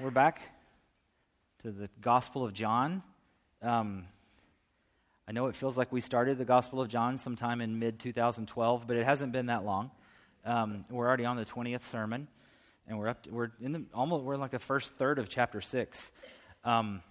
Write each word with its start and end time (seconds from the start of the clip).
we're 0.00 0.10
back 0.10 0.40
to 1.62 1.72
the 1.72 1.88
Gospel 2.00 2.44
of 2.44 2.52
John. 2.52 3.02
Um, 3.60 4.04
I 5.26 5.32
know 5.32 5.46
it 5.46 5.56
feels 5.56 5.76
like 5.76 5.90
we 5.90 6.00
started 6.00 6.38
the 6.38 6.44
Gospel 6.44 6.80
of 6.80 6.88
John 6.88 7.18
sometime 7.18 7.60
in 7.60 7.80
mid 7.80 7.98
2012, 7.98 8.86
but 8.86 8.96
it 8.96 9.04
hasn't 9.04 9.32
been 9.32 9.46
that 9.46 9.64
long. 9.64 9.90
Um, 10.44 10.84
we're 10.88 11.06
already 11.06 11.24
on 11.24 11.36
the 11.36 11.44
20th 11.44 11.82
sermon, 11.82 12.28
and 12.86 12.96
we're 12.96 13.08
up. 13.08 13.24
To, 13.24 13.30
we're 13.30 13.50
in 13.60 13.72
the 13.72 13.84
almost. 13.92 14.22
We're 14.22 14.34
in 14.34 14.40
like 14.40 14.52
the 14.52 14.60
first 14.60 14.94
third 14.94 15.18
of 15.18 15.28
chapter 15.28 15.60
six. 15.60 16.12
Um, 16.62 17.02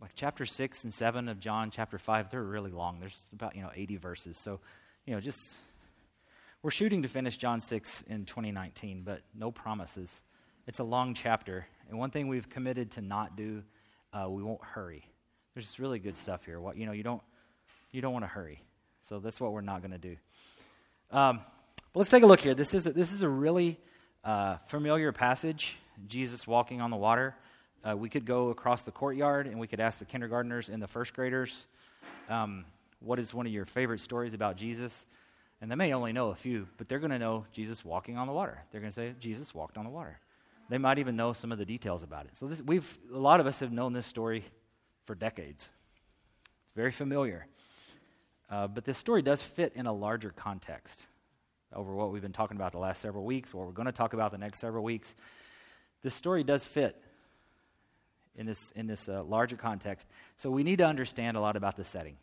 like 0.00 0.12
chapter 0.14 0.46
six 0.46 0.82
and 0.84 0.94
seven 0.94 1.28
of 1.28 1.40
John, 1.40 1.70
chapter 1.70 1.98
five, 1.98 2.30
they're 2.30 2.42
really 2.42 2.70
long. 2.70 3.00
There's 3.00 3.26
about 3.34 3.54
you 3.54 3.62
know 3.62 3.70
80 3.74 3.96
verses, 3.98 4.38
so 4.42 4.60
you 5.04 5.14
know 5.14 5.20
just 5.20 5.56
we're 6.62 6.70
shooting 6.70 7.02
to 7.02 7.08
finish 7.08 7.36
John 7.36 7.60
six 7.60 8.02
in 8.08 8.24
2019, 8.24 9.02
but 9.04 9.20
no 9.34 9.50
promises. 9.50 10.22
It's 10.66 10.78
a 10.78 10.84
long 10.84 11.14
chapter, 11.14 11.66
and 11.90 11.98
one 11.98 12.10
thing 12.10 12.28
we've 12.28 12.48
committed 12.48 12.92
to 12.92 13.02
not 13.02 13.36
do, 13.36 13.62
uh, 14.12 14.28
we 14.30 14.42
won't 14.42 14.62
hurry. 14.64 15.06
There's 15.52 15.66
just 15.66 15.78
really 15.78 15.98
good 15.98 16.16
stuff 16.16 16.44
here. 16.44 16.58
What 16.58 16.76
you 16.76 16.86
know, 16.86 16.92
you 16.92 17.02
don't 17.02 17.22
you 17.92 18.00
don't 18.00 18.12
want 18.12 18.24
to 18.24 18.28
hurry, 18.28 18.62
so 19.02 19.18
that's 19.18 19.38
what 19.38 19.52
we're 19.52 19.60
not 19.60 19.82
going 19.82 19.90
to 19.92 19.98
do. 19.98 20.16
Um, 21.10 21.40
but 21.92 22.00
let's 22.00 22.10
take 22.10 22.22
a 22.22 22.26
look 22.26 22.40
here. 22.40 22.54
This 22.54 22.72
is 22.72 22.86
a, 22.86 22.92
this 22.92 23.12
is 23.12 23.22
a 23.22 23.28
really 23.28 23.78
uh, 24.24 24.56
familiar 24.66 25.12
passage. 25.12 25.76
Jesus 26.08 26.46
walking 26.46 26.80
on 26.80 26.90
the 26.90 26.96
water. 26.96 27.36
Uh, 27.86 27.94
we 27.96 28.08
could 28.08 28.24
go 28.24 28.48
across 28.48 28.82
the 28.82 28.90
courtyard 28.90 29.46
and 29.46 29.60
we 29.60 29.66
could 29.66 29.80
ask 29.80 29.98
the 29.98 30.04
kindergartners 30.06 30.70
and 30.70 30.82
the 30.82 30.88
first 30.88 31.12
graders, 31.12 31.66
um, 32.30 32.64
what 33.00 33.18
is 33.18 33.34
one 33.34 33.46
of 33.46 33.52
your 33.52 33.66
favorite 33.66 34.00
stories 34.00 34.32
about 34.32 34.56
Jesus? 34.56 35.04
And 35.60 35.70
they 35.70 35.74
may 35.74 35.92
only 35.92 36.12
know 36.12 36.30
a 36.30 36.34
few, 36.34 36.66
but 36.78 36.88
they're 36.88 36.98
going 36.98 37.10
to 37.10 37.18
know 37.18 37.44
Jesus 37.52 37.84
walking 37.84 38.16
on 38.16 38.26
the 38.26 38.32
water. 38.32 38.64
They're 38.72 38.80
going 38.80 38.92
to 38.92 38.94
say, 38.94 39.14
Jesus 39.20 39.54
walked 39.54 39.76
on 39.76 39.84
the 39.84 39.90
water. 39.90 40.18
They 40.68 40.78
might 40.78 40.98
even 40.98 41.16
know 41.16 41.32
some 41.32 41.52
of 41.52 41.58
the 41.58 41.66
details 41.66 42.02
about 42.02 42.26
it. 42.26 42.36
So 42.36 42.46
this, 42.46 42.62
we've, 42.62 42.98
a 43.12 43.18
lot 43.18 43.40
of 43.40 43.46
us 43.46 43.60
have 43.60 43.72
known 43.72 43.92
this 43.92 44.06
story 44.06 44.44
for 45.04 45.14
decades. 45.14 45.68
It's 46.64 46.72
very 46.74 46.90
familiar. 46.90 47.46
Uh, 48.50 48.66
but 48.66 48.84
this 48.84 48.96
story 48.96 49.22
does 49.22 49.42
fit 49.42 49.72
in 49.74 49.86
a 49.86 49.92
larger 49.92 50.30
context 50.30 51.06
over 51.72 51.94
what 51.94 52.12
we've 52.12 52.22
been 52.22 52.32
talking 52.32 52.56
about 52.56 52.72
the 52.72 52.78
last 52.78 53.00
several 53.00 53.24
weeks, 53.24 53.52
what 53.52 53.66
we're 53.66 53.72
going 53.72 53.86
to 53.86 53.92
talk 53.92 54.14
about 54.14 54.30
the 54.30 54.38
next 54.38 54.58
several 54.58 54.84
weeks. 54.84 55.14
This 56.02 56.14
story 56.14 56.44
does 56.44 56.64
fit 56.64 56.96
in 58.36 58.46
this, 58.46 58.72
in 58.76 58.86
this 58.86 59.08
uh, 59.08 59.22
larger 59.24 59.56
context. 59.56 60.08
So 60.36 60.50
we 60.50 60.62
need 60.62 60.78
to 60.78 60.86
understand 60.86 61.36
a 61.36 61.40
lot 61.40 61.56
about 61.56 61.76
the 61.76 61.84
setting. 61.84 62.16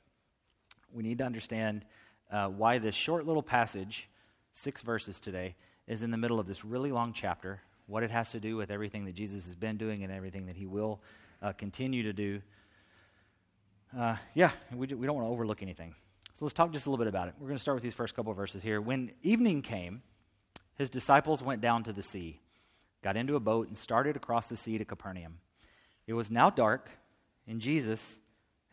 We 0.94 1.04
need 1.04 1.20
to 1.20 1.26
understand 1.26 1.86
uh, 2.32 2.48
why 2.48 2.78
this 2.78 2.96
short 2.96 3.26
little 3.26 3.44
passage, 3.44 4.08
six 4.54 4.82
verses 4.82 5.20
today, 5.20 5.56
is 5.88 6.02
in 6.02 6.12
the 6.12 6.18
middle 6.18 6.40
of 6.40 6.48
this 6.48 6.64
really 6.64 6.92
long 6.92 7.14
chapter 7.14 7.62
what 7.92 8.04
it 8.04 8.12
has 8.12 8.32
to 8.32 8.40
do 8.40 8.56
with 8.56 8.72
everything 8.72 9.04
that 9.04 9.14
Jesus 9.14 9.46
has 9.46 9.56
been 9.56 9.76
doing 9.76 10.04
and 10.04 10.14
everything 10.14 10.46
that 10.46 10.56
he 10.56 10.66
will 10.66 11.02
uh, 11.42 11.52
continue 11.52 12.04
to 12.04 12.14
do. 12.14 12.42
Uh, 13.98 14.16
yeah, 14.34 14.52
we, 14.74 14.88
we 14.88 15.06
don't 15.06 15.16
want 15.16 15.28
to 15.28 15.32
overlook 15.32 15.62
anything. 15.62 15.94
So 16.40 16.46
let's 16.46 16.54
talk 16.54 16.72
just 16.72 16.86
a 16.86 16.90
little 16.90 17.04
bit 17.04 17.10
about 17.10 17.28
it. 17.28 17.34
We're 17.38 17.48
going 17.48 17.58
to 17.58 17.62
start 17.62 17.76
with 17.76 17.84
these 17.84 17.94
first 17.94 18.16
couple 18.16 18.34
verses 18.34 18.64
here. 18.64 18.80
When 18.80 19.12
evening 19.24 19.62
came, 19.62 20.04
his 20.76 20.90
disciples 20.90 21.44
went 21.44 21.60
down 21.60 21.84
to 21.84 21.92
the 21.92 22.02
sea, 22.02 22.40
got 23.04 23.18
into 23.18 23.36
a 23.36 23.42
boat, 23.42 23.68
and 23.68 23.76
started 23.76 24.16
across 24.16 24.48
the 24.48 24.56
sea 24.56 24.78
to 24.78 24.86
Capernaum. 24.86 25.40
It 26.08 26.14
was 26.14 26.32
now 26.32 26.50
dark, 26.50 26.90
and 27.46 27.60
Jesus 27.60 28.20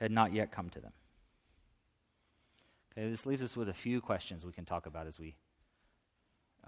had 0.01 0.13
not 0.13 0.33
yet 0.33 0.53
come 0.53 0.71
to 0.71 0.81
them. 0.81 0.93
Okay, 2.93 3.11
this 3.11 3.27
leaves 3.27 3.43
us 3.43 3.57
with 3.57 3.69
a 3.69 3.75
few 3.75 4.01
questions 4.01 4.47
we 4.47 4.53
can 4.53 4.65
talk 4.65 4.87
about 4.87 5.09
as 5.09 5.19
we 5.19 5.35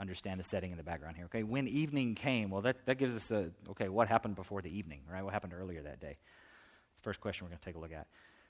understand 0.00 0.40
the 0.40 0.44
setting 0.44 0.70
in 0.70 0.76
the 0.76 0.82
background 0.82 1.16
here. 1.16 1.26
Okay, 1.26 1.42
when 1.42 1.68
evening 1.68 2.14
came, 2.14 2.50
well, 2.50 2.62
that, 2.62 2.84
that 2.86 2.98
gives 2.98 3.14
us 3.14 3.30
a, 3.30 3.50
okay, 3.70 3.88
what 3.88 4.08
happened 4.08 4.34
before 4.34 4.62
the 4.62 4.76
evening, 4.76 5.00
right? 5.10 5.22
What 5.22 5.32
happened 5.32 5.52
earlier 5.52 5.82
that 5.82 6.00
day? 6.00 6.16
It's 6.92 7.00
the 7.00 7.02
first 7.02 7.20
question 7.20 7.44
we're 7.44 7.50
going 7.50 7.58
to 7.58 7.64
take 7.64 7.76
a 7.76 7.78
look 7.78 7.92
at. 7.92 8.06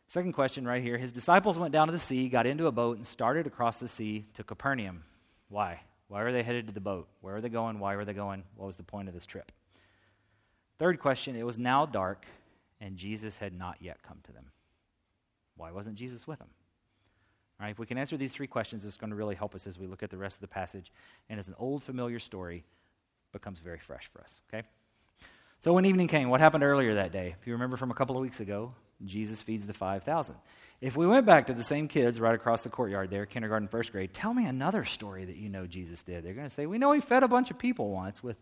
Second 0.06 0.32
question 0.32 0.66
right 0.66 0.82
here 0.82 0.98
His 0.98 1.12
disciples 1.12 1.58
went 1.58 1.72
down 1.72 1.88
to 1.88 1.92
the 1.92 1.98
sea, 1.98 2.28
got 2.28 2.46
into 2.46 2.66
a 2.66 2.72
boat, 2.72 2.96
and 2.96 3.06
started 3.06 3.46
across 3.46 3.78
the 3.78 3.88
sea 3.88 4.26
to 4.34 4.44
Capernaum. 4.44 5.04
Why? 5.48 5.80
Why 6.08 6.22
were 6.22 6.32
they 6.32 6.42
headed 6.42 6.66
to 6.68 6.72
the 6.72 6.80
boat? 6.80 7.08
Where 7.20 7.34
were 7.34 7.40
they 7.40 7.48
going? 7.48 7.78
Why 7.78 7.96
were 7.96 8.04
they 8.04 8.14
going? 8.14 8.44
What 8.56 8.66
was 8.66 8.76
the 8.76 8.82
point 8.82 9.08
of 9.08 9.14
this 9.14 9.26
trip? 9.26 9.52
Third 10.78 10.98
question 10.98 11.36
It 11.36 11.46
was 11.46 11.58
now 11.58 11.86
dark, 11.86 12.26
and 12.80 12.96
Jesus 12.96 13.36
had 13.36 13.52
not 13.52 13.76
yet 13.80 14.02
come 14.02 14.18
to 14.24 14.32
them. 14.32 14.50
Why 15.56 15.70
wasn't 15.70 15.96
Jesus 15.96 16.26
with 16.26 16.38
them? 16.38 16.50
Right? 17.60 17.70
If 17.70 17.78
we 17.78 17.86
can 17.86 17.98
answer 17.98 18.16
these 18.16 18.32
three 18.32 18.46
questions, 18.46 18.84
it's 18.84 18.96
going 18.96 19.10
to 19.10 19.16
really 19.16 19.34
help 19.34 19.54
us 19.54 19.66
as 19.66 19.78
we 19.78 19.86
look 19.86 20.02
at 20.02 20.10
the 20.10 20.16
rest 20.16 20.36
of 20.36 20.40
the 20.40 20.48
passage. 20.48 20.90
And 21.28 21.38
as 21.38 21.46
an 21.46 21.54
old, 21.58 21.82
familiar 21.82 22.18
story 22.18 22.64
becomes 23.32 23.60
very 23.60 23.78
fresh 23.78 24.08
for 24.12 24.22
us. 24.22 24.40
Okay? 24.48 24.66
So 25.60 25.74
when 25.74 25.84
evening 25.84 26.08
came, 26.08 26.30
what 26.30 26.40
happened 26.40 26.64
earlier 26.64 26.94
that 26.94 27.12
day? 27.12 27.34
If 27.38 27.46
you 27.46 27.52
remember 27.52 27.76
from 27.76 27.90
a 27.90 27.94
couple 27.94 28.16
of 28.16 28.22
weeks 28.22 28.40
ago, 28.40 28.72
Jesus 29.04 29.42
feeds 29.42 29.66
the 29.66 29.74
5,000. 29.74 30.34
If 30.80 30.96
we 30.96 31.06
went 31.06 31.26
back 31.26 31.46
to 31.46 31.54
the 31.54 31.62
same 31.62 31.86
kids 31.86 32.18
right 32.18 32.34
across 32.34 32.62
the 32.62 32.70
courtyard 32.70 33.10
there, 33.10 33.26
kindergarten, 33.26 33.68
first 33.68 33.92
grade, 33.92 34.14
tell 34.14 34.32
me 34.32 34.46
another 34.46 34.86
story 34.86 35.26
that 35.26 35.36
you 35.36 35.50
know 35.50 35.66
Jesus 35.66 36.02
did. 36.02 36.24
They're 36.24 36.34
going 36.34 36.48
to 36.48 36.54
say, 36.54 36.64
We 36.64 36.78
know 36.78 36.92
he 36.92 37.00
fed 37.00 37.22
a 37.22 37.28
bunch 37.28 37.50
of 37.50 37.58
people 37.58 37.90
once 37.90 38.22
with 38.22 38.36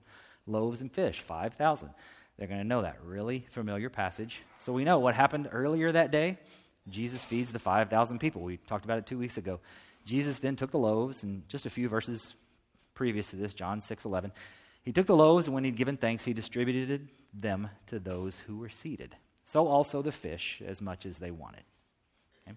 loaves 0.46 0.80
and 0.80 0.92
fish, 0.92 1.20
5,000. 1.20 1.90
They're 2.38 2.46
going 2.46 2.60
to 2.60 2.66
know 2.66 2.82
that 2.82 2.98
really 3.04 3.46
familiar 3.50 3.90
passage. 3.90 4.42
So 4.58 4.72
we 4.72 4.84
know 4.84 5.00
what 5.00 5.14
happened 5.14 5.48
earlier 5.50 5.90
that 5.90 6.12
day. 6.12 6.38
Jesus 6.90 7.24
feeds 7.24 7.52
the 7.52 7.58
5,000 7.58 8.18
people. 8.18 8.42
We 8.42 8.56
talked 8.56 8.84
about 8.84 8.98
it 8.98 9.06
two 9.06 9.18
weeks 9.18 9.36
ago. 9.36 9.60
Jesus 10.04 10.38
then 10.38 10.56
took 10.56 10.70
the 10.70 10.78
loaves, 10.78 11.22
and 11.22 11.46
just 11.48 11.66
a 11.66 11.70
few 11.70 11.88
verses 11.88 12.34
previous 12.94 13.30
to 13.30 13.36
this, 13.36 13.54
John 13.54 13.80
6 13.80 14.04
11, 14.04 14.32
he 14.82 14.92
took 14.92 15.06
the 15.06 15.16
loaves, 15.16 15.46
and 15.46 15.54
when 15.54 15.64
he'd 15.64 15.76
given 15.76 15.96
thanks, 15.96 16.24
he 16.24 16.32
distributed 16.32 17.08
them 17.32 17.68
to 17.88 17.98
those 17.98 18.40
who 18.40 18.56
were 18.56 18.68
seated. 18.68 19.16
So 19.44 19.66
also 19.66 20.02
the 20.02 20.12
fish, 20.12 20.62
as 20.66 20.80
much 20.80 21.06
as 21.06 21.18
they 21.18 21.30
wanted. 21.30 21.62
Okay? 22.46 22.56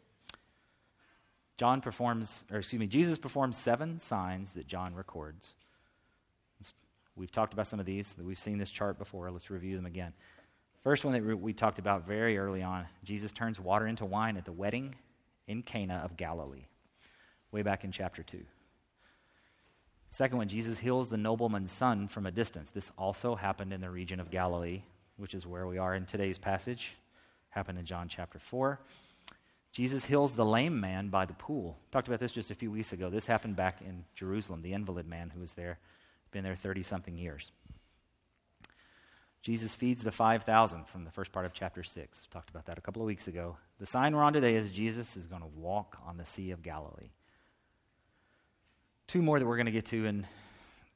John 1.58 1.82
performs, 1.82 2.44
or 2.52 2.60
excuse 2.60 2.80
me, 2.80 2.88
Jesus 2.88 3.18
performs 3.18 3.58
seven 3.58 4.00
signs 4.00 4.54
that 4.54 4.68
John 4.68 4.96
records. 4.96 5.56
We've 7.16 7.32
talked 7.32 7.54
about 7.54 7.68
some 7.68 7.80
of 7.80 7.86
these. 7.86 8.16
We've 8.18 8.38
seen 8.38 8.58
this 8.58 8.70
chart 8.70 8.98
before. 8.98 9.30
Let's 9.30 9.50
review 9.50 9.76
them 9.76 9.86
again. 9.86 10.14
First 10.84 11.06
one 11.06 11.14
that 11.14 11.40
we 11.40 11.54
talked 11.54 11.78
about 11.78 12.08
very 12.08 12.40
early 12.40 12.64
on 12.64 12.88
Jesus 13.04 13.32
turns 13.32 13.60
water 13.60 13.86
into 13.86 14.04
wine 14.04 14.36
at 14.36 14.46
the 14.46 14.52
wedding 14.52 14.96
in 15.48 15.62
Cana 15.62 16.02
of 16.04 16.18
Galilee, 16.18 16.66
way 17.52 17.62
back 17.62 17.84
in 17.84 17.92
chapter 17.92 18.24
2. 18.24 18.44
Second 20.10 20.40
one, 20.40 20.48
Jesus 20.48 20.80
heals 20.80 21.10
the 21.10 21.18
nobleman's 21.18 21.72
son 21.72 22.08
from 22.08 22.26
a 22.26 22.32
distance. 22.32 22.72
This 22.72 22.92
also 22.98 23.36
happened 23.36 23.72
in 23.72 23.80
the 23.80 23.92
region 23.92 24.20
of 24.20 24.32
Galilee, 24.32 24.82
which 25.18 25.36
is 25.36 25.46
where 25.46 25.68
we 25.68 25.78
are 25.78 25.94
in 25.94 26.06
today's 26.06 26.40
passage. 26.40 26.94
Happened 27.50 27.78
in 27.78 27.86
John 27.86 28.08
chapter 28.08 28.40
4. 28.40 28.80
Jesus 29.72 30.06
heals 30.06 30.34
the 30.34 30.44
lame 30.44 30.80
man 30.80 31.10
by 31.10 31.26
the 31.26 31.34
pool. 31.34 31.78
Talked 31.92 32.08
about 32.08 32.20
this 32.20 32.32
just 32.32 32.50
a 32.50 32.56
few 32.56 32.72
weeks 32.72 32.92
ago. 32.92 33.10
This 33.10 33.28
happened 33.28 33.56
back 33.56 33.82
in 33.82 34.04
Jerusalem, 34.16 34.64
the 34.64 34.74
invalid 34.74 35.08
man 35.08 35.30
who 35.30 35.40
was 35.40 35.54
there, 35.54 35.78
been 36.32 36.44
there 36.44 36.56
30 36.56 36.84
something 36.84 37.16
years. 37.16 37.52
Jesus 39.42 39.74
feeds 39.74 40.04
the 40.04 40.12
5,000 40.12 40.88
from 40.88 41.04
the 41.04 41.12
first 41.12 41.32
part 41.32 41.46
of 41.46 41.54
chapter 41.54 41.82
6. 41.82 42.28
Talked 42.30 42.52
about 42.52 42.68
that 42.68 42.78
a 42.78 42.82
couple 42.82 43.02
of 43.02 43.08
weeks 43.08 43.28
ago. 43.28 43.58
The 43.80 43.88
sign 43.88 44.16
we're 44.16 44.22
on 44.22 44.34
today 44.34 44.56
is 44.56 44.70
Jesus 44.70 45.18
is 45.18 45.26
going 45.26 45.42
to 45.42 45.48
walk 45.48 45.98
on 46.06 46.18
the 46.18 46.26
Sea 46.26 46.52
of 46.52 46.62
Galilee. 46.62 47.10
Two 49.08 49.24
more 49.24 49.40
that 49.40 49.46
we're 49.46 49.58
going 49.58 49.66
to 49.66 49.72
get 49.72 49.88
to, 49.88 50.06
and 50.06 50.26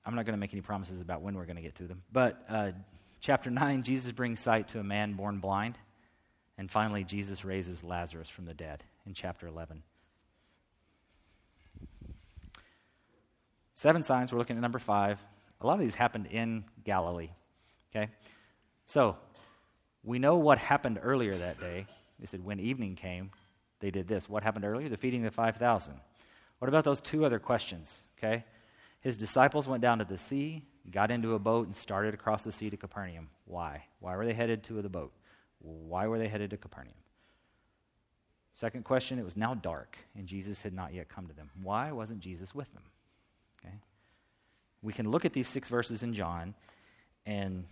I'm 0.06 0.14
not 0.14 0.26
going 0.26 0.34
to 0.34 0.40
make 0.40 0.54
any 0.54 0.62
promises 0.62 1.02
about 1.02 1.22
when 1.22 1.36
we're 1.36 1.46
going 1.46 1.56
to 1.56 1.64
get 1.64 1.76
to 1.76 1.84
them. 1.84 2.04
But 2.12 2.46
uh, 2.48 2.72
chapter 3.20 3.50
9, 3.50 3.82
Jesus 3.82 4.12
brings 4.12 4.40
sight 4.40 4.68
to 4.70 4.80
a 4.80 4.84
man 4.84 5.14
born 5.14 5.40
blind. 5.40 5.80
And 6.58 6.70
finally, 6.70 7.04
Jesus 7.04 7.44
raises 7.44 7.84
Lazarus 7.84 8.30
from 8.30 8.46
the 8.46 8.54
dead 8.54 8.84
in 9.08 9.14
chapter 9.14 9.48
11. 9.48 9.82
Seven 13.74 14.04
signs, 14.04 14.32
we're 14.32 14.38
looking 14.38 14.56
at 14.56 14.62
number 14.62 14.80
five. 14.80 15.20
A 15.60 15.68
lot 15.68 15.74
of 15.74 15.80
these 15.80 15.96
happened 15.96 16.28
in 16.28 16.64
Galilee. 16.84 17.32
Okay? 17.96 18.12
So, 18.86 19.18
we 20.04 20.20
know 20.20 20.36
what 20.36 20.58
happened 20.58 21.00
earlier 21.02 21.34
that 21.34 21.60
day. 21.60 21.88
They 22.20 22.26
said 22.26 22.44
when 22.44 22.60
evening 22.60 22.96
came, 22.96 23.32
they 23.80 23.92
did 23.92 24.08
this. 24.08 24.30
What 24.30 24.44
happened 24.44 24.66
earlier? 24.66 24.90
The 24.90 24.98
feeding 24.98 25.26
of 25.26 25.32
the 25.32 25.36
5,000. 25.36 25.96
What 26.60 26.70
about 26.70 26.84
those 26.84 27.02
two 27.02 27.26
other 27.26 27.40
questions? 27.40 28.04
Okay? 28.18 28.44
His 29.00 29.18
disciples 29.18 29.68
went 29.68 29.82
down 29.82 30.00
to 30.00 30.06
the 30.06 30.18
sea, 30.18 30.64
got 30.90 31.12
into 31.12 31.34
a 31.36 31.40
boat, 31.40 31.68
and 31.68 31.76
started 31.76 32.14
across 32.14 32.44
the 32.44 32.52
sea 32.52 32.70
to 32.70 32.78
Capernaum. 32.78 33.30
Why? 33.46 33.86
Why 34.00 34.16
were 34.16 34.26
they 34.26 34.34
headed 34.34 34.64
to 34.66 34.82
the 34.82 34.90
boat? 34.90 35.12
Why 35.60 36.08
were 36.08 36.18
they 36.18 36.28
headed 36.28 36.52
to 36.52 36.58
Capernaum? 36.58 36.96
Second 38.54 38.86
question, 38.86 39.20
it 39.20 39.26
was 39.26 39.36
now 39.36 39.54
dark, 39.54 39.98
and 40.18 40.28
Jesus 40.28 40.62
had 40.62 40.74
not 40.74 40.94
yet 40.94 41.10
come 41.10 41.28
to 41.28 41.34
them. 41.34 41.50
Why 41.62 41.92
wasn't 41.92 42.20
Jesus 42.20 42.56
with 42.56 42.72
them? 42.74 42.84
Okay? 43.60 43.76
We 44.82 44.94
can 44.94 45.12
look 45.12 45.26
at 45.26 45.34
these 45.34 45.48
six 45.48 45.68
verses 45.68 46.04
in 46.04 46.14
John, 46.14 46.56
and 47.26 47.66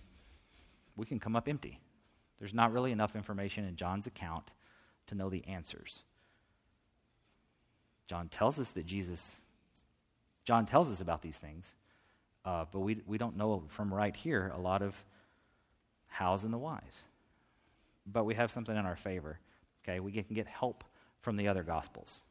we 0.95 1.05
can 1.05 1.19
come 1.19 1.35
up 1.35 1.47
empty. 1.47 1.79
There's 2.39 2.53
not 2.53 2.71
really 2.71 2.91
enough 2.91 3.15
information 3.15 3.65
in 3.65 3.75
John's 3.75 4.07
account 4.07 4.51
to 5.07 5.15
know 5.15 5.29
the 5.29 5.45
answers. 5.45 5.99
John 8.07 8.27
tells 8.27 8.59
us 8.59 8.71
that 8.71 8.85
Jesus, 8.85 9.41
John 10.45 10.65
tells 10.65 10.89
us 10.89 11.01
about 11.01 11.21
these 11.21 11.37
things, 11.37 11.75
uh, 12.45 12.65
but 12.71 12.81
we, 12.81 13.01
we 13.07 13.17
don't 13.17 13.37
know 13.37 13.63
from 13.69 13.93
right 13.93 14.15
here 14.15 14.51
a 14.55 14.59
lot 14.59 14.81
of 14.81 14.95
hows 16.07 16.43
and 16.43 16.53
the 16.53 16.57
whys. 16.57 17.03
But 18.05 18.25
we 18.25 18.35
have 18.35 18.51
something 18.51 18.75
in 18.75 18.85
our 18.85 18.97
favor. 18.97 19.39
Okay, 19.83 19.99
we 19.99 20.11
can 20.11 20.25
get 20.33 20.47
help 20.47 20.83
from 21.21 21.37
the 21.37 21.47
other 21.47 21.63
gospels. 21.63 22.21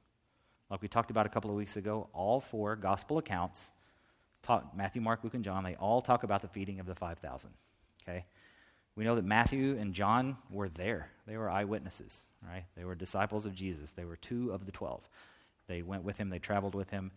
Like 0.70 0.82
we 0.82 0.88
talked 0.88 1.11
about 1.11 1.26
a 1.26 1.31
couple 1.31 1.50
of 1.50 1.56
weeks 1.56 1.76
ago, 1.76 2.08
all 2.12 2.41
four 2.41 2.76
gospel 2.76 3.19
accounts 3.19 3.70
Matthew, 4.75 5.00
Mark, 5.00 5.23
Luke, 5.23 5.35
and 5.35 5.44
John, 5.44 5.62
they 5.65 5.76
all 5.76 6.03
talk 6.03 6.25
about 6.25 6.43
the 6.43 6.49
feeding 6.49 6.81
of 6.81 6.87
the 6.87 6.94
5,000. 6.94 7.50
Okay? 8.03 8.25
We 8.97 9.05
know 9.05 9.15
that 9.15 9.25
Matthew 9.25 9.77
and 9.79 9.94
John 9.94 10.37
were 10.50 10.69
there. 10.69 11.09
They 11.27 11.37
were 11.37 11.49
eyewitnesses, 11.49 12.21
right? 12.47 12.65
They 12.77 12.85
were 12.85 12.94
disciples 12.94 13.47
of 13.47 13.55
Jesus. 13.55 13.91
They 13.93 14.05
were 14.05 14.17
two 14.17 14.53
of 14.53 14.67
the 14.67 14.73
12. 14.73 15.09
They 15.67 15.83
went 15.83 16.05
with 16.05 16.19
him, 16.19 16.29
they 16.29 16.39
traveled 16.39 16.75
with 16.75 16.91
him. 16.91 17.11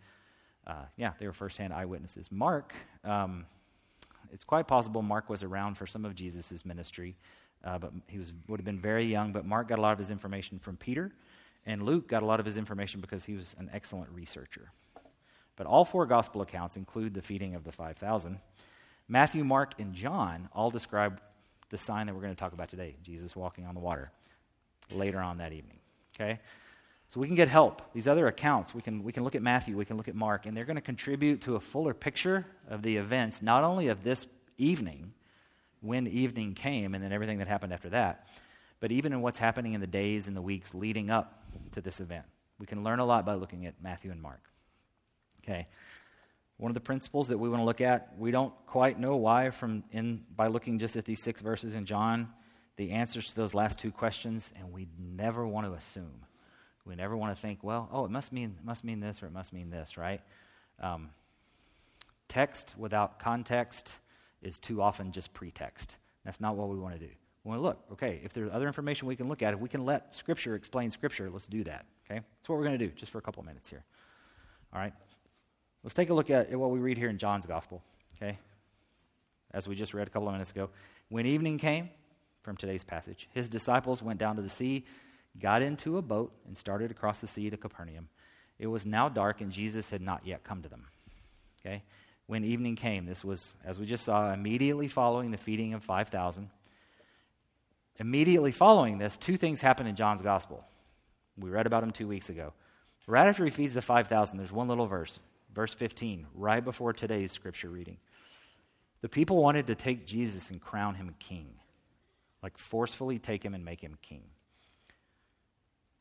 Uh, 0.66 0.84
yeah, 0.96 1.12
they 1.18 1.26
were 1.26 1.32
firsthand 1.32 1.72
eyewitnesses. 1.72 2.32
Mark, 2.32 2.74
um, 3.04 3.46
it's 4.32 4.44
quite 4.44 4.66
possible 4.66 5.02
Mark 5.02 5.28
was 5.28 5.42
around 5.42 5.76
for 5.76 5.86
some 5.86 6.04
of 6.04 6.14
Jesus' 6.14 6.64
ministry, 6.64 7.14
uh, 7.64 7.78
but 7.78 7.92
he 8.08 8.18
was, 8.18 8.32
would 8.48 8.58
have 8.58 8.64
been 8.64 8.80
very 8.80 9.04
young. 9.04 9.32
But 9.32 9.44
Mark 9.44 9.68
got 9.68 9.78
a 9.78 9.82
lot 9.82 9.92
of 9.92 9.98
his 9.98 10.10
information 10.10 10.58
from 10.58 10.76
Peter, 10.76 11.12
and 11.66 11.82
Luke 11.82 12.08
got 12.08 12.22
a 12.22 12.26
lot 12.26 12.40
of 12.40 12.46
his 12.46 12.56
information 12.56 13.00
because 13.00 13.24
he 13.24 13.34
was 13.34 13.54
an 13.58 13.70
excellent 13.72 14.10
researcher. 14.10 14.72
But 15.56 15.66
all 15.66 15.84
four 15.84 16.06
gospel 16.06 16.42
accounts 16.42 16.76
include 16.76 17.14
the 17.14 17.22
feeding 17.22 17.54
of 17.54 17.64
the 17.64 17.72
5,000. 17.72 18.38
Matthew, 19.08 19.44
Mark, 19.44 19.74
and 19.78 19.94
John 19.94 20.48
all 20.52 20.70
describe 20.70 21.20
the 21.70 21.78
sign 21.78 22.06
that 22.06 22.14
we're 22.14 22.22
going 22.22 22.34
to 22.34 22.38
talk 22.38 22.52
about 22.52 22.68
today 22.68 22.96
Jesus 23.02 23.34
walking 23.34 23.66
on 23.66 23.74
the 23.74 23.80
water 23.80 24.10
later 24.90 25.20
on 25.20 25.38
that 25.38 25.52
evening. 25.52 25.78
Okay? 26.14 26.40
So 27.08 27.20
we 27.20 27.26
can 27.26 27.36
get 27.36 27.48
help. 27.48 27.82
These 27.92 28.08
other 28.08 28.26
accounts, 28.26 28.74
we 28.74 28.82
can, 28.82 29.04
we 29.04 29.12
can 29.12 29.22
look 29.22 29.34
at 29.34 29.42
Matthew, 29.42 29.76
we 29.76 29.84
can 29.84 29.96
look 29.96 30.08
at 30.08 30.14
Mark, 30.14 30.46
and 30.46 30.56
they're 30.56 30.64
going 30.64 30.76
to 30.76 30.82
contribute 30.82 31.42
to 31.42 31.56
a 31.56 31.60
fuller 31.60 31.94
picture 31.94 32.46
of 32.68 32.82
the 32.82 32.96
events, 32.96 33.42
not 33.42 33.62
only 33.62 33.88
of 33.88 34.02
this 34.02 34.26
evening, 34.58 35.12
when 35.80 36.06
evening 36.06 36.54
came, 36.54 36.94
and 36.94 37.04
then 37.04 37.12
everything 37.12 37.38
that 37.38 37.46
happened 37.46 37.72
after 37.72 37.90
that, 37.90 38.28
but 38.80 38.90
even 38.90 39.12
in 39.12 39.22
what's 39.22 39.38
happening 39.38 39.74
in 39.74 39.80
the 39.80 39.86
days 39.86 40.26
and 40.26 40.36
the 40.36 40.42
weeks 40.42 40.74
leading 40.74 41.10
up 41.10 41.44
to 41.72 41.80
this 41.80 42.00
event. 42.00 42.24
We 42.58 42.66
can 42.66 42.82
learn 42.82 42.98
a 42.98 43.04
lot 43.04 43.24
by 43.24 43.34
looking 43.34 43.66
at 43.66 43.74
Matthew 43.82 44.10
and 44.10 44.20
Mark. 44.20 44.40
Okay. 45.44 45.68
One 46.58 46.70
of 46.70 46.74
the 46.74 46.80
principles 46.80 47.28
that 47.28 47.38
we 47.38 47.48
want 47.48 47.60
to 47.60 47.64
look 47.64 47.80
at, 47.80 48.14
we 48.18 48.30
don't 48.30 48.52
quite 48.66 48.98
know 48.98 49.16
why 49.16 49.50
from 49.50 49.84
in 49.92 50.24
by 50.34 50.46
looking 50.46 50.78
just 50.78 50.96
at 50.96 51.04
these 51.04 51.22
six 51.22 51.42
verses 51.42 51.74
in 51.74 51.84
John, 51.84 52.28
the 52.76 52.92
answers 52.92 53.28
to 53.28 53.34
those 53.34 53.52
last 53.52 53.78
two 53.78 53.90
questions, 53.90 54.52
and 54.56 54.72
we 54.72 54.86
never 54.98 55.46
want 55.46 55.66
to 55.66 55.74
assume. 55.74 56.24
We 56.86 56.94
never 56.94 57.16
want 57.16 57.34
to 57.34 57.40
think, 57.40 57.58
well, 57.62 57.88
oh, 57.92 58.04
it 58.04 58.10
must 58.10 58.32
mean 58.32 58.56
must 58.64 58.84
mean 58.84 59.00
this 59.00 59.22
or 59.22 59.26
it 59.26 59.32
must 59.32 59.52
mean 59.52 59.70
this, 59.70 59.96
right? 59.96 60.20
Um, 60.80 61.10
text 62.28 62.74
without 62.78 63.18
context 63.18 63.90
is 64.40 64.58
too 64.58 64.80
often 64.80 65.12
just 65.12 65.34
pretext. 65.34 65.96
That's 66.24 66.40
not 66.40 66.56
what 66.56 66.68
we 66.68 66.78
want 66.78 66.94
to 66.94 67.00
do. 67.00 67.12
We 67.44 67.50
want 67.50 67.60
to 67.60 67.62
look, 67.62 67.78
okay, 67.92 68.20
if 68.24 68.32
there's 68.32 68.50
other 68.52 68.66
information 68.66 69.06
we 69.06 69.16
can 69.16 69.28
look 69.28 69.42
at, 69.42 69.54
if 69.54 69.60
we 69.60 69.68
can 69.68 69.84
let 69.84 70.14
Scripture 70.14 70.54
explain 70.54 70.90
Scripture, 70.90 71.30
let's 71.30 71.46
do 71.46 71.62
that, 71.64 71.86
okay? 72.04 72.20
That's 72.20 72.48
what 72.48 72.56
we're 72.56 72.64
going 72.64 72.78
to 72.78 72.86
do 72.86 72.92
just 72.96 73.12
for 73.12 73.18
a 73.18 73.22
couple 73.22 73.42
minutes 73.44 73.68
here. 73.68 73.84
All 74.72 74.80
right? 74.80 74.92
Let's 75.86 75.94
take 75.94 76.10
a 76.10 76.14
look 76.14 76.30
at 76.30 76.54
what 76.54 76.72
we 76.72 76.80
read 76.80 76.98
here 76.98 77.08
in 77.08 77.16
John's 77.16 77.46
Gospel, 77.46 77.80
okay? 78.16 78.36
As 79.54 79.66
we 79.68 79.74
just 79.74 79.94
read 79.94 80.08
a 80.08 80.10
couple 80.10 80.26
of 80.26 80.34
minutes 80.34 80.50
ago. 80.50 80.68
When 81.10 81.24
evening 81.26 81.58
came, 81.58 81.90
from 82.42 82.56
today's 82.56 82.84
passage, 82.84 83.28
his 83.32 83.48
disciples 83.48 84.02
went 84.02 84.18
down 84.18 84.36
to 84.36 84.42
the 84.42 84.48
sea 84.48 84.84
got 85.40 85.62
into 85.62 85.98
a 85.98 86.02
boat, 86.02 86.32
and 86.46 86.56
started 86.56 86.90
across 86.90 87.18
the 87.18 87.26
sea 87.26 87.50
to 87.50 87.56
Capernaum. 87.56 88.08
It 88.58 88.66
was 88.66 88.86
now 88.86 89.08
dark, 89.08 89.40
and 89.40 89.52
Jesus 89.52 89.90
had 89.90 90.00
not 90.00 90.26
yet 90.26 90.44
come 90.44 90.62
to 90.62 90.68
them. 90.68 90.86
Okay? 91.60 91.82
When 92.26 92.44
evening 92.44 92.76
came, 92.76 93.06
this 93.06 93.24
was, 93.24 93.54
as 93.64 93.78
we 93.78 93.86
just 93.86 94.04
saw, 94.04 94.32
immediately 94.32 94.88
following 94.88 95.30
the 95.30 95.36
feeding 95.36 95.74
of 95.74 95.84
5,000. 95.84 96.48
Immediately 97.98 98.52
following 98.52 98.98
this, 98.98 99.16
two 99.16 99.36
things 99.36 99.60
happened 99.60 99.88
in 99.88 99.96
John's 99.96 100.22
gospel. 100.22 100.64
We 101.38 101.50
read 101.50 101.66
about 101.66 101.82
them 101.82 101.92
two 101.92 102.08
weeks 102.08 102.28
ago. 102.28 102.52
Right 103.06 103.28
after 103.28 103.44
he 103.44 103.50
feeds 103.50 103.74
the 103.74 103.82
5,000, 103.82 104.36
there's 104.36 104.50
one 104.50 104.68
little 104.68 104.86
verse, 104.86 105.20
verse 105.56 105.72
15, 105.72 106.26
right 106.34 106.62
before 106.62 106.92
today's 106.92 107.32
scripture 107.32 107.70
reading. 107.70 107.96
The 109.00 109.08
people 109.08 109.42
wanted 109.42 109.66
to 109.68 109.74
take 109.74 110.06
Jesus 110.06 110.50
and 110.50 110.60
crown 110.60 110.96
him 110.96 111.14
king, 111.18 111.54
like 112.42 112.58
forcefully 112.58 113.18
take 113.18 113.42
him 113.42 113.54
and 113.54 113.64
make 113.64 113.80
him 113.80 113.96
king. 114.02 114.24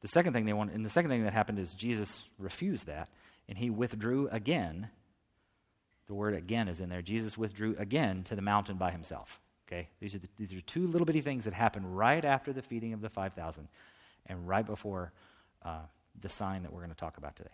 The 0.01 0.09
second 0.09 0.33
thing 0.33 0.45
they 0.45 0.51
want, 0.51 0.73
and 0.73 0.83
the 0.83 0.89
second 0.89 1.09
thing 1.09 1.23
that 1.23 1.31
happened 1.31 1.57
is 1.57 1.73
Jesus 1.73 2.25
refused 2.37 2.85
that, 2.87 3.07
and 3.47 3.57
he 3.57 3.69
withdrew 3.69 4.27
again. 4.29 4.89
The 6.07 6.13
word 6.13 6.35
again 6.35 6.67
is 6.67 6.81
in 6.81 6.89
there. 6.89 7.01
Jesus 7.01 7.37
withdrew 7.37 7.77
again 7.79 8.23
to 8.23 8.35
the 8.35 8.41
mountain 8.41 8.75
by 8.75 8.91
himself. 8.91 9.39
Okay, 9.67 9.87
these 10.01 10.13
are 10.15 10.19
the, 10.19 10.27
these 10.37 10.53
are 10.53 10.61
two 10.61 10.85
little 10.85 11.05
bitty 11.05 11.21
things 11.21 11.45
that 11.45 11.53
happened 11.53 11.97
right 11.97 12.25
after 12.25 12.51
the 12.51 12.61
feeding 12.61 12.91
of 12.91 12.99
the 12.99 13.09
five 13.09 13.33
thousand, 13.33 13.69
and 14.27 14.49
right 14.49 14.65
before 14.65 15.13
uh, 15.63 15.79
the 16.19 16.29
sign 16.29 16.63
that 16.63 16.73
we're 16.73 16.81
going 16.81 16.91
to 16.91 16.97
talk 16.97 17.17
about 17.17 17.37
today. 17.37 17.49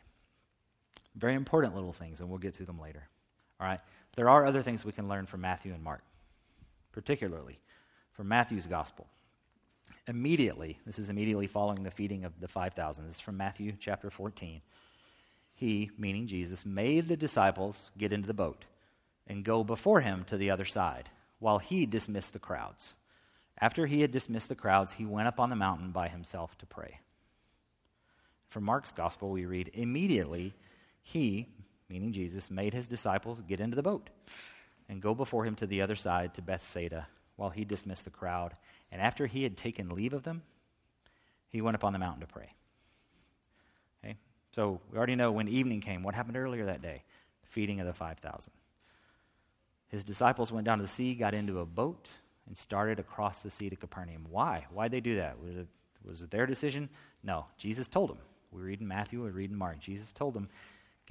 Very 1.15 1.35
important 1.35 1.75
little 1.75 1.93
things, 1.93 2.19
and 2.19 2.29
we'll 2.29 2.39
get 2.39 2.55
to 2.57 2.65
them 2.65 2.79
later. 2.79 3.07
All 3.59 3.67
right, 3.67 3.81
there 4.15 4.29
are 4.29 4.45
other 4.45 4.63
things 4.63 4.85
we 4.85 4.91
can 4.91 5.07
learn 5.07 5.25
from 5.25 5.41
Matthew 5.41 5.73
and 5.73 5.83
Mark, 5.83 6.01
particularly 6.91 7.59
from 8.13 8.27
Matthew's 8.27 8.67
gospel. 8.67 9.07
Immediately, 10.07 10.79
this 10.85 10.97
is 10.97 11.09
immediately 11.09 11.47
following 11.47 11.83
the 11.83 11.91
feeding 11.91 12.25
of 12.25 12.39
the 12.39 12.47
5,000. 12.47 13.05
This 13.05 13.15
is 13.15 13.21
from 13.21 13.37
Matthew 13.37 13.73
chapter 13.79 14.09
14. 14.09 14.61
He, 15.53 15.91
meaning 15.97 16.25
Jesus, 16.25 16.65
made 16.65 17.07
the 17.07 17.17
disciples 17.17 17.91
get 17.97 18.11
into 18.11 18.27
the 18.27 18.33
boat 18.33 18.65
and 19.27 19.45
go 19.45 19.63
before 19.63 20.01
him 20.01 20.23
to 20.25 20.37
the 20.37 20.49
other 20.49 20.65
side 20.65 21.09
while 21.39 21.59
he 21.59 21.85
dismissed 21.85 22.33
the 22.33 22.39
crowds. 22.39 22.95
After 23.59 23.85
he 23.85 24.01
had 24.01 24.11
dismissed 24.11 24.49
the 24.49 24.55
crowds, 24.55 24.93
he 24.93 25.05
went 25.05 25.27
up 25.27 25.39
on 25.39 25.51
the 25.51 25.55
mountain 25.55 25.91
by 25.91 26.07
himself 26.07 26.57
to 26.57 26.65
pray. 26.65 26.99
From 28.49 28.63
Mark's 28.63 28.91
gospel, 28.91 29.29
we 29.29 29.45
read, 29.45 29.69
Immediately 29.73 30.55
he, 31.01 31.47
meaning 31.89 32.13
Jesus, 32.13 32.51
made 32.51 32.73
his 32.73 32.87
disciples 32.87 33.41
get 33.41 33.59
into 33.59 33.75
the 33.75 33.83
boat 33.83 34.09
and 34.87 35.01
go 35.01 35.13
before 35.15 35.45
him 35.45 35.55
to 35.55 35.67
the 35.67 35.81
other 35.81 35.95
side 35.95 36.33
to 36.33 36.41
Bethsaida 36.41 37.07
while 37.35 37.49
he 37.49 37.65
dismissed 37.65 38.05
the 38.05 38.11
crowd. 38.11 38.55
And 38.91 39.01
after 39.01 39.25
he 39.25 39.43
had 39.43 39.57
taken 39.57 39.89
leave 39.89 40.13
of 40.13 40.23
them, 40.23 40.43
he 41.49 41.61
went 41.61 41.75
up 41.75 41.83
on 41.83 41.93
the 41.93 41.99
mountain 41.99 42.21
to 42.21 42.27
pray. 42.27 42.53
Okay? 44.03 44.17
So 44.55 44.79
we 44.91 44.97
already 44.97 45.15
know 45.15 45.31
when 45.31 45.47
evening 45.47 45.81
came, 45.81 46.03
what 46.03 46.15
happened 46.15 46.37
earlier 46.37 46.65
that 46.65 46.81
day? 46.81 47.03
Feeding 47.43 47.79
of 47.79 47.87
the 47.87 47.93
5,000. 47.93 48.51
His 49.89 50.03
disciples 50.03 50.51
went 50.51 50.65
down 50.65 50.77
to 50.77 50.83
the 50.83 50.89
sea, 50.89 51.13
got 51.15 51.33
into 51.33 51.59
a 51.59 51.65
boat, 51.65 52.09
and 52.47 52.57
started 52.57 52.99
across 52.99 53.39
the 53.39 53.49
sea 53.49 53.69
to 53.69 53.75
Capernaum. 53.75 54.25
Why? 54.29 54.65
Why'd 54.71 54.91
they 54.91 55.01
do 55.01 55.17
that? 55.17 55.41
Was 55.41 55.57
it, 55.57 55.67
was 56.03 56.21
it 56.21 56.31
their 56.31 56.45
decision? 56.45 56.89
No. 57.23 57.45
Jesus 57.57 57.87
told 57.87 58.09
them. 58.09 58.17
We 58.51 58.61
read 58.61 58.81
in 58.81 58.87
Matthew, 58.87 59.23
we 59.23 59.29
read 59.29 59.51
in 59.51 59.57
Mark. 59.57 59.79
Jesus 59.79 60.11
told 60.11 60.33
them, 60.33 60.49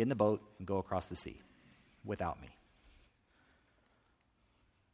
get 0.00 0.04
in 0.04 0.08
the 0.08 0.14
boat 0.14 0.40
and 0.58 0.66
go 0.66 0.78
across 0.78 1.04
the 1.04 1.14
sea 1.14 1.42
without 2.06 2.40
me. 2.40 2.48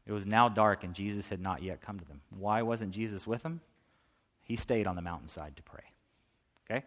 It 0.04 0.10
was 0.10 0.26
now 0.26 0.48
dark, 0.48 0.82
and 0.82 0.94
Jesus 0.94 1.28
had 1.28 1.40
not 1.40 1.62
yet 1.62 1.80
come 1.80 2.00
to 2.00 2.04
them. 2.04 2.22
Why 2.36 2.62
wasn't 2.62 2.90
Jesus 2.90 3.24
with 3.24 3.44
them? 3.44 3.60
He 4.42 4.56
stayed 4.56 4.88
on 4.88 4.96
the 4.96 5.02
mountainside 5.02 5.56
to 5.58 5.62
pray. 5.62 5.84
Okay? 6.68 6.84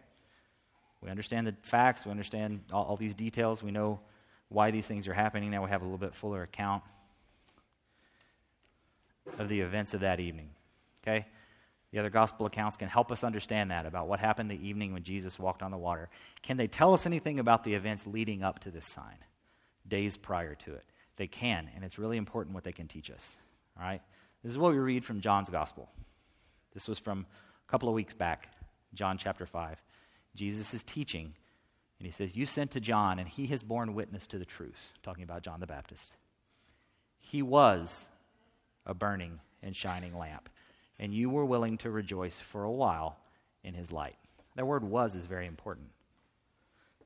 We 1.00 1.08
understand 1.08 1.46
the 1.46 1.54
facts, 1.62 2.04
we 2.04 2.10
understand 2.10 2.60
all, 2.70 2.84
all 2.84 2.96
these 2.98 3.14
details, 3.14 3.62
we 3.62 3.70
know 3.70 4.00
why 4.50 4.70
these 4.70 4.86
things 4.86 5.08
are 5.08 5.14
happening. 5.14 5.50
Now 5.50 5.64
we 5.64 5.70
have 5.70 5.80
a 5.80 5.84
little 5.86 5.96
bit 5.96 6.14
fuller 6.14 6.42
account 6.42 6.82
of 9.38 9.48
the 9.48 9.62
events 9.62 9.94
of 9.94 10.00
that 10.00 10.20
evening. 10.20 10.50
Okay? 11.02 11.24
The 11.92 11.98
other 11.98 12.10
gospel 12.10 12.46
accounts 12.46 12.76
can 12.76 12.88
help 12.88 13.10
us 13.10 13.24
understand 13.24 13.70
that 13.70 13.84
about 13.84 14.06
what 14.06 14.20
happened 14.20 14.50
the 14.50 14.66
evening 14.66 14.92
when 14.92 15.02
Jesus 15.02 15.38
walked 15.38 15.62
on 15.62 15.72
the 15.72 15.78
water. 15.78 16.08
Can 16.42 16.56
they 16.56 16.68
tell 16.68 16.94
us 16.94 17.04
anything 17.04 17.40
about 17.40 17.64
the 17.64 17.74
events 17.74 18.06
leading 18.06 18.42
up 18.42 18.60
to 18.60 18.70
this 18.70 18.86
sign, 18.86 19.16
days 19.88 20.16
prior 20.16 20.54
to 20.54 20.74
it? 20.74 20.84
They 21.16 21.26
can, 21.26 21.68
and 21.74 21.84
it's 21.84 21.98
really 21.98 22.16
important 22.16 22.54
what 22.54 22.64
they 22.64 22.72
can 22.72 22.86
teach 22.86 23.10
us. 23.10 23.36
All 23.76 23.84
right? 23.84 24.00
This 24.42 24.52
is 24.52 24.58
what 24.58 24.72
we 24.72 24.78
read 24.78 25.04
from 25.04 25.20
John's 25.20 25.50
Gospel. 25.50 25.88
This 26.72 26.86
was 26.86 26.98
from 26.98 27.26
a 27.66 27.70
couple 27.70 27.88
of 27.88 27.94
weeks 27.94 28.14
back, 28.14 28.48
John 28.94 29.18
chapter 29.18 29.44
5. 29.44 29.82
Jesus 30.34 30.72
is 30.72 30.84
teaching, 30.84 31.34
and 31.98 32.06
he 32.06 32.12
says, 32.12 32.36
You 32.36 32.46
sent 32.46 32.70
to 32.72 32.80
John, 32.80 33.18
and 33.18 33.28
he 33.28 33.48
has 33.48 33.62
borne 33.62 33.94
witness 33.94 34.26
to 34.28 34.38
the 34.38 34.44
truth, 34.44 34.92
talking 35.02 35.24
about 35.24 35.42
John 35.42 35.60
the 35.60 35.66
Baptist. 35.66 36.14
He 37.18 37.42
was 37.42 38.06
a 38.86 38.94
burning 38.94 39.40
and 39.62 39.76
shining 39.76 40.16
lamp, 40.16 40.48
and 41.00 41.12
you 41.12 41.28
were 41.28 41.44
willing 41.44 41.78
to 41.78 41.90
rejoice 41.90 42.38
for 42.38 42.62
a 42.62 42.70
while 42.70 43.16
in 43.64 43.74
his 43.74 43.90
light. 43.90 44.16
That 44.54 44.66
word 44.66 44.84
was 44.84 45.16
is 45.16 45.26
very 45.26 45.46
important. 45.46 45.88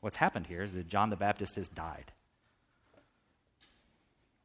What's 0.01 0.17
happened 0.17 0.47
here 0.47 0.61
is 0.61 0.73
that 0.73 0.89
John 0.89 1.09
the 1.09 1.17
Baptist 1.17 1.55
has 1.55 1.71
died 1.71 2.13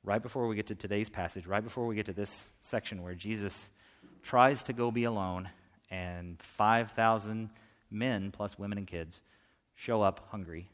right 0.03 0.22
before 0.22 0.48
we 0.48 0.56
get 0.56 0.68
to 0.68 0.75
today's 0.75 1.10
passage, 1.10 1.46
right 1.46 1.63
before 1.63 1.86
we 1.86 1.96
get 1.96 2.06
to 2.06 2.13
this 2.13 2.50
section 2.62 3.03
where 3.03 3.15
Jesus 3.15 3.70
tries 4.24 4.63
to 4.63 4.74
go 4.74 4.91
be 4.91 5.03
alone, 5.03 5.50
and 5.91 6.41
5,000 6.41 7.50
men, 7.91 8.32
plus 8.32 8.58
women 8.58 8.77
and 8.77 8.88
kids, 8.88 9.22
show 9.75 10.01
up 10.01 10.27
hungry. 10.29 10.70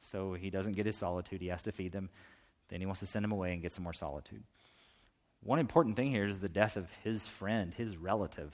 So 0.00 0.34
he 0.34 0.50
doesn't 0.50 0.72
get 0.72 0.86
his 0.86 0.96
solitude. 0.96 1.40
He 1.40 1.48
has 1.48 1.62
to 1.62 1.72
feed 1.72 1.92
them. 1.92 2.08
Then 2.68 2.80
he 2.80 2.86
wants 2.86 3.00
to 3.00 3.06
send 3.06 3.24
them 3.24 3.32
away 3.32 3.52
and 3.52 3.62
get 3.62 3.72
some 3.72 3.84
more 3.84 3.92
solitude. 3.92 4.42
One 5.42 5.58
important 5.58 5.96
thing 5.96 6.10
here 6.10 6.26
is 6.26 6.38
the 6.38 6.48
death 6.48 6.76
of 6.76 6.88
his 7.04 7.26
friend, 7.26 7.72
his 7.74 7.96
relative, 7.96 8.52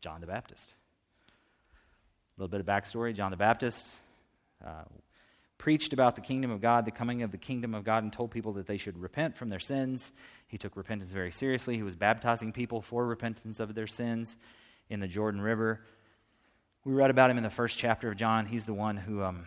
John 0.00 0.20
the 0.20 0.26
Baptist. 0.26 0.66
A 1.28 2.40
little 2.40 2.50
bit 2.50 2.60
of 2.60 2.66
backstory 2.66 3.14
John 3.14 3.30
the 3.30 3.36
Baptist 3.36 3.86
uh, 4.64 4.84
preached 5.58 5.92
about 5.92 6.16
the 6.16 6.20
kingdom 6.20 6.50
of 6.50 6.60
God, 6.60 6.84
the 6.84 6.90
coming 6.90 7.22
of 7.22 7.30
the 7.30 7.38
kingdom 7.38 7.74
of 7.74 7.82
God, 7.82 8.02
and 8.02 8.12
told 8.12 8.30
people 8.30 8.52
that 8.54 8.66
they 8.66 8.76
should 8.76 8.98
repent 8.98 9.36
from 9.36 9.48
their 9.48 9.58
sins. 9.58 10.12
He 10.46 10.58
took 10.58 10.76
repentance 10.76 11.10
very 11.12 11.32
seriously. 11.32 11.76
He 11.76 11.82
was 11.82 11.96
baptizing 11.96 12.52
people 12.52 12.82
for 12.82 13.06
repentance 13.06 13.58
of 13.58 13.74
their 13.74 13.86
sins 13.86 14.36
in 14.90 15.00
the 15.00 15.08
Jordan 15.08 15.40
River. 15.40 15.80
We 16.84 16.92
read 16.92 17.10
about 17.10 17.30
him 17.30 17.38
in 17.38 17.42
the 17.42 17.50
first 17.50 17.78
chapter 17.78 18.10
of 18.10 18.16
John. 18.16 18.46
He's 18.46 18.64
the 18.64 18.74
one 18.74 18.96
who, 18.96 19.22
um, 19.22 19.46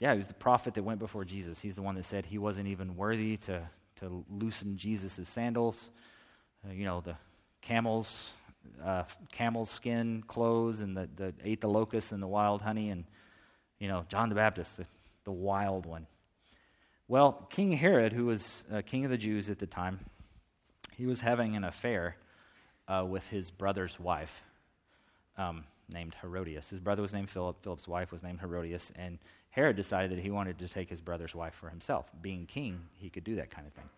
yeah, 0.00 0.12
he 0.12 0.18
was 0.18 0.26
the 0.26 0.34
prophet 0.34 0.74
that 0.74 0.82
went 0.82 0.98
before 0.98 1.24
Jesus. 1.24 1.60
He's 1.60 1.76
the 1.76 1.82
one 1.82 1.94
that 1.94 2.06
said 2.06 2.26
he 2.26 2.38
wasn't 2.38 2.66
even 2.66 2.96
worthy 2.96 3.36
to, 3.36 3.68
to 3.96 4.24
loosen 4.30 4.76
Jesus' 4.76 5.28
sandals. 5.28 5.90
Uh, 6.64 6.72
you 6.72 6.84
know, 6.84 7.00
the 7.00 7.16
camels, 7.60 8.30
uh, 8.84 9.04
camel 9.30 9.66
skin 9.66 10.22
clothes, 10.26 10.80
and 10.80 10.96
the, 10.96 11.08
the 11.16 11.34
ate 11.44 11.60
the 11.60 11.68
locusts 11.68 12.12
and 12.12 12.22
the 12.22 12.26
wild 12.26 12.62
honey, 12.62 12.90
and 12.90 13.04
you 13.78 13.88
know, 13.88 14.04
John 14.08 14.28
the 14.28 14.34
Baptist, 14.34 14.76
the, 14.76 14.86
the 15.24 15.32
wild 15.32 15.86
one. 15.86 16.06
Well, 17.08 17.46
King 17.50 17.72
Herod, 17.72 18.12
who 18.12 18.26
was 18.26 18.64
uh, 18.72 18.82
king 18.82 19.04
of 19.04 19.10
the 19.10 19.18
Jews 19.18 19.50
at 19.50 19.58
the 19.58 19.66
time, 19.66 20.00
he 20.96 21.06
was 21.06 21.20
having 21.20 21.56
an 21.56 21.64
affair 21.64 22.16
uh, 22.86 23.04
with 23.06 23.28
his 23.28 23.50
brother's 23.50 23.98
wife. 23.98 24.42
Um, 25.36 25.64
named 25.92 26.14
Herodias. 26.20 26.70
His 26.70 26.80
brother 26.80 27.02
was 27.02 27.12
named 27.12 27.30
Philip. 27.30 27.62
Philip's 27.62 27.86
wife 27.86 28.12
was 28.12 28.22
named 28.22 28.40
Herodias. 28.40 28.92
And 28.96 29.18
Herod 29.50 29.76
decided 29.76 30.10
that 30.10 30.22
he 30.22 30.30
wanted 30.30 30.58
to 30.58 30.68
take 30.68 30.88
his 30.88 31.00
brother's 31.00 31.34
wife 31.34 31.54
for 31.54 31.68
himself. 31.68 32.06
Being 32.20 32.46
king, 32.46 32.80
he 32.96 33.10
could 33.10 33.24
do 33.24 33.36
that 33.36 33.50
kind 33.50 33.66
of 33.66 33.72
thing. 33.74 33.88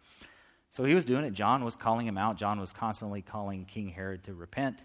So 0.70 0.84
he 0.84 0.94
was 0.94 1.04
doing 1.04 1.24
it. 1.24 1.32
John 1.32 1.64
was 1.64 1.76
calling 1.76 2.06
him 2.06 2.18
out. 2.18 2.36
John 2.36 2.58
was 2.58 2.72
constantly 2.72 3.22
calling 3.22 3.64
King 3.64 3.88
Herod 3.90 4.24
to 4.24 4.34
repent 4.34 4.80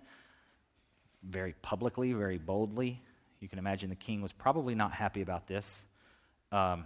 very 1.23 1.53
publicly, 1.61 2.13
very 2.13 2.37
boldly. 2.37 3.01
You 3.39 3.47
can 3.47 3.57
imagine 3.57 3.89
the 3.89 3.95
king 3.95 4.21
was 4.21 4.31
probably 4.31 4.75
not 4.75 4.91
happy 4.91 5.21
about 5.21 5.47
this. 5.47 5.83
Um, 6.51 6.85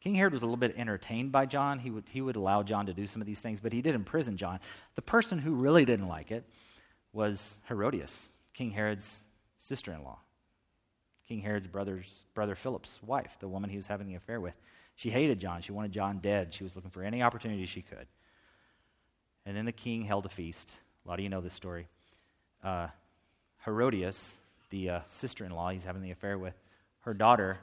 king 0.00 0.14
Herod 0.14 0.32
was 0.32 0.42
a 0.42 0.46
little 0.46 0.56
bit 0.56 0.74
entertained 0.78 1.32
by 1.32 1.44
John. 1.44 1.78
He 1.78 1.90
would, 1.90 2.04
he 2.08 2.20
would 2.20 2.36
allow 2.36 2.62
John 2.62 2.86
to 2.86 2.94
do 2.94 3.06
some 3.06 3.20
of 3.20 3.26
these 3.26 3.40
things, 3.40 3.60
but 3.60 3.72
he 3.72 3.82
did 3.82 3.94
imprison 3.94 4.36
John. 4.36 4.60
The 4.94 5.02
person 5.02 5.38
who 5.38 5.52
really 5.52 5.84
didn't 5.84 6.08
like 6.08 6.30
it 6.30 6.44
was 7.12 7.58
Herodias, 7.68 8.28
King 8.54 8.70
Herod's 8.70 9.24
sister 9.58 9.92
in 9.92 10.02
law, 10.02 10.18
King 11.28 11.40
Herod's 11.40 11.66
brother's, 11.66 12.24
brother 12.32 12.54
Philip's 12.54 12.98
wife, 13.02 13.36
the 13.38 13.48
woman 13.48 13.68
he 13.68 13.76
was 13.76 13.86
having 13.86 14.06
the 14.06 14.14
affair 14.14 14.40
with. 14.40 14.54
She 14.96 15.10
hated 15.10 15.38
John. 15.38 15.60
She 15.60 15.72
wanted 15.72 15.92
John 15.92 16.18
dead. 16.18 16.54
She 16.54 16.64
was 16.64 16.74
looking 16.74 16.90
for 16.90 17.02
any 17.02 17.22
opportunity 17.22 17.66
she 17.66 17.82
could. 17.82 18.06
And 19.44 19.56
then 19.56 19.66
the 19.66 19.72
king 19.72 20.02
held 20.02 20.26
a 20.26 20.28
feast. 20.30 20.72
A 21.04 21.08
lot 21.08 21.18
of 21.18 21.22
you 21.22 21.28
know 21.28 21.40
this 21.40 21.54
story. 21.54 21.86
Uh, 22.64 22.88
Herodias, 23.64 24.36
the 24.70 24.90
uh, 24.90 25.00
sister 25.08 25.44
in 25.44 25.52
law 25.52 25.70
he's 25.70 25.84
having 25.84 26.02
the 26.02 26.10
affair 26.10 26.38
with, 26.38 26.54
her 27.00 27.14
daughter 27.14 27.58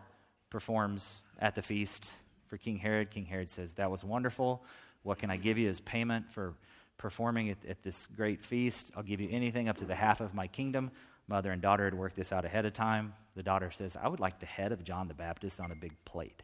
performs 0.49 1.21
at 1.39 1.55
the 1.55 1.61
feast 1.61 2.05
for 2.47 2.57
King 2.57 2.77
Herod. 2.77 3.11
King 3.11 3.25
Herod 3.25 3.49
says, 3.49 3.73
That 3.73 3.91
was 3.91 4.03
wonderful. 4.03 4.63
What 5.03 5.19
can 5.19 5.29
I 5.29 5.37
give 5.37 5.57
you 5.57 5.69
as 5.69 5.79
payment 5.79 6.31
for 6.31 6.53
performing 6.97 7.49
at, 7.49 7.57
at 7.67 7.83
this 7.83 8.07
great 8.15 8.43
feast? 8.43 8.91
I'll 8.95 9.03
give 9.03 9.19
you 9.19 9.29
anything 9.31 9.67
up 9.67 9.77
to 9.77 9.85
the 9.85 9.95
half 9.95 10.21
of 10.21 10.33
my 10.33 10.47
kingdom. 10.47 10.91
Mother 11.27 11.51
and 11.51 11.61
daughter 11.61 11.85
had 11.85 11.93
worked 11.93 12.15
this 12.15 12.31
out 12.31 12.45
ahead 12.45 12.65
of 12.65 12.73
time. 12.73 13.13
The 13.35 13.43
daughter 13.43 13.71
says, 13.71 13.97
I 14.01 14.07
would 14.07 14.19
like 14.19 14.39
the 14.39 14.45
head 14.45 14.71
of 14.71 14.83
John 14.83 15.07
the 15.07 15.13
Baptist 15.13 15.59
on 15.59 15.71
a 15.71 15.75
big 15.75 15.93
plate. 16.05 16.43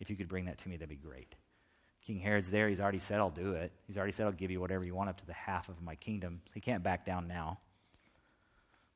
If 0.00 0.10
you 0.10 0.16
could 0.16 0.28
bring 0.28 0.46
that 0.46 0.58
to 0.58 0.68
me, 0.68 0.76
that'd 0.76 0.88
be 0.88 0.96
great. 0.96 1.34
King 2.06 2.18
Herod's 2.18 2.50
there. 2.50 2.68
He's 2.68 2.80
already 2.80 2.98
said, 2.98 3.18
I'll 3.18 3.30
do 3.30 3.52
it. 3.52 3.72
He's 3.86 3.96
already 3.96 4.12
said, 4.12 4.26
I'll 4.26 4.32
give 4.32 4.50
you 4.50 4.60
whatever 4.60 4.84
you 4.84 4.94
want 4.94 5.10
up 5.10 5.18
to 5.18 5.26
the 5.26 5.32
half 5.32 5.68
of 5.68 5.80
my 5.82 5.94
kingdom. 5.94 6.40
So 6.46 6.52
he 6.54 6.60
can't 6.60 6.82
back 6.82 7.06
down 7.06 7.28
now. 7.28 7.58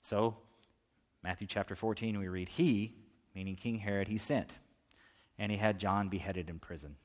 So, 0.03 0.37
Matthew 1.23 1.47
chapter 1.47 1.75
14, 1.75 2.19
we 2.19 2.29
read, 2.29 2.49
He, 2.49 2.95
meaning 3.35 3.57
King 3.57 3.79
Herod, 3.79 4.09
he 4.09 4.19
sent, 4.19 4.53
and 5.39 5.51
he 5.51 5.59
had 5.59 5.79
John 5.79 6.09
beheaded 6.09 6.51
in 6.51 6.59
prison. 6.59 6.97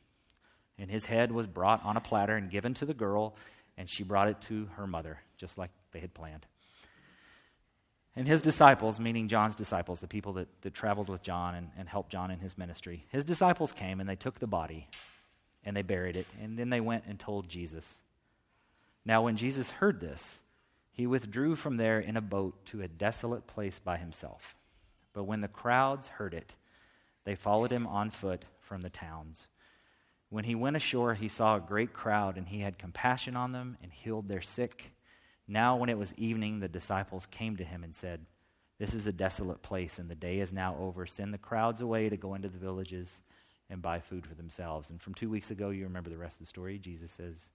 And 0.78 0.90
his 0.90 1.06
head 1.06 1.32
was 1.32 1.48
brought 1.48 1.84
on 1.86 1.98
a 1.98 2.02
platter 2.02 2.36
and 2.36 2.50
given 2.50 2.74
to 2.76 2.86
the 2.86 2.94
girl, 2.94 3.36
and 3.78 3.90
she 3.90 4.04
brought 4.04 4.28
it 4.28 4.42
to 4.42 4.70
her 4.76 4.88
mother, 4.88 5.20
just 5.38 5.58
like 5.58 5.72
they 5.92 6.00
had 6.00 6.14
planned. 6.14 6.46
And 8.16 8.28
his 8.28 8.42
disciples, 8.42 9.00
meaning 9.00 9.28
John's 9.28 9.56
disciples, 9.56 10.00
the 10.00 10.08
people 10.08 10.34
that, 10.34 10.48
that 10.62 10.74
traveled 10.74 11.10
with 11.10 11.24
John 11.24 11.56
and, 11.56 11.70
and 11.78 11.90
helped 11.90 12.12
John 12.12 12.30
in 12.30 12.40
his 12.40 12.58
ministry, 12.58 13.06
his 13.10 13.26
disciples 13.26 13.72
came 13.72 14.00
and 14.00 14.08
they 14.08 14.16
took 14.16 14.40
the 14.40 14.48
body 14.48 14.88
and 15.66 15.76
they 15.76 15.82
buried 15.82 16.16
it. 16.16 16.28
And 16.42 16.58
then 16.58 16.70
they 16.70 16.82
went 16.82 17.06
and 17.08 17.20
told 17.20 17.50
Jesus. 17.50 18.02
Now, 19.06 19.24
when 19.24 19.36
Jesus 19.36 19.72
heard 19.72 20.00
this, 20.00 20.42
he 20.92 21.08
withdrew 21.08 21.56
from 21.56 21.78
there 21.78 22.00
in 22.00 22.16
a 22.16 22.22
boat 22.22 22.66
to 22.68 22.82
a 22.82 22.88
desolate 22.88 23.48
place 23.48 23.80
by 23.80 23.98
himself. 23.98 24.56
But 25.14 25.24
when 25.24 25.42
the 25.42 25.48
crowds 25.48 26.08
heard 26.08 26.36
it, 26.36 26.56
they 27.26 27.36
followed 27.36 27.72
him 27.72 27.88
on 27.88 28.12
foot 28.12 28.46
from 28.62 28.82
the 28.82 28.90
towns. 28.90 29.48
When 30.30 30.44
he 30.44 30.56
went 30.56 30.76
ashore, 30.76 31.16
he 31.16 31.28
saw 31.28 31.56
a 31.56 31.62
great 31.62 31.94
crowd, 31.94 32.38
and 32.38 32.48
he 32.48 32.60
had 32.60 32.78
compassion 32.78 33.36
on 33.36 33.52
them 33.52 33.78
and 33.82 33.92
healed 33.92 34.28
their 34.28 34.42
sick 34.42 34.92
now, 35.54 35.76
when 35.76 35.90
it 35.90 35.98
was 35.98 36.14
evening, 36.16 36.60
the 36.60 36.68
disciples 36.68 37.28
came 37.28 37.56
to 37.58 37.64
him 37.64 37.84
and 37.84 37.94
said, 37.94 38.26
This 38.80 38.96
is 38.96 39.06
a 39.06 39.14
desolate 39.14 39.62
place, 39.62 40.00
and 40.00 40.10
the 40.10 40.16
day 40.16 40.40
is 40.40 40.52
now 40.52 40.76
over. 40.80 41.06
Send 41.06 41.32
the 41.32 41.38
crowds 41.38 41.80
away 41.80 42.10
to 42.10 42.18
go 42.18 42.34
into 42.34 42.50
the 42.50 42.58
villages 42.58 43.22
and 43.70 43.80
buy 43.80 44.00
food 44.00 44.26
for 44.26 44.34
themselves. 44.34 44.90
And 44.90 45.00
from 45.00 45.14
two 45.14 45.30
weeks 45.30 45.52
ago, 45.52 45.70
you 45.70 45.84
remember 45.84 46.10
the 46.10 46.18
rest 46.18 46.38
of 46.38 46.40
the 46.40 46.46
story. 46.48 46.80
Jesus 46.80 47.12
says, 47.12 47.52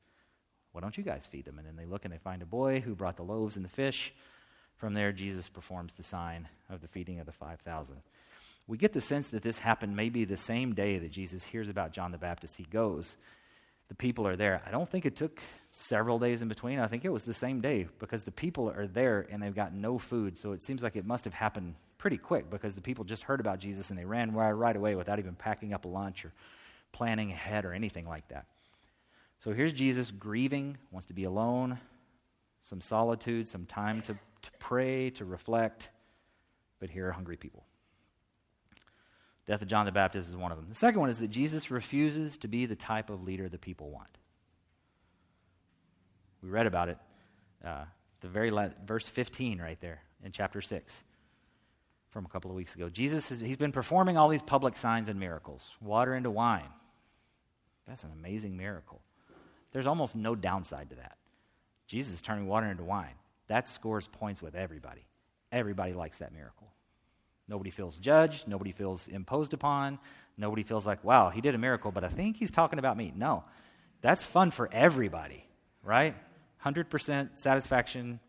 Why 0.70 0.80
don't 0.80 0.96
you 0.96 1.02
guys 1.02 1.26
feed 1.26 1.44
them? 1.44 1.58
And 1.58 1.66
then 1.66 1.74
they 1.74 1.86
look 1.86 2.04
and 2.04 2.14
they 2.14 2.18
find 2.18 2.40
a 2.40 2.46
boy 2.46 2.80
who 2.80 2.94
brought 2.94 3.16
the 3.16 3.24
loaves 3.24 3.56
and 3.56 3.64
the 3.64 3.70
fish. 3.70 4.14
From 4.76 4.94
there, 4.94 5.10
Jesus 5.10 5.48
performs 5.48 5.92
the 5.92 6.04
sign 6.04 6.48
of 6.70 6.80
the 6.80 6.88
feeding 6.88 7.18
of 7.18 7.26
the 7.26 7.32
5,000. 7.32 7.96
We 8.68 8.78
get 8.78 8.92
the 8.92 9.00
sense 9.00 9.26
that 9.28 9.42
this 9.42 9.58
happened 9.58 9.96
maybe 9.96 10.24
the 10.24 10.36
same 10.36 10.72
day 10.72 10.98
that 10.98 11.10
Jesus 11.10 11.42
hears 11.42 11.68
about 11.68 11.92
John 11.92 12.12
the 12.12 12.18
Baptist. 12.18 12.56
He 12.56 12.64
goes 12.64 13.16
the 13.88 13.94
people 13.94 14.26
are 14.26 14.36
there. 14.36 14.62
I 14.66 14.70
don't 14.70 14.88
think 14.88 15.06
it 15.06 15.16
took 15.16 15.40
several 15.70 16.18
days 16.18 16.42
in 16.42 16.48
between. 16.48 16.78
I 16.78 16.86
think 16.86 17.04
it 17.04 17.08
was 17.08 17.24
the 17.24 17.34
same 17.34 17.60
day 17.60 17.88
because 17.98 18.22
the 18.22 18.30
people 18.30 18.70
are 18.70 18.86
there 18.86 19.26
and 19.30 19.42
they've 19.42 19.54
got 19.54 19.72
no 19.72 19.98
food. 19.98 20.36
So 20.36 20.52
it 20.52 20.62
seems 20.62 20.82
like 20.82 20.96
it 20.96 21.06
must 21.06 21.24
have 21.24 21.34
happened 21.34 21.74
pretty 21.96 22.18
quick 22.18 22.50
because 22.50 22.74
the 22.74 22.80
people 22.80 23.04
just 23.04 23.24
heard 23.24 23.40
about 23.40 23.58
Jesus 23.58 23.90
and 23.90 23.98
they 23.98 24.04
ran 24.04 24.32
right, 24.32 24.76
away 24.76 24.94
without 24.94 25.18
even 25.18 25.34
packing 25.34 25.72
up 25.72 25.84
a 25.84 25.88
lunch 25.88 26.24
or 26.24 26.32
planning 26.92 27.32
ahead 27.32 27.64
or 27.64 27.72
anything 27.72 28.06
like 28.06 28.28
that. 28.28 28.46
So 29.40 29.52
here's 29.52 29.72
Jesus 29.72 30.10
grieving, 30.10 30.76
wants 30.90 31.06
to 31.06 31.14
be 31.14 31.24
alone, 31.24 31.78
some 32.62 32.80
solitude, 32.80 33.48
some 33.48 33.66
time 33.66 34.02
to, 34.02 34.14
to 34.14 34.50
pray, 34.58 35.10
to 35.10 35.24
reflect. 35.24 35.88
But 36.80 36.90
here 36.90 37.08
are 37.08 37.12
hungry 37.12 37.36
people. 37.36 37.64
Death 39.48 39.62
of 39.62 39.68
John 39.68 39.86
the 39.86 39.92
Baptist 39.92 40.28
is 40.28 40.36
one 40.36 40.52
of 40.52 40.58
them. 40.58 40.66
The 40.68 40.74
second 40.74 41.00
one 41.00 41.08
is 41.08 41.18
that 41.18 41.28
Jesus 41.28 41.70
refuses 41.70 42.36
to 42.38 42.48
be 42.48 42.66
the 42.66 42.76
type 42.76 43.08
of 43.08 43.24
leader 43.24 43.48
the 43.48 43.58
people 43.58 43.90
want. 43.90 44.18
We 46.42 46.50
read 46.50 46.66
about 46.66 46.90
it, 46.90 46.98
uh, 47.64 47.84
the 48.20 48.28
very 48.28 48.50
last, 48.50 48.74
verse 48.86 49.08
15 49.08 49.58
right 49.58 49.80
there 49.80 50.02
in 50.22 50.32
chapter 50.32 50.60
6 50.60 51.02
from 52.10 52.26
a 52.26 52.28
couple 52.28 52.50
of 52.50 52.56
weeks 52.58 52.74
ago. 52.74 52.90
Jesus, 52.90 53.30
has, 53.30 53.40
he's 53.40 53.56
been 53.56 53.72
performing 53.72 54.18
all 54.18 54.28
these 54.28 54.42
public 54.42 54.76
signs 54.76 55.08
and 55.08 55.18
miracles 55.18 55.70
water 55.80 56.14
into 56.14 56.30
wine. 56.30 56.68
That's 57.86 58.04
an 58.04 58.12
amazing 58.12 58.54
miracle. 58.54 59.00
There's 59.72 59.86
almost 59.86 60.14
no 60.14 60.34
downside 60.34 60.90
to 60.90 60.96
that. 60.96 61.16
Jesus 61.86 62.12
is 62.12 62.20
turning 62.20 62.46
water 62.46 62.66
into 62.66 62.84
wine. 62.84 63.14
That 63.46 63.66
scores 63.66 64.08
points 64.08 64.42
with 64.42 64.54
everybody. 64.54 65.06
Everybody 65.50 65.94
likes 65.94 66.18
that 66.18 66.34
miracle. 66.34 66.68
Nobody 67.48 67.70
feels 67.70 67.96
judged. 67.96 68.46
Nobody 68.46 68.72
feels 68.72 69.08
imposed 69.08 69.54
upon. 69.54 69.98
Nobody 70.36 70.62
feels 70.62 70.86
like, 70.86 71.02
wow, 71.02 71.30
he 71.30 71.40
did 71.40 71.54
a 71.54 71.58
miracle, 71.58 71.90
but 71.90 72.04
I 72.04 72.08
think 72.08 72.36
he's 72.36 72.50
talking 72.50 72.78
about 72.78 72.96
me. 72.96 73.12
No, 73.16 73.44
that's 74.02 74.22
fun 74.22 74.50
for 74.50 74.68
everybody, 74.72 75.44
right? 75.82 76.14
100% 76.64 77.38
satisfaction 77.38 78.20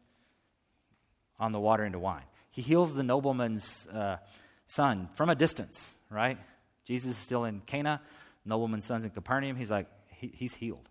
on 1.39 1.51
the 1.51 1.59
water 1.59 1.83
into 1.85 1.99
wine. 1.99 2.23
He 2.51 2.61
heals 2.61 2.93
the 2.93 3.03
nobleman's 3.03 3.87
uh, 3.87 4.17
son 4.65 5.09
from 5.13 5.29
a 5.29 5.35
distance, 5.35 5.93
right? 6.09 6.37
Jesus 6.85 7.11
is 7.11 7.17
still 7.17 7.45
in 7.45 7.61
Cana. 7.61 8.01
Nobleman's 8.45 8.85
son's 8.85 9.05
in 9.05 9.11
Capernaum. 9.11 9.55
He's 9.55 9.69
like, 9.69 9.87
he, 10.07 10.31
he's 10.33 10.53
healed. 10.53 10.89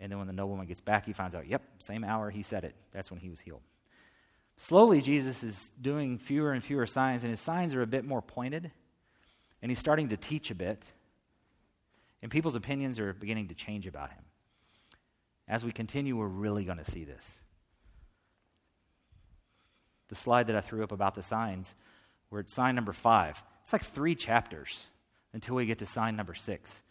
And 0.00 0.10
then 0.10 0.18
when 0.18 0.26
the 0.26 0.32
nobleman 0.32 0.66
gets 0.66 0.80
back, 0.80 1.06
he 1.06 1.12
finds 1.12 1.34
out, 1.34 1.46
yep, 1.46 1.62
same 1.78 2.04
hour 2.04 2.30
he 2.30 2.42
said 2.42 2.64
it. 2.64 2.74
That's 2.92 3.10
when 3.10 3.20
he 3.20 3.28
was 3.28 3.40
healed. 3.40 3.62
Slowly, 4.56 5.02
Jesus 5.02 5.42
is 5.42 5.70
doing 5.80 6.18
fewer 6.18 6.52
and 6.52 6.64
fewer 6.64 6.86
signs, 6.86 7.22
and 7.22 7.30
his 7.30 7.40
signs 7.40 7.74
are 7.74 7.82
a 7.82 7.86
bit 7.86 8.04
more 8.04 8.22
pointed, 8.22 8.70
and 9.60 9.70
he's 9.70 9.78
starting 9.78 10.08
to 10.08 10.16
teach 10.16 10.50
a 10.50 10.54
bit, 10.54 10.82
and 12.22 12.30
people's 12.30 12.54
opinions 12.54 12.98
are 12.98 13.12
beginning 13.12 13.48
to 13.48 13.54
change 13.54 13.86
about 13.86 14.10
him. 14.10 14.24
As 15.46 15.64
we 15.64 15.72
continue, 15.72 16.16
we're 16.16 16.26
really 16.26 16.64
going 16.64 16.78
to 16.78 16.90
see 16.90 17.04
this. 17.04 17.40
The 20.08 20.14
slide 20.14 20.46
that 20.46 20.56
I 20.56 20.60
threw 20.60 20.82
up 20.82 20.92
about 20.92 21.14
the 21.14 21.22
signs, 21.22 21.74
we're 22.30 22.40
at 22.40 22.50
sign 22.50 22.74
number 22.74 22.92
five. 22.92 23.42
It's 23.62 23.72
like 23.72 23.84
three 23.84 24.14
chapters 24.14 24.86
until 25.32 25.56
we 25.56 25.66
get 25.66 25.78
to 25.80 25.86
sign 25.86 26.16
number 26.16 26.34
six. 26.34 26.82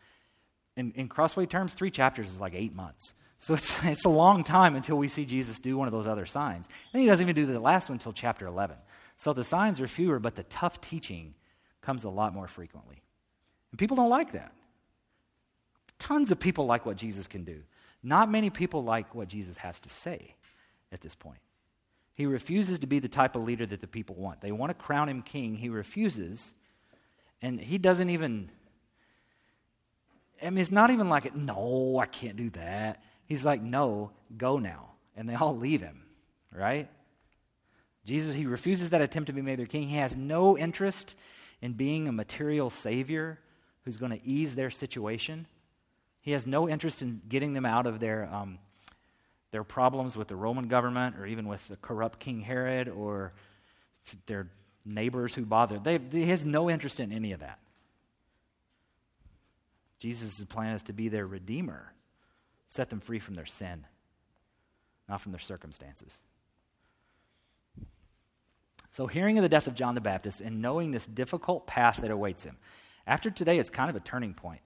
In, 0.77 0.91
in 0.91 1.07
Crossway 1.07 1.45
terms, 1.45 1.74
three 1.74 1.91
chapters 1.91 2.27
is 2.27 2.39
like 2.39 2.53
eight 2.53 2.75
months. 2.75 3.13
So 3.39 3.54
it's, 3.54 3.75
it's 3.84 4.06
a 4.06 4.10
long 4.10 4.44
time 4.44 4.75
until 4.75 4.98
we 4.98 5.08
see 5.08 5.25
Jesus 5.25 5.60
do 5.60 5.77
one 5.77 5.88
of 5.88 5.92
those 5.92 6.08
other 6.08 6.25
signs. 6.25 6.68
And 6.94 7.01
he 7.01 7.08
doesn't 7.08 7.24
even 7.24 7.36
do 7.36 7.51
the 7.51 7.60
last 7.60 7.89
one 7.89 7.96
until 7.96 8.13
chapter 8.13 8.48
11. 8.48 8.77
So 9.18 9.34
the 9.34 9.44
signs 9.44 9.80
are 9.80 9.88
fewer, 9.88 10.20
but 10.20 10.36
the 10.36 10.44
tough 10.44 10.82
teaching 10.82 11.36
comes 11.82 12.04
a 12.04 12.10
lot 12.10 12.34
more 12.34 12.48
frequently. 12.48 13.01
And 13.72 13.80
people 13.80 13.98
don't 13.98 14.10
like 14.10 14.34
that. 14.34 14.54
Tons 16.00 16.32
of 16.32 16.39
people 16.39 16.65
like 16.65 16.86
what 16.86 16.98
Jesus 16.98 17.27
can 17.27 17.44
do. 17.44 17.62
Not 18.04 18.30
many 18.30 18.50
people 18.50 18.84
like 18.84 19.15
what 19.15 19.27
Jesus 19.27 19.58
has 19.58 19.80
to 19.82 19.89
say 19.89 20.36
at 20.92 21.01
this 21.01 21.15
point. 21.15 21.39
He 22.13 22.25
refuses 22.25 22.80
to 22.80 22.88
be 22.88 23.00
the 23.00 23.10
type 23.10 23.36
of 23.36 23.44
leader 23.44 23.65
that 23.65 23.82
the 23.82 23.88
people 23.88 24.15
want. 24.15 24.42
They 24.42 24.51
want 24.51 24.70
to 24.70 24.74
crown 24.74 25.10
him 25.10 25.22
king. 25.22 25.56
He 25.56 25.70
refuses. 25.70 26.54
And 27.42 27.60
he 27.60 27.77
doesn't 27.77 28.10
even, 28.10 28.50
I 30.42 30.50
mean, 30.50 30.60
it's 30.60 30.72
not 30.72 30.92
even 30.92 31.10
like, 31.10 31.36
no, 31.36 32.00
I 32.00 32.06
can't 32.06 32.38
do 32.38 32.50
that. 32.51 33.04
He's 33.25 33.46
like, 33.46 33.62
no, 33.62 34.12
go 34.38 34.60
now. 34.60 34.91
And 35.15 35.27
they 35.27 35.36
all 35.36 35.58
leave 35.58 35.82
him, 35.82 36.03
right? 36.51 36.89
Jesus, 38.05 38.36
he 38.36 38.46
refuses 38.46 38.91
that 38.91 39.01
attempt 39.01 39.27
to 39.27 39.34
be 39.34 39.41
made 39.41 39.60
their 39.60 39.65
king. 39.65 39.88
He 39.88 39.98
has 39.98 40.15
no 40.15 40.58
interest 40.58 41.15
in 41.62 41.74
being 41.74 42.08
a 42.08 42.12
material 42.12 42.70
savior 42.70 43.39
who's 43.84 43.98
going 43.98 44.12
to 44.12 44.25
ease 44.25 44.55
their 44.55 44.70
situation. 44.70 45.48
He 46.22 46.32
has 46.32 46.46
no 46.46 46.70
interest 46.70 47.01
in 47.01 47.22
getting 47.27 47.53
them 47.53 47.65
out 47.65 47.88
of 47.88 48.00
their 48.00 48.29
um, 48.32 48.60
their 49.51 49.63
problems 49.63 50.17
with 50.17 50.27
the 50.27 50.36
Roman 50.36 50.67
government 50.67 51.15
or 51.17 51.25
even 51.25 51.48
with 51.48 51.65
the 51.70 51.77
corrupt 51.77 52.20
King 52.20 52.41
Herod 52.41 52.89
or 52.89 53.32
their 54.25 54.50
neighbors 54.84 55.34
who 55.34 55.46
bother. 55.46 55.79
They, 55.79 55.98
he 56.12 56.25
has 56.25 56.44
no 56.44 56.70
interest 56.70 57.00
in 57.00 57.13
any 57.13 57.32
of 57.32 57.39
that. 57.39 57.60
Jesus' 60.00 60.44
plan 60.44 60.75
is 60.75 60.84
to 60.84 60.94
be 60.94 61.08
their 61.08 61.25
redeemer, 61.25 61.94
set 62.67 62.89
them 62.89 63.00
free 63.00 63.19
from 63.19 63.36
their 63.36 63.45
sin, 63.45 63.86
not 65.07 65.22
from 65.22 65.31
their 65.31 65.39
circumstances. 65.39 66.19
So, 68.91 69.07
hearing 69.07 69.38
of 69.38 69.43
the 69.43 69.50
death 69.50 69.67
of 69.67 69.75
John 69.75 69.93
the 69.93 70.01
Baptist 70.01 70.39
and 70.39 70.62
knowing 70.62 70.91
this 70.91 71.05
difficult 71.05 71.67
path 71.67 71.98
that 71.98 72.12
awaits 72.12 72.43
him, 72.45 72.57
after 73.05 73.29
today, 73.29 73.60
it's 73.60 73.69
kind 73.69 73.89
of 73.89 73.95
a 73.95 74.00
turning 74.00 74.34
point. 74.34 74.62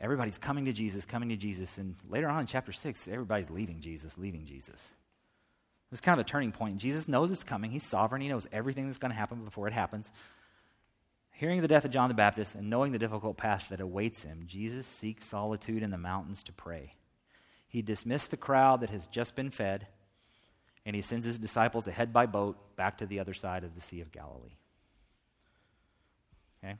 Everybody's 0.00 0.38
coming 0.38 0.64
to 0.64 0.72
Jesus, 0.72 1.04
coming 1.04 1.28
to 1.28 1.36
Jesus. 1.36 1.78
And 1.78 1.94
later 2.08 2.28
on 2.28 2.40
in 2.40 2.46
chapter 2.46 2.72
6, 2.72 3.08
everybody's 3.08 3.50
leaving 3.50 3.80
Jesus, 3.80 4.16
leaving 4.18 4.46
Jesus. 4.46 4.88
It's 5.92 6.00
kind 6.00 6.18
of 6.18 6.26
a 6.26 6.28
turning 6.28 6.52
point. 6.52 6.78
Jesus 6.78 7.08
knows 7.08 7.30
it's 7.30 7.44
coming. 7.44 7.70
He's 7.70 7.84
sovereign. 7.84 8.22
He 8.22 8.28
knows 8.28 8.46
everything 8.52 8.86
that's 8.86 8.98
going 8.98 9.10
to 9.10 9.16
happen 9.16 9.44
before 9.44 9.66
it 9.66 9.72
happens. 9.72 10.10
Hearing 11.32 11.62
the 11.62 11.68
death 11.68 11.84
of 11.84 11.90
John 11.90 12.08
the 12.08 12.14
Baptist 12.14 12.54
and 12.54 12.70
knowing 12.70 12.92
the 12.92 12.98
difficult 12.98 13.36
path 13.36 13.68
that 13.70 13.80
awaits 13.80 14.22
him, 14.22 14.44
Jesus 14.46 14.86
seeks 14.86 15.26
solitude 15.26 15.82
in 15.82 15.90
the 15.90 15.98
mountains 15.98 16.42
to 16.44 16.52
pray. 16.52 16.94
He 17.70 17.82
dismissed 17.82 18.32
the 18.32 18.36
crowd 18.36 18.80
that 18.80 18.90
has 18.90 19.06
just 19.06 19.36
been 19.36 19.48
fed, 19.48 19.86
and 20.84 20.96
he 20.96 21.02
sends 21.02 21.24
his 21.24 21.38
disciples 21.38 21.86
ahead 21.86 22.12
by 22.12 22.26
boat 22.26 22.58
back 22.74 22.98
to 22.98 23.06
the 23.06 23.20
other 23.20 23.32
side 23.32 23.62
of 23.62 23.76
the 23.76 23.80
Sea 23.80 24.00
of 24.00 24.10
Galilee. 24.10 24.56
Okay? 26.58 26.74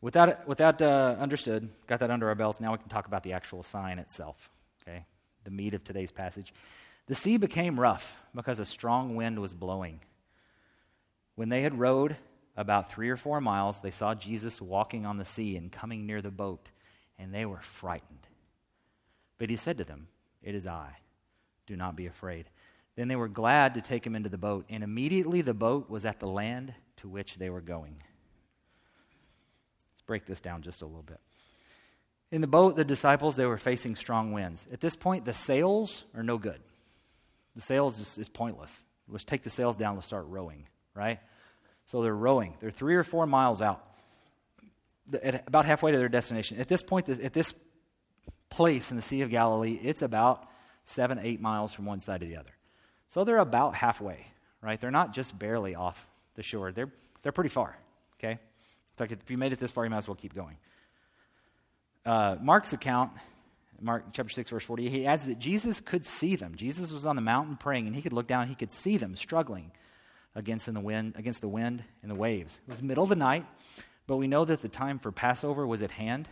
With 0.00 0.14
that, 0.14 0.48
with 0.48 0.56
that 0.58 0.80
uh, 0.80 1.14
understood, 1.20 1.68
got 1.86 2.00
that 2.00 2.10
under 2.10 2.28
our 2.28 2.34
belts, 2.34 2.58
now 2.58 2.72
we 2.72 2.78
can 2.78 2.88
talk 2.88 3.06
about 3.06 3.22
the 3.22 3.34
actual 3.34 3.62
sign 3.62 3.98
itself, 3.98 4.48
okay? 4.80 5.04
The 5.44 5.50
meat 5.50 5.74
of 5.74 5.84
today's 5.84 6.10
passage. 6.10 6.54
The 7.06 7.14
sea 7.14 7.36
became 7.36 7.78
rough 7.78 8.16
because 8.34 8.58
a 8.58 8.64
strong 8.64 9.14
wind 9.14 9.38
was 9.40 9.52
blowing. 9.52 10.00
When 11.34 11.50
they 11.50 11.60
had 11.60 11.78
rowed 11.78 12.16
about 12.56 12.90
three 12.90 13.10
or 13.10 13.18
four 13.18 13.42
miles, 13.42 13.80
they 13.80 13.90
saw 13.90 14.14
Jesus 14.14 14.58
walking 14.58 15.04
on 15.04 15.18
the 15.18 15.26
sea 15.26 15.54
and 15.58 15.70
coming 15.70 16.06
near 16.06 16.22
the 16.22 16.30
boat, 16.30 16.70
and 17.18 17.34
they 17.34 17.44
were 17.44 17.60
frightened. 17.60 18.26
But 19.38 19.50
he 19.50 19.56
said 19.56 19.78
to 19.78 19.84
them, 19.84 20.08
It 20.42 20.54
is 20.54 20.66
I. 20.66 20.96
Do 21.66 21.76
not 21.76 21.96
be 21.96 22.06
afraid. 22.06 22.46
Then 22.96 23.08
they 23.08 23.16
were 23.16 23.28
glad 23.28 23.74
to 23.74 23.80
take 23.80 24.06
him 24.06 24.16
into 24.16 24.30
the 24.30 24.38
boat, 24.38 24.64
and 24.70 24.82
immediately 24.82 25.42
the 25.42 25.54
boat 25.54 25.90
was 25.90 26.06
at 26.06 26.18
the 26.18 26.26
land 26.26 26.72
to 26.98 27.08
which 27.08 27.36
they 27.36 27.50
were 27.50 27.60
going 27.60 27.96
Let's 29.92 30.02
break 30.06 30.26
this 30.26 30.40
down 30.40 30.62
just 30.62 30.82
a 30.82 30.86
little 30.86 31.02
bit. 31.02 31.20
In 32.30 32.40
the 32.40 32.46
boat, 32.46 32.76
the 32.76 32.84
disciples, 32.84 33.36
they 33.36 33.46
were 33.46 33.58
facing 33.58 33.96
strong 33.96 34.32
winds. 34.32 34.66
At 34.72 34.80
this 34.80 34.96
point, 34.96 35.24
the 35.24 35.32
sails 35.32 36.04
are 36.14 36.22
no 36.22 36.38
good. 36.38 36.60
The 37.54 37.62
sails 37.62 37.98
is, 37.98 38.18
is 38.18 38.28
pointless. 38.28 38.82
Let's 39.08 39.24
take 39.24 39.42
the 39.42 39.50
sails 39.50 39.76
down, 39.76 39.94
let's 39.94 40.06
start 40.06 40.26
rowing, 40.26 40.66
right? 40.94 41.20
So 41.86 42.02
they're 42.02 42.14
rowing. 42.14 42.54
They're 42.60 42.70
three 42.70 42.96
or 42.96 43.04
four 43.04 43.26
miles 43.26 43.62
out, 43.62 43.84
at 45.22 45.46
about 45.46 45.64
halfway 45.64 45.92
to 45.92 45.98
their 45.98 46.08
destination. 46.08 46.58
At 46.58 46.68
this 46.68 46.82
point, 46.82 47.08
at 47.08 47.32
this 47.32 47.54
place 48.56 48.90
in 48.90 48.96
the 48.96 49.02
Sea 49.02 49.20
of 49.20 49.28
Galilee, 49.28 49.78
it's 49.82 50.00
about 50.00 50.48
seven, 50.84 51.18
eight 51.18 51.42
miles 51.42 51.74
from 51.74 51.84
one 51.84 52.00
side 52.00 52.20
to 52.20 52.26
the 52.26 52.38
other. 52.38 52.50
So 53.08 53.22
they're 53.22 53.36
about 53.36 53.74
halfway, 53.74 54.26
right? 54.62 54.80
They're 54.80 54.90
not 54.90 55.12
just 55.12 55.38
barely 55.38 55.74
off 55.74 56.06
the 56.36 56.42
shore, 56.42 56.72
they're, 56.72 56.90
they're 57.22 57.32
pretty 57.32 57.50
far, 57.50 57.76
okay? 58.18 58.32
In 58.32 58.38
fact, 58.96 59.12
if 59.12 59.30
you 59.30 59.36
made 59.36 59.52
it 59.52 59.60
this 59.60 59.72
far, 59.72 59.84
you 59.84 59.90
might 59.90 59.98
as 59.98 60.08
well 60.08 60.14
keep 60.14 60.34
going. 60.34 60.56
Uh, 62.06 62.36
Mark's 62.40 62.72
account, 62.72 63.12
Mark 63.78 64.04
chapter 64.12 64.32
6, 64.32 64.48
verse 64.48 64.64
40, 64.64 64.88
he 64.88 65.06
adds 65.06 65.24
that 65.24 65.38
Jesus 65.38 65.82
could 65.82 66.06
see 66.06 66.34
them. 66.34 66.54
Jesus 66.54 66.92
was 66.92 67.04
on 67.04 67.14
the 67.14 67.22
mountain 67.22 67.56
praying, 67.56 67.86
and 67.86 67.94
he 67.94 68.00
could 68.00 68.14
look 68.14 68.26
down, 68.26 68.48
he 68.48 68.54
could 68.54 68.70
see 68.70 68.96
them 68.96 69.16
struggling 69.16 69.70
against, 70.34 70.66
in 70.66 70.72
the 70.72 70.80
wind, 70.80 71.14
against 71.16 71.42
the 71.42 71.48
wind 71.48 71.84
and 72.00 72.10
the 72.10 72.14
waves. 72.14 72.58
It 72.66 72.70
was 72.70 72.78
the 72.78 72.86
middle 72.86 73.02
of 73.02 73.10
the 73.10 73.16
night, 73.16 73.44
but 74.06 74.16
we 74.16 74.28
know 74.28 74.46
that 74.46 74.62
the 74.62 74.68
time 74.68 74.98
for 74.98 75.12
Passover 75.12 75.66
was 75.66 75.82
at 75.82 75.90
hand, 75.90 76.26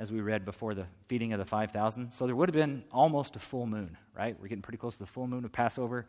as 0.00 0.10
we 0.10 0.20
read 0.20 0.44
before 0.44 0.74
the 0.74 0.86
feeding 1.06 1.32
of 1.32 1.38
the 1.38 1.44
5,000. 1.44 2.10
So 2.10 2.26
there 2.26 2.34
would 2.34 2.48
have 2.48 2.56
been 2.56 2.82
almost 2.90 3.36
a 3.36 3.38
full 3.38 3.66
moon, 3.66 3.96
right? 4.16 4.34
We're 4.40 4.48
getting 4.48 4.62
pretty 4.62 4.78
close 4.78 4.94
to 4.94 5.00
the 5.00 5.06
full 5.06 5.28
moon 5.28 5.44
of 5.44 5.52
Passover. 5.52 6.06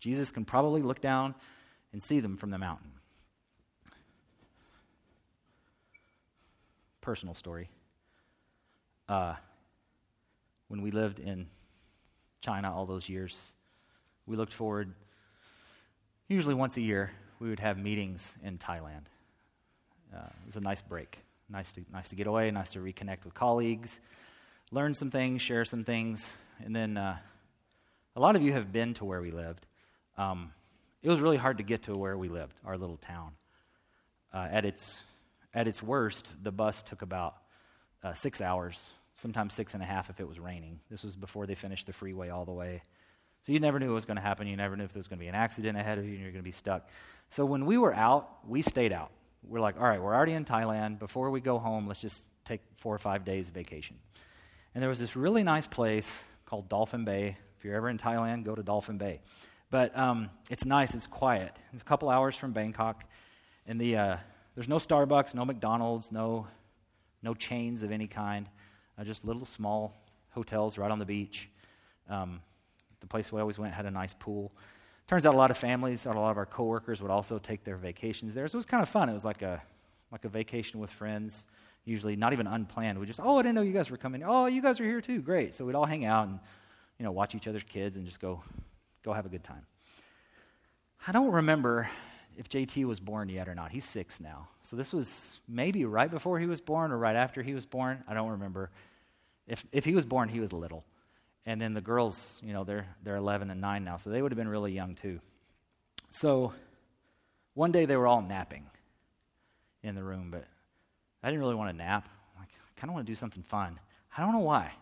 Jesus 0.00 0.30
can 0.30 0.46
probably 0.46 0.80
look 0.80 1.02
down 1.02 1.34
and 1.92 2.02
see 2.02 2.20
them 2.20 2.38
from 2.38 2.50
the 2.50 2.58
mountain. 2.58 2.92
personal 7.04 7.34
story. 7.34 7.68
Uh, 9.10 9.34
when 10.68 10.80
we 10.80 10.90
lived 10.90 11.18
in 11.18 11.46
China 12.40 12.74
all 12.74 12.86
those 12.86 13.10
years, 13.10 13.52
we 14.24 14.36
looked 14.36 14.54
forward, 14.54 14.94
usually 16.28 16.54
once 16.54 16.78
a 16.78 16.80
year, 16.80 17.10
we 17.40 17.50
would 17.50 17.60
have 17.60 17.76
meetings 17.76 18.38
in 18.42 18.56
Thailand. 18.56 19.04
Uh, 20.16 20.24
it 20.24 20.46
was 20.46 20.56
a 20.56 20.60
nice 20.60 20.80
break. 20.80 21.18
Nice 21.54 21.70
to, 21.74 21.82
nice 21.92 22.08
to 22.08 22.16
get 22.16 22.26
away, 22.26 22.50
nice 22.50 22.70
to 22.70 22.80
reconnect 22.80 23.24
with 23.24 23.32
colleagues, 23.32 24.00
learn 24.72 24.92
some 24.92 25.12
things, 25.12 25.40
share 25.40 25.64
some 25.64 25.84
things. 25.84 26.34
And 26.64 26.74
then 26.74 26.96
uh, 26.96 27.16
a 28.16 28.20
lot 28.20 28.34
of 28.34 28.42
you 28.42 28.52
have 28.52 28.72
been 28.72 28.92
to 28.94 29.04
where 29.04 29.22
we 29.22 29.30
lived. 29.30 29.64
Um, 30.18 30.50
it 31.00 31.10
was 31.10 31.20
really 31.20 31.36
hard 31.36 31.58
to 31.58 31.62
get 31.62 31.84
to 31.84 31.92
where 31.92 32.18
we 32.18 32.28
lived, 32.28 32.56
our 32.64 32.76
little 32.76 32.96
town. 32.96 33.34
Uh, 34.32 34.48
at 34.50 34.64
its 34.64 35.00
at 35.54 35.68
its 35.68 35.80
worst, 35.80 36.34
the 36.42 36.50
bus 36.50 36.82
took 36.82 37.02
about 37.02 37.36
uh, 38.02 38.14
six 38.14 38.40
hours, 38.40 38.90
sometimes 39.14 39.54
six 39.54 39.74
and 39.74 39.82
a 39.82 39.86
half 39.86 40.10
if 40.10 40.18
it 40.18 40.26
was 40.26 40.40
raining. 40.40 40.80
This 40.90 41.04
was 41.04 41.14
before 41.14 41.46
they 41.46 41.54
finished 41.54 41.86
the 41.86 41.92
freeway 41.92 42.30
all 42.30 42.44
the 42.44 42.52
way. 42.52 42.82
So 43.46 43.52
you 43.52 43.60
never 43.60 43.78
knew 43.78 43.90
what 43.90 43.94
was 43.94 44.06
going 44.06 44.16
to 44.16 44.22
happen. 44.22 44.48
You 44.48 44.56
never 44.56 44.76
knew 44.76 44.82
if 44.82 44.92
there 44.92 44.98
was 44.98 45.06
going 45.06 45.20
to 45.20 45.24
be 45.24 45.28
an 45.28 45.36
accident 45.36 45.78
ahead 45.78 45.98
of 45.98 46.04
you 46.04 46.14
and 46.14 46.20
you're 46.20 46.32
going 46.32 46.42
to 46.42 46.48
be 46.48 46.50
stuck. 46.50 46.88
So 47.30 47.44
when 47.44 47.64
we 47.64 47.78
were 47.78 47.94
out, 47.94 48.28
we 48.44 48.60
stayed 48.60 48.92
out. 48.92 49.12
We're 49.48 49.60
like, 49.60 49.78
all 49.78 49.86
right, 49.86 50.00
we're 50.00 50.14
already 50.14 50.32
in 50.32 50.44
Thailand. 50.44 50.98
Before 50.98 51.30
we 51.30 51.40
go 51.40 51.58
home, 51.58 51.86
let's 51.86 52.00
just 52.00 52.22
take 52.44 52.60
four 52.78 52.94
or 52.94 52.98
five 52.98 53.24
days 53.24 53.50
vacation. 53.50 53.96
And 54.74 54.82
there 54.82 54.88
was 54.88 54.98
this 54.98 55.16
really 55.16 55.42
nice 55.42 55.66
place 55.66 56.24
called 56.46 56.68
Dolphin 56.68 57.04
Bay. 57.04 57.36
If 57.58 57.64
you're 57.64 57.74
ever 57.74 57.88
in 57.88 57.98
Thailand, 57.98 58.44
go 58.44 58.54
to 58.54 58.62
Dolphin 58.62 58.98
Bay. 58.98 59.20
But 59.70 59.96
um, 59.98 60.30
it's 60.50 60.64
nice, 60.64 60.94
it's 60.94 61.06
quiet. 61.06 61.56
It's 61.72 61.82
a 61.82 61.84
couple 61.84 62.08
hours 62.08 62.36
from 62.36 62.52
Bangkok. 62.52 63.04
And 63.66 63.80
the, 63.80 63.96
uh, 63.96 64.16
there's 64.54 64.68
no 64.68 64.76
Starbucks, 64.76 65.34
no 65.34 65.44
McDonald's, 65.44 66.12
no, 66.12 66.46
no 67.22 67.34
chains 67.34 67.82
of 67.82 67.90
any 67.90 68.06
kind, 68.06 68.48
uh, 68.98 69.04
just 69.04 69.24
little 69.24 69.44
small 69.44 69.94
hotels 70.30 70.78
right 70.78 70.90
on 70.90 70.98
the 70.98 71.06
beach. 71.06 71.48
Um, 72.08 72.40
the 73.00 73.06
place 73.06 73.32
we 73.32 73.40
always 73.40 73.58
went 73.58 73.74
had 73.74 73.86
a 73.86 73.90
nice 73.90 74.14
pool. 74.14 74.52
Turns 75.06 75.26
out 75.26 75.34
a 75.34 75.36
lot 75.36 75.50
of 75.50 75.58
families, 75.58 76.06
a 76.06 76.12
lot 76.12 76.30
of 76.30 76.38
our 76.38 76.46
coworkers 76.46 77.02
would 77.02 77.10
also 77.10 77.38
take 77.38 77.62
their 77.64 77.76
vacations 77.76 78.32
there. 78.34 78.48
So 78.48 78.56
it 78.56 78.60
was 78.60 78.66
kind 78.66 78.82
of 78.82 78.88
fun. 78.88 79.08
It 79.08 79.12
was 79.12 79.24
like 79.24 79.42
a, 79.42 79.62
like 80.10 80.24
a 80.24 80.28
vacation 80.28 80.80
with 80.80 80.90
friends, 80.90 81.44
usually 81.84 82.16
not 82.16 82.32
even 82.32 82.46
unplanned. 82.46 82.98
We 82.98 83.06
just, 83.06 83.20
oh, 83.22 83.38
I 83.38 83.42
didn't 83.42 83.56
know 83.56 83.62
you 83.62 83.72
guys 83.72 83.90
were 83.90 83.98
coming. 83.98 84.22
Oh, 84.24 84.46
you 84.46 84.62
guys 84.62 84.80
are 84.80 84.84
here 84.84 85.02
too. 85.02 85.20
Great. 85.20 85.54
So 85.54 85.66
we'd 85.66 85.74
all 85.74 85.84
hang 85.84 86.06
out 86.06 86.28
and, 86.28 86.38
you 86.98 87.04
know, 87.04 87.12
watch 87.12 87.34
each 87.34 87.46
other's 87.46 87.64
kids 87.64 87.96
and 87.96 88.06
just 88.06 88.18
go, 88.18 88.42
go 89.02 89.12
have 89.12 89.26
a 89.26 89.28
good 89.28 89.44
time. 89.44 89.66
I 91.06 91.12
don't 91.12 91.32
remember 91.32 91.90
if 92.38 92.48
JT 92.48 92.84
was 92.86 92.98
born 92.98 93.28
yet 93.28 93.46
or 93.46 93.54
not. 93.54 93.72
He's 93.72 93.84
six 93.84 94.20
now. 94.20 94.48
So 94.62 94.74
this 94.74 94.92
was 94.92 95.40
maybe 95.46 95.84
right 95.84 96.10
before 96.10 96.38
he 96.38 96.46
was 96.46 96.62
born 96.62 96.92
or 96.92 96.98
right 96.98 97.16
after 97.16 97.42
he 97.42 97.52
was 97.52 97.66
born. 97.66 98.02
I 98.08 98.14
don't 98.14 98.30
remember. 98.30 98.70
If, 99.46 99.66
if 99.70 99.84
he 99.84 99.94
was 99.94 100.06
born, 100.06 100.30
he 100.30 100.40
was 100.40 100.52
little. 100.52 100.84
And 101.46 101.60
then 101.60 101.74
the 101.74 101.80
girls, 101.80 102.40
you 102.42 102.52
know, 102.52 102.64
they're, 102.64 102.86
they're 103.02 103.16
11 103.16 103.50
and 103.50 103.60
9 103.60 103.84
now, 103.84 103.98
so 103.98 104.10
they 104.10 104.22
would 104.22 104.32
have 104.32 104.38
been 104.38 104.48
really 104.48 104.72
young 104.72 104.94
too. 104.94 105.20
So 106.10 106.52
one 107.54 107.70
day 107.70 107.84
they 107.84 107.96
were 107.96 108.06
all 108.06 108.22
napping 108.22 108.64
in 109.82 109.94
the 109.94 110.02
room, 110.02 110.30
but 110.30 110.46
I 111.22 111.28
didn't 111.28 111.40
really 111.40 111.54
want 111.54 111.70
to 111.70 111.76
nap. 111.76 112.08
Like, 112.38 112.48
I 112.48 112.80
kind 112.80 112.90
of 112.90 112.94
want 112.94 113.06
to 113.06 113.12
do 113.12 113.16
something 113.16 113.42
fun. 113.42 113.78
I 114.16 114.22
don't 114.22 114.32
know 114.32 114.40
why. 114.40 114.72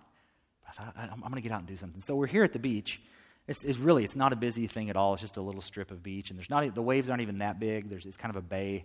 I 0.69 0.73
thought, 0.73 0.95
I, 0.97 1.05
am 1.05 1.21
going 1.21 1.35
to 1.35 1.41
get 1.41 1.53
out 1.53 1.59
and 1.59 1.69
do 1.69 1.77
something. 1.77 2.01
So 2.01 2.15
we're 2.15 2.27
here 2.27 2.45
at 2.45 2.53
the 2.53 2.59
beach. 2.59 3.01
It's, 3.49 3.65
it's, 3.65 3.79
really, 3.79 4.05
it's 4.05 4.17
not 4.17 4.33
a 4.33 4.37
busy 4.37 4.67
thing 4.69 4.89
at 4.89 4.97
all. 4.97 5.13
It's 5.15 5.23
just 5.23 5.37
a 5.37 5.43
little 5.43 5.61
strip 5.61 5.91
of 5.91 6.03
beach. 6.03 6.31
And 6.31 6.39
there's 6.39 6.49
not, 6.49 6.75
the 6.75 6.83
waves 6.83 7.11
aren't 7.11 7.23
even 7.23 7.39
that 7.39 7.59
big. 7.59 7.91
There's, 7.91 8.07
it's 8.07 8.17
kind 8.17 8.31
of 8.31 8.37
a 8.37 8.47
bay. 8.47 8.85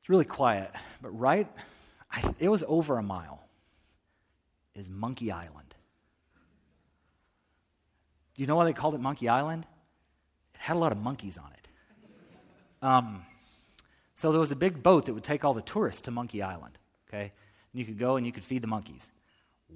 It's 0.00 0.08
really 0.08 0.24
quiet. 0.24 0.72
But 1.02 1.10
right, 1.10 1.46
I, 2.10 2.34
it 2.38 2.48
was 2.48 2.64
over 2.66 2.98
a 2.98 3.02
mile, 3.02 3.46
is 4.74 4.88
Monkey 4.88 5.30
Island. 5.30 5.75
Do 8.36 8.42
you 8.42 8.46
know 8.46 8.56
why 8.56 8.66
they 8.66 8.74
called 8.74 8.94
it 8.94 9.00
Monkey 9.00 9.30
Island? 9.30 9.64
It 10.54 10.60
had 10.60 10.76
a 10.76 10.78
lot 10.78 10.92
of 10.92 10.98
monkeys 10.98 11.38
on 11.38 11.50
it. 11.52 11.68
Um, 12.82 13.24
so 14.14 14.30
there 14.30 14.40
was 14.40 14.52
a 14.52 14.56
big 14.56 14.82
boat 14.82 15.06
that 15.06 15.14
would 15.14 15.24
take 15.24 15.42
all 15.42 15.54
the 15.54 15.62
tourists 15.62 16.02
to 16.02 16.10
Monkey 16.10 16.42
Island, 16.42 16.76
okay? 17.08 17.32
And 17.72 17.80
you 17.80 17.86
could 17.86 17.98
go 17.98 18.16
and 18.16 18.26
you 18.26 18.32
could 18.32 18.44
feed 18.44 18.62
the 18.62 18.66
monkeys. 18.68 19.10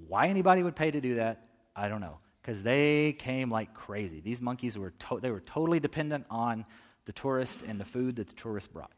Why 0.07 0.27
anybody 0.27 0.61
would 0.61 0.75
pay 0.75 0.91
to 0.91 1.01
do 1.01 1.15
that, 1.15 1.45
I 1.75 1.89
don't 1.89 2.01
know. 2.01 2.19
Because 2.41 2.61
they 2.61 3.13
came 3.13 3.49
like 3.49 3.73
crazy. 3.73 4.19
These 4.19 4.41
monkeys 4.41 4.77
were, 4.77 4.91
to- 4.91 5.19
they 5.19 5.31
were 5.31 5.39
totally 5.41 5.79
dependent 5.79 6.25
on 6.29 6.65
the 7.05 7.13
tourist 7.13 7.63
and 7.67 7.79
the 7.79 7.85
food 7.85 8.17
that 8.17 8.27
the 8.27 8.35
tourists 8.35 8.71
brought. 8.71 8.91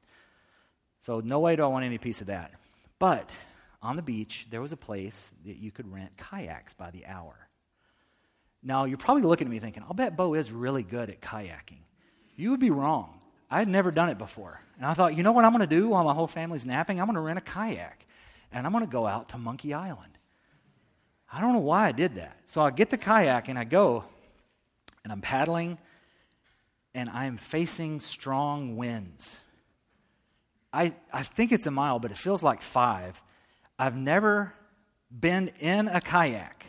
So 1.01 1.21
no 1.21 1.39
way 1.39 1.55
do 1.55 1.63
I 1.63 1.67
want 1.67 1.85
any 1.85 1.97
piece 1.97 2.19
of 2.19 2.27
that. 2.27 2.51
But 2.99 3.31
on 3.81 3.95
the 3.95 4.01
beach, 4.01 4.47
there 4.49 4.61
was 4.61 4.73
a 4.73 4.77
place 4.77 5.31
that 5.45 5.55
you 5.55 5.71
could 5.71 5.91
rent 5.91 6.11
kayaks 6.17 6.73
by 6.73 6.91
the 6.91 7.05
hour. 7.05 7.47
Now, 8.63 8.85
you're 8.85 8.97
probably 8.97 9.23
looking 9.23 9.47
at 9.47 9.51
me 9.51 9.59
thinking, 9.59 9.83
I'll 9.83 9.93
bet 9.93 10.15
Bo 10.15 10.33
is 10.35 10.51
really 10.51 10.83
good 10.83 11.09
at 11.09 11.21
kayaking. 11.21 11.81
You 12.35 12.51
would 12.51 12.59
be 12.59 12.71
wrong. 12.71 13.19
I 13.51 13.59
had 13.59 13.67
never 13.67 13.91
done 13.91 14.09
it 14.09 14.17
before. 14.17 14.61
And 14.77 14.85
I 14.85 14.93
thought, 14.93 15.15
you 15.15 15.23
know 15.23 15.31
what 15.31 15.45
I'm 15.45 15.51
going 15.51 15.67
to 15.67 15.67
do 15.67 15.89
while 15.89 16.03
my 16.03 16.13
whole 16.13 16.27
family's 16.27 16.65
napping? 16.65 16.99
I'm 16.99 17.05
going 17.05 17.15
to 17.15 17.21
rent 17.21 17.37
a 17.37 17.41
kayak 17.41 18.05
and 18.51 18.65
I'm 18.65 18.71
going 18.71 18.85
to 18.85 18.91
go 18.91 19.05
out 19.05 19.29
to 19.29 19.37
Monkey 19.37 19.73
Island. 19.73 20.17
I 21.31 21.41
don't 21.41 21.53
know 21.53 21.59
why 21.59 21.87
I 21.87 21.91
did 21.91 22.15
that. 22.15 22.37
So 22.47 22.61
I 22.61 22.71
get 22.71 22.89
the 22.89 22.97
kayak 22.97 23.49
and 23.49 23.59
I 23.59 23.63
go 23.63 24.05
and 25.03 25.11
I'm 25.11 25.21
paddling 25.21 25.77
and 26.95 27.09
I'm 27.09 27.37
facing 27.37 27.99
strong 27.99 28.77
winds. 28.77 29.39
I, 30.71 30.93
I 31.11 31.23
think 31.23 31.51
it's 31.51 31.67
a 31.67 31.71
mile, 31.71 31.99
but 31.99 32.11
it 32.11 32.17
feels 32.17 32.41
like 32.41 32.61
five. 32.61 33.21
I've 33.77 33.97
never 33.97 34.53
been 35.11 35.49
in 35.59 35.87
a 35.87 36.01
kayak. 36.01 36.65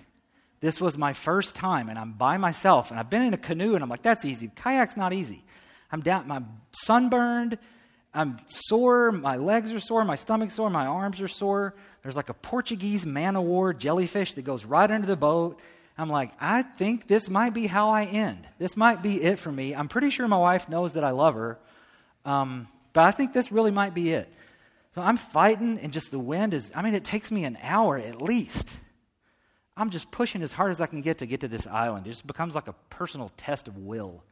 This 0.64 0.80
was 0.80 0.96
my 0.96 1.12
first 1.12 1.54
time, 1.54 1.90
and 1.90 1.98
I'm 1.98 2.12
by 2.12 2.38
myself, 2.38 2.90
and 2.90 2.98
I've 2.98 3.10
been 3.10 3.20
in 3.20 3.34
a 3.34 3.36
canoe, 3.38 3.74
and 3.74 3.84
I'm 3.84 3.90
like, 3.90 4.00
that's 4.00 4.24
easy. 4.24 4.48
Kayak's 4.48 4.96
not 4.96 5.12
easy. 5.12 5.44
I'm 5.92 6.00
down, 6.00 6.30
I'm 6.30 6.48
sunburned, 6.72 7.58
I'm 8.14 8.38
sore, 8.46 9.12
my 9.12 9.36
legs 9.36 9.74
are 9.74 9.78
sore, 9.78 10.06
my 10.06 10.14
stomach's 10.14 10.54
sore, 10.54 10.70
my 10.70 10.86
arms 10.86 11.20
are 11.20 11.28
sore. 11.28 11.74
There's 12.02 12.16
like 12.16 12.30
a 12.30 12.34
Portuguese 12.34 13.04
man 13.04 13.36
o' 13.36 13.42
war 13.42 13.74
jellyfish 13.74 14.32
that 14.32 14.46
goes 14.46 14.64
right 14.64 14.90
under 14.90 15.06
the 15.06 15.18
boat. 15.18 15.60
I'm 15.98 16.08
like, 16.08 16.30
I 16.40 16.62
think 16.62 17.08
this 17.08 17.28
might 17.28 17.52
be 17.52 17.66
how 17.66 17.90
I 17.90 18.04
end. 18.04 18.46
This 18.58 18.74
might 18.74 19.02
be 19.02 19.20
it 19.20 19.38
for 19.38 19.52
me. 19.52 19.74
I'm 19.74 19.88
pretty 19.88 20.08
sure 20.08 20.26
my 20.28 20.38
wife 20.38 20.70
knows 20.70 20.94
that 20.94 21.04
I 21.04 21.10
love 21.10 21.34
her, 21.34 21.58
um, 22.24 22.68
but 22.94 23.04
I 23.04 23.10
think 23.10 23.34
this 23.34 23.52
really 23.52 23.70
might 23.70 23.92
be 23.92 24.14
it. 24.14 24.32
So 24.94 25.02
I'm 25.02 25.18
fighting, 25.18 25.78
and 25.80 25.92
just 25.92 26.10
the 26.10 26.18
wind 26.18 26.54
is, 26.54 26.70
I 26.74 26.80
mean, 26.80 26.94
it 26.94 27.04
takes 27.04 27.30
me 27.30 27.44
an 27.44 27.58
hour 27.60 27.98
at 27.98 28.22
least. 28.22 28.78
I'm 29.76 29.90
just 29.90 30.10
pushing 30.10 30.42
as 30.42 30.52
hard 30.52 30.70
as 30.70 30.80
I 30.80 30.86
can 30.86 31.00
get 31.00 31.18
to 31.18 31.26
get 31.26 31.40
to 31.40 31.48
this 31.48 31.66
island. 31.66 32.06
It 32.06 32.10
just 32.10 32.26
becomes 32.26 32.54
like 32.54 32.68
a 32.68 32.74
personal 32.90 33.30
test 33.36 33.68
of 33.68 33.76
will. 33.76 34.22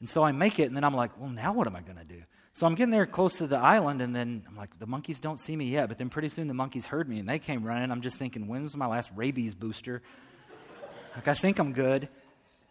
And 0.00 0.08
so 0.08 0.22
I 0.22 0.32
make 0.32 0.58
it, 0.58 0.64
and 0.64 0.76
then 0.76 0.84
I'm 0.84 0.94
like, 0.94 1.18
well, 1.20 1.28
now 1.28 1.52
what 1.52 1.66
am 1.66 1.76
I 1.76 1.80
going 1.80 1.98
to 1.98 2.04
do? 2.04 2.22
So 2.54 2.66
I'm 2.66 2.74
getting 2.74 2.90
there 2.90 3.06
close 3.06 3.38
to 3.38 3.46
the 3.46 3.58
island, 3.58 4.00
and 4.00 4.14
then 4.14 4.44
I'm 4.48 4.56
like, 4.56 4.78
the 4.78 4.86
monkeys 4.86 5.20
don't 5.20 5.38
see 5.38 5.54
me 5.54 5.66
yet. 5.66 5.88
But 5.88 5.98
then 5.98 6.08
pretty 6.08 6.28
soon 6.28 6.48
the 6.48 6.54
monkeys 6.54 6.86
heard 6.86 7.08
me, 7.08 7.18
and 7.18 7.28
they 7.28 7.38
came 7.38 7.64
running. 7.64 7.90
I'm 7.90 8.00
just 8.00 8.16
thinking, 8.16 8.48
when 8.48 8.62
was 8.62 8.76
my 8.76 8.86
last 8.86 9.10
rabies 9.14 9.54
booster? 9.54 10.02
Like, 11.14 11.28
I 11.28 11.34
think 11.34 11.58
I'm 11.58 11.72
good. 11.72 12.08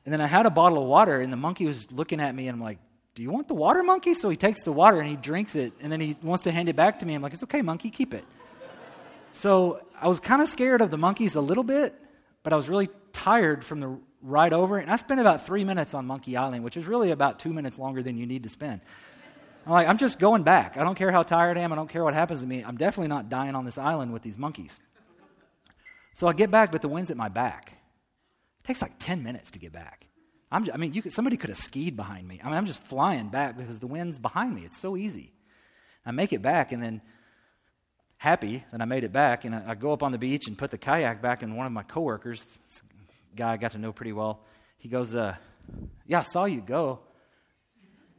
And 0.06 0.14
then 0.14 0.22
I 0.22 0.28
had 0.28 0.46
a 0.46 0.50
bottle 0.50 0.82
of 0.82 0.88
water, 0.88 1.22
and 1.22 1.32
the 1.32 1.38
monkey 1.38 1.66
was 1.66 1.92
looking 1.92 2.20
at 2.20 2.34
me, 2.34 2.48
and 2.48 2.56
I'm 2.56 2.64
like, 2.64 2.80
do 3.18 3.24
you 3.24 3.32
want 3.32 3.48
the 3.48 3.56
water, 3.56 3.82
monkey? 3.82 4.14
So 4.14 4.30
he 4.30 4.36
takes 4.36 4.64
the 4.64 4.72
water 4.72 5.00
and 5.00 5.10
he 5.10 5.16
drinks 5.16 5.56
it, 5.56 5.74
and 5.82 5.92
then 5.92 6.00
he 6.00 6.16
wants 6.22 6.44
to 6.44 6.52
hand 6.52 6.70
it 6.70 6.76
back 6.76 7.00
to 7.00 7.06
me. 7.06 7.16
I'm 7.16 7.22
like, 7.24 7.34
it's 7.34 7.42
okay, 7.44 7.64
monkey, 7.64 7.90
keep 7.90 8.14
it. 8.14 8.24
So 9.34 9.82
I 10.00 10.08
was 10.08 10.20
kind 10.20 10.42
of 10.42 10.50
scared 10.50 10.82
of 10.82 10.92
the 10.92 10.98
monkeys 10.98 11.36
a 11.36 11.42
little 11.42 11.64
bit, 11.64 11.96
but 12.44 12.54
I 12.54 12.56
was 12.56 12.70
really 12.70 12.90
tired 13.14 13.64
from 13.64 13.80
the 13.80 14.00
ride 14.22 14.54
over. 14.54 14.78
And 14.78 14.92
I 14.92 14.96
spent 14.96 15.20
about 15.20 15.46
three 15.46 15.64
minutes 15.64 15.94
on 15.94 16.06
Monkey 16.06 16.38
Island, 16.38 16.64
which 16.64 16.78
is 16.78 16.86
really 16.86 17.12
about 17.12 17.40
two 17.40 17.54
minutes 17.54 17.78
longer 17.78 18.04
than 18.04 18.18
you 18.18 18.26
need 18.26 18.44
to 18.44 18.50
spend. 18.50 18.82
I'm 19.66 19.74
like, 19.74 19.88
I'm 19.88 19.98
just 19.98 20.20
going 20.20 20.44
back. 20.44 20.78
I 20.78 20.84
don't 20.84 20.96
care 20.96 21.12
how 21.12 21.24
tired 21.24 21.58
I 21.58 21.62
am. 21.62 21.74
I 21.74 21.76
don't 21.76 21.90
care 21.90 22.04
what 22.04 22.14
happens 22.14 22.42
to 22.42 22.48
me. 22.48 22.64
I'm 22.64 22.78
definitely 22.78 23.10
not 23.10 23.30
dying 23.30 23.56
on 23.56 23.66
this 23.66 23.78
island 23.78 24.14
with 24.14 24.22
these 24.22 24.38
monkeys. 24.38 24.80
So 26.14 26.28
I 26.28 26.34
get 26.34 26.50
back, 26.50 26.72
but 26.72 26.82
the 26.82 26.88
wind's 26.88 27.12
at 27.12 27.18
my 27.18 27.30
back. 27.30 27.74
It 28.64 28.68
takes 28.68 28.82
like 28.82 28.94
10 28.98 29.24
minutes 29.24 29.52
to 29.52 29.60
get 29.60 29.72
back. 29.72 30.08
Just, 30.60 30.72
i 30.74 30.78
mean, 30.78 30.94
could, 30.94 31.12
somebody 31.12 31.36
could 31.36 31.50
have 31.50 31.58
skied 31.58 31.98
behind 31.98 32.28
me. 32.28 32.40
I 32.42 32.48
mean, 32.48 32.56
I'm 32.56 32.66
just 32.66 32.80
flying 32.80 33.28
back 33.28 33.58
because 33.58 33.80
the 33.80 33.88
wind's 33.88 34.20
behind 34.20 34.56
me. 34.56 34.64
It's 34.64 34.78
so 34.78 34.96
easy. 34.96 35.34
I 36.06 36.12
make 36.12 36.32
it 36.32 36.42
back, 36.42 36.72
and 36.72 36.82
then 36.82 37.02
happy 38.18 38.64
that 38.72 38.82
I 38.82 38.86
made 38.86 39.04
it 39.04 39.12
back, 39.12 39.46
and 39.46 39.56
I, 39.56 39.64
I 39.70 39.76
go 39.76 39.94
up 39.94 40.04
on 40.04 40.12
the 40.12 40.18
beach 40.18 40.48
and 40.48 40.58
put 40.58 40.72
the 40.72 40.78
kayak 40.78 41.22
back, 41.22 41.44
and 41.44 41.56
one 41.56 41.66
of 41.66 41.72
my 41.72 41.84
coworkers, 41.84 42.46
guy 43.36 43.54
I 43.54 43.58
got 43.58 43.72
to 43.72 43.78
know 43.78 43.92
pretty 43.92 44.14
well, 44.14 44.42
he 44.78 44.90
goes, 44.90 45.16
uh, 45.16 45.36
"Yeah, 46.06 46.20
I 46.20 46.24
saw 46.24 46.46
you 46.46 46.62
go." 46.62 47.00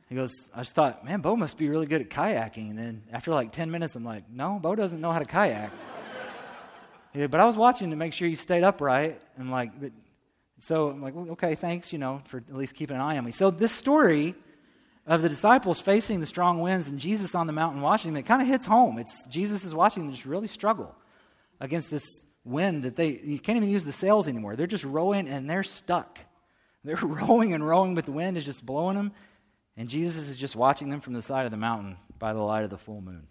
He 0.09 0.15
goes, 0.15 0.33
I 0.55 0.61
just 0.61 0.75
thought, 0.75 1.05
man, 1.05 1.21
Bo 1.21 1.37
must 1.37 1.59
be 1.59 1.69
really 1.69 1.87
good 1.87 2.01
at 2.01 2.09
kayaking. 2.09 2.71
And 2.71 2.79
then 2.79 3.03
after 3.13 3.31
like 3.31 3.53
10 3.53 3.71
minutes, 3.71 3.95
I'm 3.95 4.05
like, 4.05 4.25
no, 4.31 4.59
Bo 4.59 4.75
doesn't 4.75 5.03
know 5.03 5.13
how 5.13 5.19
to 5.19 5.27
kayak. 5.27 5.71
yeah, 7.15 7.27
but 7.27 7.41
I 7.41 7.45
was 7.45 7.59
watching 7.59 7.91
to 7.91 7.97
make 7.97 8.15
sure 8.15 8.27
you 8.27 8.35
stayed 8.35 8.65
upright. 8.65 9.21
And 9.37 9.51
like, 9.51 9.79
but, 9.79 9.93
so 10.61 10.89
I'm 10.89 11.03
like, 11.03 11.15
well, 11.15 11.29
okay, 11.33 11.55
thanks, 11.55 11.93
you 11.93 11.99
know, 11.99 12.23
for 12.25 12.39
at 12.39 12.57
least 12.57 12.75
keeping 12.75 12.97
an 12.97 13.03
eye 13.03 13.19
on 13.19 13.25
me. 13.25 13.33
So 13.33 13.51
this 13.51 13.73
story 13.73 14.35
of 15.09 15.23
the 15.23 15.29
disciples 15.29 15.81
facing 15.81 16.21
the 16.21 16.27
strong 16.27 16.61
winds 16.61 16.87
and 16.87 17.01
Jesus 17.01 17.35
on 17.35 17.47
the 17.47 17.53
mountain 17.53 17.81
watching 17.81 18.13
them, 18.13 18.21
it 18.21 18.27
kind 18.27 18.43
of 18.43 18.47
hits 18.47 18.67
home. 18.67 18.99
It's 18.99 19.25
Jesus 19.27 19.65
is 19.65 19.75
watching 19.75 20.05
them 20.05 20.13
just 20.13 20.27
really 20.27 20.47
struggle 20.47 20.95
against 21.61 21.91
this 21.91 22.05
wind 22.45 22.83
that 22.85 22.95
they 22.95 23.19
you 23.25 23.41
can't 23.41 23.57
even 23.57 23.71
use 23.71 23.85
the 23.85 23.93
sails 23.93 24.29
anymore. 24.29 24.55
They're 24.55 24.67
just 24.67 24.85
rowing 24.85 25.27
and 25.27 25.49
they're 25.49 25.65
stuck. 25.65 26.21
They're 26.85 26.95
rowing 26.95 27.53
and 27.53 27.67
rowing, 27.67 27.97
but 27.97 28.05
the 28.05 28.13
wind 28.13 28.39
is 28.39 28.45
just 28.45 28.65
blowing 28.65 28.97
them, 28.97 29.13
and 29.77 29.89
Jesus 29.89 30.29
is 30.29 30.37
just 30.37 30.55
watching 30.55 30.91
them 30.91 31.01
from 31.01 31.13
the 31.13 31.21
side 31.21 31.45
of 31.45 31.51
the 31.51 31.59
mountain 31.59 31.97
by 32.21 32.33
the 32.33 32.39
light 32.39 32.63
of 32.63 32.71
the 32.71 32.79
full 32.79 33.03
moon. 33.03 33.27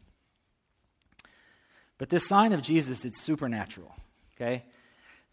But 1.97 2.09
this 2.09 2.27
sign 2.27 2.51
of 2.51 2.61
Jesus, 2.61 3.05
it's 3.05 3.21
supernatural. 3.21 3.95
Okay? 4.35 4.65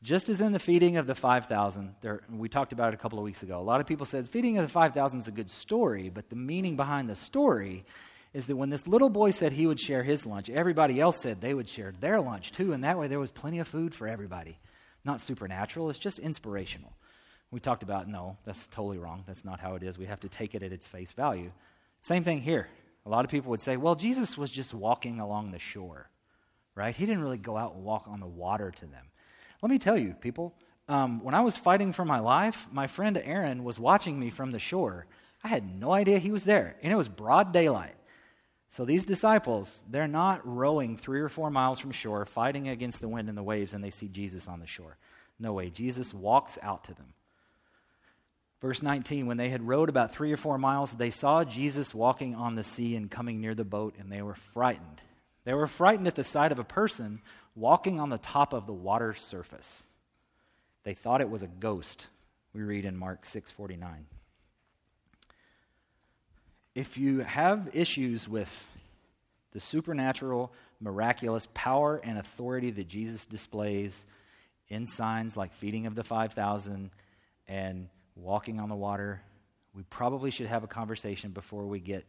Just 0.04 0.28
as 0.28 0.42
in 0.42 0.52
the 0.52 0.58
feeding 0.58 0.98
of 0.98 1.06
the 1.06 1.14
5,000, 1.14 1.94
we 2.30 2.50
talked 2.50 2.74
about 2.74 2.92
it 2.92 2.94
a 2.94 2.98
couple 2.98 3.18
of 3.18 3.24
weeks 3.24 3.42
ago. 3.42 3.58
A 3.58 3.62
lot 3.62 3.80
of 3.80 3.86
people 3.86 4.04
said 4.04 4.28
feeding 4.28 4.58
of 4.58 4.64
the 4.64 4.68
5,000 4.68 5.20
is 5.20 5.28
a 5.28 5.32
good 5.32 5.48
story, 5.48 6.10
but 6.10 6.28
the 6.28 6.36
meaning 6.36 6.76
behind 6.76 7.08
the 7.08 7.14
story 7.14 7.86
is 8.34 8.44
that 8.44 8.56
when 8.56 8.68
this 8.68 8.86
little 8.86 9.08
boy 9.08 9.30
said 9.30 9.52
he 9.52 9.66
would 9.66 9.80
share 9.80 10.02
his 10.02 10.26
lunch, 10.26 10.50
everybody 10.50 11.00
else 11.00 11.22
said 11.22 11.40
they 11.40 11.54
would 11.54 11.70
share 11.70 11.90
their 12.00 12.20
lunch 12.20 12.52
too, 12.52 12.74
and 12.74 12.84
that 12.84 12.98
way 12.98 13.08
there 13.08 13.18
was 13.18 13.30
plenty 13.30 13.60
of 13.60 13.66
food 13.66 13.94
for 13.94 14.06
everybody. 14.06 14.58
Not 15.06 15.22
supernatural, 15.22 15.88
it's 15.88 15.98
just 15.98 16.18
inspirational. 16.18 16.92
We 17.50 17.60
talked 17.60 17.82
about 17.82 18.06
no, 18.06 18.36
that's 18.44 18.66
totally 18.66 18.98
wrong. 18.98 19.24
That's 19.26 19.44
not 19.44 19.58
how 19.58 19.74
it 19.76 19.82
is. 19.82 19.96
We 19.96 20.04
have 20.06 20.20
to 20.20 20.28
take 20.28 20.54
it 20.54 20.62
at 20.62 20.72
its 20.72 20.86
face 20.86 21.12
value. 21.12 21.50
Same 22.02 22.24
thing 22.24 22.42
here. 22.42 22.68
A 23.06 23.08
lot 23.08 23.24
of 23.24 23.30
people 23.30 23.48
would 23.52 23.62
say, 23.62 23.78
well, 23.78 23.94
Jesus 23.94 24.36
was 24.36 24.50
just 24.50 24.74
walking 24.74 25.18
along 25.18 25.52
the 25.52 25.58
shore, 25.58 26.10
right? 26.74 26.94
He 26.94 27.06
didn't 27.06 27.22
really 27.22 27.38
go 27.38 27.56
out 27.56 27.74
and 27.74 27.84
walk 27.84 28.04
on 28.06 28.20
the 28.20 28.26
water 28.26 28.70
to 28.70 28.86
them. 28.86 29.06
Let 29.64 29.70
me 29.70 29.78
tell 29.78 29.96
you, 29.96 30.12
people, 30.20 30.52
um, 30.90 31.24
when 31.24 31.34
I 31.34 31.40
was 31.40 31.56
fighting 31.56 31.94
for 31.94 32.04
my 32.04 32.18
life, 32.18 32.68
my 32.70 32.86
friend 32.86 33.16
Aaron 33.16 33.64
was 33.64 33.78
watching 33.78 34.20
me 34.20 34.28
from 34.28 34.50
the 34.50 34.58
shore. 34.58 35.06
I 35.42 35.48
had 35.48 35.80
no 35.80 35.90
idea 35.90 36.18
he 36.18 36.30
was 36.30 36.44
there, 36.44 36.76
and 36.82 36.92
it 36.92 36.96
was 36.96 37.08
broad 37.08 37.50
daylight. 37.50 37.94
So 38.68 38.84
these 38.84 39.06
disciples, 39.06 39.80
they're 39.88 40.06
not 40.06 40.46
rowing 40.46 40.98
three 40.98 41.22
or 41.22 41.30
four 41.30 41.48
miles 41.48 41.78
from 41.78 41.92
shore, 41.92 42.26
fighting 42.26 42.68
against 42.68 43.00
the 43.00 43.08
wind 43.08 43.30
and 43.30 43.38
the 43.38 43.42
waves, 43.42 43.72
and 43.72 43.82
they 43.82 43.88
see 43.88 44.06
Jesus 44.06 44.46
on 44.48 44.60
the 44.60 44.66
shore. 44.66 44.98
No 45.38 45.54
way. 45.54 45.70
Jesus 45.70 46.12
walks 46.12 46.58
out 46.60 46.84
to 46.84 46.94
them. 46.94 47.14
Verse 48.60 48.82
19 48.82 49.26
When 49.26 49.38
they 49.38 49.48
had 49.48 49.66
rowed 49.66 49.88
about 49.88 50.14
three 50.14 50.30
or 50.30 50.36
four 50.36 50.58
miles, 50.58 50.92
they 50.92 51.10
saw 51.10 51.42
Jesus 51.42 51.94
walking 51.94 52.34
on 52.34 52.54
the 52.54 52.64
sea 52.64 52.96
and 52.96 53.10
coming 53.10 53.40
near 53.40 53.54
the 53.54 53.64
boat, 53.64 53.94
and 53.98 54.12
they 54.12 54.20
were 54.20 54.34
frightened. 54.34 55.00
They 55.44 55.54
were 55.54 55.66
frightened 55.66 56.06
at 56.06 56.14
the 56.14 56.24
sight 56.24 56.52
of 56.52 56.58
a 56.58 56.64
person 56.64 57.20
walking 57.54 58.00
on 58.00 58.10
the 58.10 58.18
top 58.18 58.52
of 58.52 58.66
the 58.66 58.72
water 58.72 59.14
surface. 59.14 59.84
They 60.84 60.94
thought 60.94 61.20
it 61.20 61.30
was 61.30 61.42
a 61.42 61.46
ghost. 61.48 62.06
We 62.52 62.62
read 62.62 62.84
in 62.84 62.96
Mark 62.96 63.24
6:49. 63.24 64.06
If 66.74 66.98
you 66.98 67.20
have 67.20 67.70
issues 67.72 68.28
with 68.28 68.66
the 69.52 69.60
supernatural, 69.60 70.52
miraculous 70.80 71.46
power 71.54 71.98
and 72.02 72.18
authority 72.18 72.70
that 72.72 72.88
Jesus 72.88 73.24
displays 73.24 74.04
in 74.68 74.86
signs 74.86 75.36
like 75.36 75.54
feeding 75.54 75.86
of 75.86 75.94
the 75.94 76.02
5,000 76.02 76.90
and 77.46 77.88
walking 78.16 78.58
on 78.58 78.68
the 78.68 78.74
water, 78.74 79.22
we 79.72 79.84
probably 79.84 80.30
should 80.30 80.48
have 80.48 80.64
a 80.64 80.68
conversation 80.68 81.30
before 81.30 81.66
we 81.66 81.78
get 81.78 82.04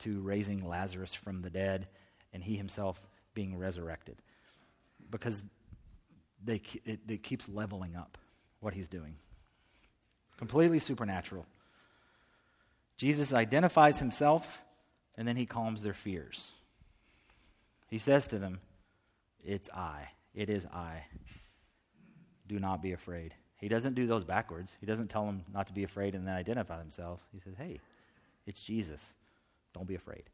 to 0.00 0.20
raising 0.20 0.66
Lazarus 0.66 1.14
from 1.14 1.40
the 1.40 1.50
dead 1.50 1.88
and 2.32 2.42
he 2.42 2.56
himself 2.56 3.00
being 3.34 3.56
resurrected 3.56 4.16
because 5.10 5.42
they, 6.42 6.62
it, 6.84 7.00
it 7.08 7.22
keeps 7.22 7.48
leveling 7.48 7.96
up 7.96 8.18
what 8.60 8.74
he's 8.74 8.88
doing. 8.88 9.16
Completely 10.36 10.78
supernatural. 10.78 11.46
Jesus 12.96 13.32
identifies 13.32 13.98
himself 13.98 14.60
and 15.16 15.26
then 15.26 15.36
he 15.36 15.46
calms 15.46 15.82
their 15.82 15.94
fears. 15.94 16.50
He 17.88 17.98
says 17.98 18.26
to 18.28 18.38
them, 18.38 18.60
It's 19.44 19.68
I. 19.70 20.08
It 20.34 20.48
is 20.48 20.66
I. 20.66 21.04
Do 22.46 22.58
not 22.58 22.82
be 22.82 22.92
afraid. 22.92 23.34
He 23.56 23.68
doesn't 23.68 23.94
do 23.94 24.06
those 24.06 24.24
backwards. 24.24 24.72
He 24.80 24.86
doesn't 24.86 25.08
tell 25.08 25.26
them 25.26 25.44
not 25.52 25.66
to 25.66 25.72
be 25.72 25.84
afraid 25.84 26.14
and 26.14 26.26
then 26.26 26.34
identify 26.34 26.78
themselves. 26.78 27.22
He 27.32 27.40
says, 27.40 27.54
Hey, 27.58 27.80
it's 28.46 28.60
Jesus. 28.60 29.14
Don't 29.74 29.86
be 29.86 29.94
afraid. 29.94 30.24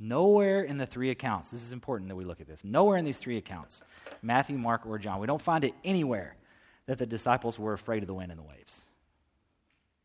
Nowhere 0.00 0.62
in 0.62 0.78
the 0.78 0.86
three 0.86 1.10
accounts, 1.10 1.50
this 1.50 1.62
is 1.62 1.72
important 1.72 2.08
that 2.08 2.16
we 2.16 2.24
look 2.24 2.40
at 2.40 2.46
this. 2.46 2.62
Nowhere 2.62 2.96
in 2.96 3.04
these 3.04 3.18
three 3.18 3.36
accounts, 3.36 3.80
Matthew, 4.22 4.56
Mark, 4.56 4.86
or 4.86 4.98
John, 4.98 5.20
we 5.20 5.26
don't 5.26 5.42
find 5.42 5.64
it 5.64 5.74
anywhere 5.82 6.36
that 6.86 6.98
the 6.98 7.06
disciples 7.06 7.58
were 7.58 7.72
afraid 7.72 8.02
of 8.02 8.06
the 8.06 8.14
wind 8.14 8.30
and 8.30 8.38
the 8.38 8.44
waves. 8.44 8.80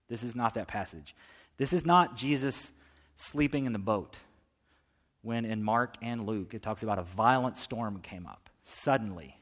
This 0.10 0.24
is 0.24 0.36
not 0.36 0.56
that 0.56 0.68
passage. 0.68 1.16
This 1.58 1.74
is 1.74 1.86
not 1.86 2.18
Jesus 2.18 2.72
sleeping 3.16 3.66
in 3.66 3.74
the 3.74 3.80
boat 3.80 4.18
when 5.22 5.46
in 5.46 5.64
Mark 5.64 5.96
and 6.02 6.26
Luke 6.26 6.54
it 6.54 6.62
talks 6.62 6.84
about 6.84 7.00
a 7.00 7.04
violent 7.04 7.58
storm 7.58 8.00
came 8.02 8.26
up 8.26 8.50
suddenly. 8.64 9.38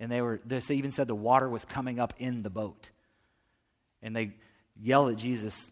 And 0.00 0.10
they 0.10 0.20
were, 0.20 0.40
they 0.44 0.60
even 0.70 0.92
said 0.92 1.08
the 1.08 1.14
water 1.14 1.48
was 1.48 1.64
coming 1.64 1.98
up 1.98 2.14
in 2.18 2.42
the 2.42 2.50
boat. 2.50 2.90
And 4.02 4.14
they 4.14 4.32
yell 4.80 5.08
at 5.08 5.16
Jesus, 5.16 5.70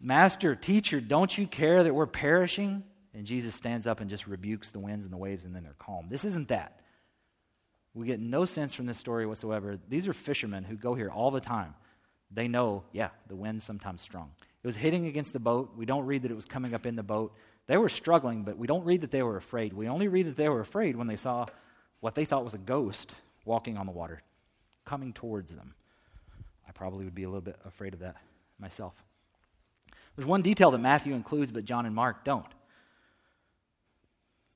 Master, 0.00 0.54
teacher, 0.54 1.00
don't 1.00 1.36
you 1.36 1.46
care 1.46 1.84
that 1.84 1.94
we're 1.94 2.06
perishing? 2.06 2.82
And 3.14 3.26
Jesus 3.26 3.54
stands 3.54 3.86
up 3.86 4.00
and 4.00 4.08
just 4.08 4.26
rebukes 4.26 4.70
the 4.70 4.78
winds 4.78 5.04
and 5.04 5.12
the 5.12 5.18
waves, 5.18 5.44
and 5.44 5.54
then 5.54 5.62
they're 5.62 5.74
calm. 5.78 6.06
This 6.08 6.24
isn't 6.24 6.48
that. 6.48 6.80
We 7.94 8.06
get 8.06 8.20
no 8.20 8.46
sense 8.46 8.72
from 8.72 8.86
this 8.86 8.98
story 8.98 9.26
whatsoever. 9.26 9.78
These 9.88 10.08
are 10.08 10.14
fishermen 10.14 10.64
who 10.64 10.76
go 10.76 10.94
here 10.94 11.10
all 11.10 11.30
the 11.30 11.40
time. 11.40 11.74
They 12.30 12.48
know, 12.48 12.84
yeah, 12.92 13.10
the 13.28 13.36
wind's 13.36 13.64
sometimes 13.64 14.00
strong. 14.00 14.30
It 14.62 14.66
was 14.66 14.76
hitting 14.76 15.06
against 15.06 15.34
the 15.34 15.40
boat. 15.40 15.72
We 15.76 15.84
don't 15.84 16.06
read 16.06 16.22
that 16.22 16.30
it 16.30 16.34
was 16.34 16.46
coming 16.46 16.72
up 16.72 16.86
in 16.86 16.96
the 16.96 17.02
boat. 17.02 17.34
They 17.66 17.76
were 17.76 17.90
struggling, 17.90 18.44
but 18.44 18.56
we 18.56 18.66
don't 18.66 18.84
read 18.84 19.02
that 19.02 19.10
they 19.10 19.22
were 19.22 19.36
afraid. 19.36 19.74
We 19.74 19.88
only 19.88 20.08
read 20.08 20.26
that 20.26 20.36
they 20.36 20.48
were 20.48 20.60
afraid 20.60 20.96
when 20.96 21.06
they 21.06 21.16
saw 21.16 21.46
what 22.00 22.14
they 22.14 22.24
thought 22.24 22.44
was 22.44 22.54
a 22.54 22.58
ghost 22.58 23.14
walking 23.44 23.76
on 23.76 23.86
the 23.86 23.92
water, 23.92 24.22
coming 24.86 25.12
towards 25.12 25.54
them. 25.54 25.74
I 26.66 26.72
probably 26.72 27.04
would 27.04 27.14
be 27.14 27.24
a 27.24 27.28
little 27.28 27.42
bit 27.42 27.56
afraid 27.66 27.92
of 27.92 28.00
that 28.00 28.16
myself. 28.58 28.94
There's 30.16 30.26
one 30.26 30.42
detail 30.42 30.70
that 30.70 30.78
Matthew 30.78 31.14
includes, 31.14 31.52
but 31.52 31.64
John 31.64 31.86
and 31.86 31.94
Mark 31.94 32.24
don't 32.24 32.46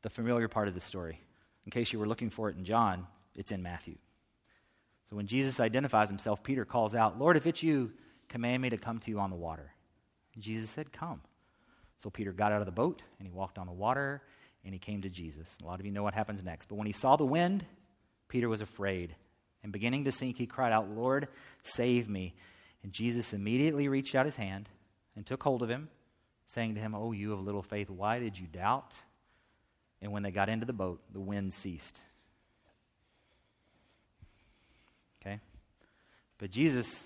the 0.06 0.10
familiar 0.10 0.46
part 0.46 0.68
of 0.68 0.74
the 0.74 0.80
story. 0.80 1.18
In 1.64 1.72
case 1.72 1.92
you 1.92 1.98
were 1.98 2.06
looking 2.06 2.30
for 2.30 2.48
it 2.48 2.56
in 2.56 2.64
John, 2.64 3.08
it's 3.34 3.50
in 3.50 3.60
Matthew. 3.60 3.96
So 5.10 5.16
when 5.16 5.26
Jesus 5.26 5.58
identifies 5.58 6.08
himself, 6.08 6.44
Peter 6.44 6.64
calls 6.64 6.94
out, 6.94 7.18
Lord, 7.18 7.36
if 7.36 7.44
it's 7.44 7.60
you, 7.60 7.90
command 8.28 8.62
me 8.62 8.70
to 8.70 8.76
come 8.76 9.00
to 9.00 9.10
you 9.10 9.18
on 9.18 9.30
the 9.30 9.36
water. 9.36 9.72
And 10.32 10.44
Jesus 10.44 10.70
said, 10.70 10.92
Come. 10.92 11.22
So 12.00 12.08
Peter 12.08 12.30
got 12.30 12.52
out 12.52 12.60
of 12.60 12.66
the 12.66 12.72
boat 12.72 13.02
and 13.18 13.26
he 13.26 13.32
walked 13.32 13.58
on 13.58 13.66
the 13.66 13.72
water 13.72 14.22
and 14.64 14.72
he 14.72 14.78
came 14.78 15.02
to 15.02 15.08
Jesus. 15.08 15.52
A 15.60 15.66
lot 15.66 15.80
of 15.80 15.86
you 15.86 15.90
know 15.90 16.04
what 16.04 16.14
happens 16.14 16.44
next. 16.44 16.68
But 16.68 16.76
when 16.76 16.86
he 16.86 16.92
saw 16.92 17.16
the 17.16 17.24
wind, 17.24 17.66
Peter 18.28 18.48
was 18.48 18.60
afraid. 18.60 19.16
And 19.64 19.72
beginning 19.72 20.04
to 20.04 20.12
sink, 20.12 20.38
he 20.38 20.46
cried 20.46 20.72
out, 20.72 20.88
Lord, 20.88 21.26
save 21.64 22.08
me. 22.08 22.36
And 22.84 22.92
Jesus 22.92 23.32
immediately 23.32 23.88
reached 23.88 24.14
out 24.14 24.24
his 24.24 24.36
hand 24.36 24.68
and 25.16 25.26
took 25.26 25.42
hold 25.42 25.64
of 25.64 25.68
him, 25.68 25.88
saying 26.44 26.76
to 26.76 26.80
him, 26.80 26.94
Oh, 26.94 27.10
you 27.10 27.32
of 27.32 27.40
little 27.40 27.64
faith, 27.64 27.90
why 27.90 28.20
did 28.20 28.38
you 28.38 28.46
doubt? 28.46 28.92
And 30.02 30.12
when 30.12 30.22
they 30.22 30.30
got 30.30 30.48
into 30.48 30.66
the 30.66 30.72
boat, 30.72 31.00
the 31.12 31.20
wind 31.20 31.54
ceased. 31.54 31.98
Okay? 35.20 35.40
But 36.38 36.50
Jesus, 36.50 37.04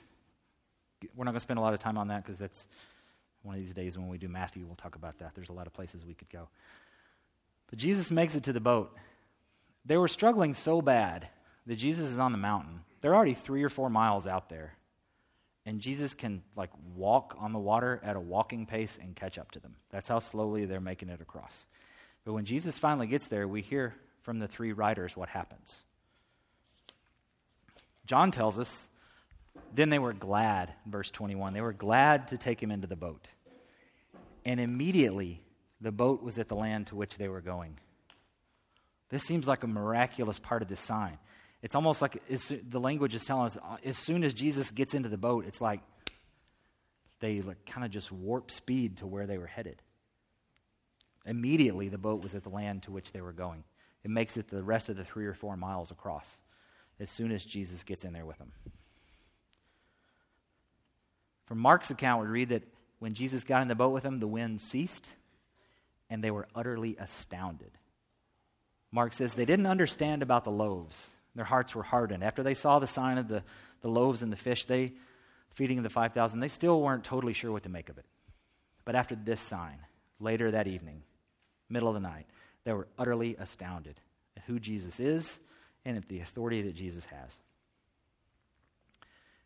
we're 1.14 1.24
not 1.24 1.32
going 1.32 1.36
to 1.36 1.40
spend 1.40 1.58
a 1.58 1.62
lot 1.62 1.72
of 1.72 1.80
time 1.80 1.96
on 1.96 2.08
that 2.08 2.24
because 2.24 2.38
that's 2.38 2.68
one 3.42 3.54
of 3.54 3.60
these 3.60 3.72
days 3.72 3.96
when 3.96 4.08
we 4.08 4.18
do 4.18 4.28
Matthew, 4.28 4.66
we'll 4.66 4.76
talk 4.76 4.96
about 4.96 5.18
that. 5.18 5.34
There's 5.34 5.48
a 5.48 5.54
lot 5.54 5.66
of 5.66 5.72
places 5.72 6.04
we 6.04 6.14
could 6.14 6.28
go. 6.28 6.48
But 7.70 7.78
Jesus 7.78 8.10
makes 8.10 8.34
it 8.34 8.42
to 8.44 8.52
the 8.52 8.60
boat. 8.60 8.94
They 9.86 9.96
were 9.96 10.08
struggling 10.08 10.54
so 10.54 10.82
bad 10.82 11.28
that 11.66 11.76
Jesus 11.76 12.10
is 12.10 12.18
on 12.18 12.32
the 12.32 12.38
mountain. 12.38 12.80
They're 13.00 13.14
already 13.14 13.34
three 13.34 13.62
or 13.62 13.68
four 13.68 13.88
miles 13.88 14.26
out 14.26 14.50
there. 14.50 14.74
And 15.64 15.80
Jesus 15.80 16.14
can, 16.14 16.42
like, 16.56 16.70
walk 16.96 17.36
on 17.38 17.52
the 17.52 17.58
water 17.58 18.00
at 18.02 18.16
a 18.16 18.20
walking 18.20 18.66
pace 18.66 18.98
and 19.00 19.14
catch 19.14 19.38
up 19.38 19.50
to 19.52 19.60
them. 19.60 19.76
That's 19.90 20.08
how 20.08 20.18
slowly 20.18 20.64
they're 20.64 20.80
making 20.80 21.10
it 21.10 21.20
across. 21.20 21.66
But 22.24 22.34
when 22.34 22.44
Jesus 22.44 22.78
finally 22.78 23.06
gets 23.06 23.28
there, 23.28 23.48
we 23.48 23.62
hear 23.62 23.94
from 24.22 24.38
the 24.38 24.48
three 24.48 24.72
writers 24.72 25.16
what 25.16 25.28
happens. 25.28 25.82
John 28.06 28.30
tells 28.30 28.58
us, 28.58 28.88
then 29.74 29.90
they 29.90 29.98
were 29.98 30.12
glad, 30.12 30.72
verse 30.86 31.10
21. 31.10 31.52
They 31.52 31.60
were 31.60 31.72
glad 31.72 32.28
to 32.28 32.38
take 32.38 32.62
him 32.62 32.70
into 32.70 32.86
the 32.86 32.96
boat. 32.96 33.26
And 34.44 34.60
immediately 34.60 35.42
the 35.80 35.92
boat 35.92 36.22
was 36.22 36.38
at 36.38 36.48
the 36.48 36.56
land 36.56 36.88
to 36.88 36.96
which 36.96 37.16
they 37.16 37.28
were 37.28 37.40
going. 37.40 37.78
This 39.10 39.22
seems 39.24 39.46
like 39.46 39.64
a 39.64 39.68
miraculous 39.68 40.38
part 40.38 40.62
of 40.62 40.68
this 40.68 40.80
sign. 40.80 41.18
It's 41.62 41.74
almost 41.74 42.00
like 42.00 42.22
the 42.68 42.80
language 42.80 43.14
is 43.14 43.24
telling 43.24 43.46
us 43.46 43.58
uh, 43.58 43.76
as 43.84 43.98
soon 43.98 44.24
as 44.24 44.32
Jesus 44.32 44.70
gets 44.70 44.94
into 44.94 45.08
the 45.08 45.18
boat, 45.18 45.44
it's 45.46 45.60
like 45.60 45.80
they 47.20 47.42
like 47.42 47.66
kind 47.66 47.84
of 47.84 47.90
just 47.90 48.10
warp 48.10 48.50
speed 48.50 48.98
to 48.98 49.06
where 49.06 49.26
they 49.26 49.36
were 49.36 49.46
headed. 49.46 49.82
Immediately, 51.26 51.88
the 51.88 51.98
boat 51.98 52.22
was 52.22 52.34
at 52.34 52.42
the 52.42 52.48
land 52.48 52.84
to 52.84 52.90
which 52.90 53.12
they 53.12 53.20
were 53.20 53.32
going. 53.32 53.64
It 54.04 54.10
makes 54.10 54.36
it 54.36 54.48
the 54.48 54.62
rest 54.62 54.88
of 54.88 54.96
the 54.96 55.04
three 55.04 55.26
or 55.26 55.34
four 55.34 55.56
miles 55.56 55.90
across 55.90 56.40
as 56.98 57.10
soon 57.10 57.32
as 57.32 57.44
Jesus 57.44 57.82
gets 57.82 58.04
in 58.04 58.12
there 58.12 58.26
with 58.26 58.38
them. 58.38 58.52
From 61.46 61.58
Mark's 61.58 61.90
account, 61.90 62.22
we 62.22 62.28
read 62.28 62.50
that 62.50 62.62
when 62.98 63.14
Jesus 63.14 63.44
got 63.44 63.62
in 63.62 63.68
the 63.68 63.74
boat 63.74 63.90
with 63.90 64.02
them, 64.02 64.20
the 64.20 64.28
wind 64.28 64.60
ceased 64.60 65.10
and 66.08 66.22
they 66.22 66.30
were 66.30 66.46
utterly 66.54 66.96
astounded. 66.98 67.70
Mark 68.92 69.12
says 69.12 69.34
they 69.34 69.44
didn't 69.44 69.66
understand 69.66 70.22
about 70.22 70.44
the 70.44 70.50
loaves. 70.50 71.10
Their 71.34 71.44
hearts 71.44 71.74
were 71.74 71.82
hardened. 71.82 72.24
After 72.24 72.42
they 72.42 72.54
saw 72.54 72.78
the 72.78 72.86
sign 72.86 73.18
of 73.18 73.28
the, 73.28 73.42
the 73.82 73.88
loaves 73.88 74.22
and 74.22 74.32
the 74.32 74.36
fish, 74.36 74.64
they 74.64 74.92
feeding 75.54 75.82
the 75.82 75.90
5,000, 75.90 76.40
they 76.40 76.48
still 76.48 76.80
weren't 76.80 77.04
totally 77.04 77.32
sure 77.32 77.52
what 77.52 77.62
to 77.62 77.68
make 77.68 77.88
of 77.88 77.98
it. 77.98 78.04
But 78.84 78.96
after 78.96 79.14
this 79.14 79.40
sign, 79.40 79.78
later 80.18 80.50
that 80.50 80.66
evening, 80.66 81.02
middle 81.70 81.88
of 81.88 81.94
the 81.94 82.00
night, 82.00 82.26
they 82.64 82.72
were 82.72 82.88
utterly 82.98 83.36
astounded 83.36 84.00
at 84.36 84.42
who 84.44 84.58
Jesus 84.58 85.00
is 85.00 85.40
and 85.84 85.96
at 85.96 86.08
the 86.08 86.20
authority 86.20 86.62
that 86.62 86.74
Jesus 86.74 87.06
has. 87.06 87.38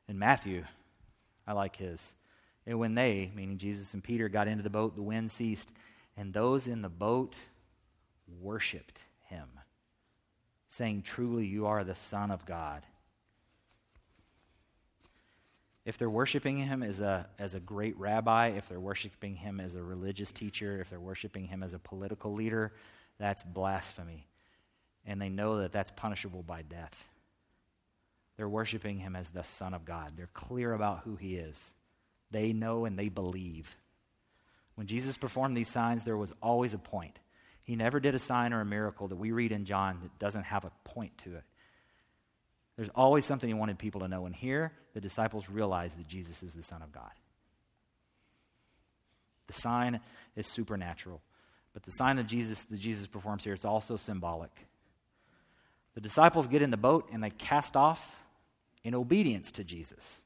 In 0.08 0.18
Matthew, 0.18 0.64
I 1.46 1.52
like 1.52 1.76
his. 1.76 2.14
And 2.66 2.78
when 2.78 2.94
they, 2.94 3.30
meaning 3.34 3.58
Jesus 3.58 3.94
and 3.94 4.02
Peter, 4.02 4.28
got 4.28 4.48
into 4.48 4.62
the 4.62 4.70
boat, 4.70 4.96
the 4.96 5.02
wind 5.02 5.30
ceased, 5.30 5.70
and 6.16 6.32
those 6.32 6.66
in 6.66 6.82
the 6.82 6.88
boat 6.88 7.34
worshiped 8.40 9.00
him, 9.28 9.48
saying, 10.68 11.02
Truly, 11.02 11.46
you 11.46 11.66
are 11.66 11.84
the 11.84 11.94
Son 11.94 12.30
of 12.30 12.46
God. 12.46 12.82
If 15.84 15.98
they're 15.98 16.08
worshiping 16.08 16.58
him 16.58 16.82
as 16.82 17.00
a, 17.00 17.26
as 17.38 17.54
a 17.54 17.60
great 17.60 17.98
rabbi, 17.98 18.48
if 18.48 18.68
they're 18.68 18.80
worshiping 18.80 19.36
him 19.36 19.60
as 19.60 19.74
a 19.74 19.82
religious 19.82 20.32
teacher, 20.32 20.80
if 20.80 20.88
they're 20.88 20.98
worshiping 20.98 21.46
him 21.46 21.62
as 21.62 21.74
a 21.74 21.78
political 21.78 22.32
leader, 22.32 22.72
that's 23.18 23.42
blasphemy. 23.42 24.26
And 25.06 25.20
they 25.20 25.28
know 25.28 25.58
that 25.58 25.72
that's 25.72 25.90
punishable 25.90 26.42
by 26.42 26.62
death. 26.62 27.06
They're 28.36 28.48
worshiping 28.48 28.98
him 28.98 29.14
as 29.14 29.28
the 29.28 29.44
Son 29.44 29.74
of 29.74 29.84
God. 29.84 30.12
They're 30.16 30.28
clear 30.32 30.72
about 30.72 31.00
who 31.04 31.16
he 31.16 31.36
is. 31.36 31.74
They 32.30 32.52
know 32.52 32.86
and 32.86 32.98
they 32.98 33.10
believe. 33.10 33.76
When 34.74 34.86
Jesus 34.86 35.16
performed 35.16 35.56
these 35.56 35.68
signs, 35.68 36.02
there 36.02 36.16
was 36.16 36.32
always 36.42 36.74
a 36.74 36.78
point. 36.78 37.18
He 37.62 37.76
never 37.76 38.00
did 38.00 38.14
a 38.14 38.18
sign 38.18 38.52
or 38.52 38.60
a 38.60 38.66
miracle 38.66 39.08
that 39.08 39.16
we 39.16 39.32
read 39.32 39.52
in 39.52 39.66
John 39.66 39.98
that 40.02 40.18
doesn't 40.18 40.44
have 40.44 40.64
a 40.64 40.72
point 40.82 41.16
to 41.18 41.36
it. 41.36 41.44
There's 42.76 42.90
always 42.94 43.24
something 43.24 43.48
he 43.48 43.54
wanted 43.54 43.78
people 43.78 44.00
to 44.00 44.08
know. 44.08 44.26
And 44.26 44.34
here, 44.34 44.72
the 44.94 45.00
disciples 45.00 45.48
realize 45.48 45.94
that 45.94 46.08
Jesus 46.08 46.42
is 46.42 46.52
the 46.52 46.62
Son 46.62 46.82
of 46.82 46.92
God. 46.92 47.12
The 49.46 49.52
sign 49.52 50.00
is 50.36 50.46
supernatural. 50.46 51.20
But 51.72 51.82
the 51.82 51.92
sign 51.92 52.18
of 52.18 52.26
Jesus 52.26 52.62
that 52.64 52.80
Jesus 52.80 53.06
performs 53.06 53.44
here, 53.44 53.52
it's 53.52 53.64
also 53.64 53.96
symbolic. 53.96 54.50
The 55.94 56.00
disciples 56.00 56.46
get 56.46 56.62
in 56.62 56.70
the 56.70 56.76
boat 56.76 57.08
and 57.12 57.22
they 57.22 57.30
cast 57.30 57.76
off 57.76 58.18
in 58.82 58.94
obedience 58.94 59.52
to 59.52 59.64
Jesus, 59.64 60.22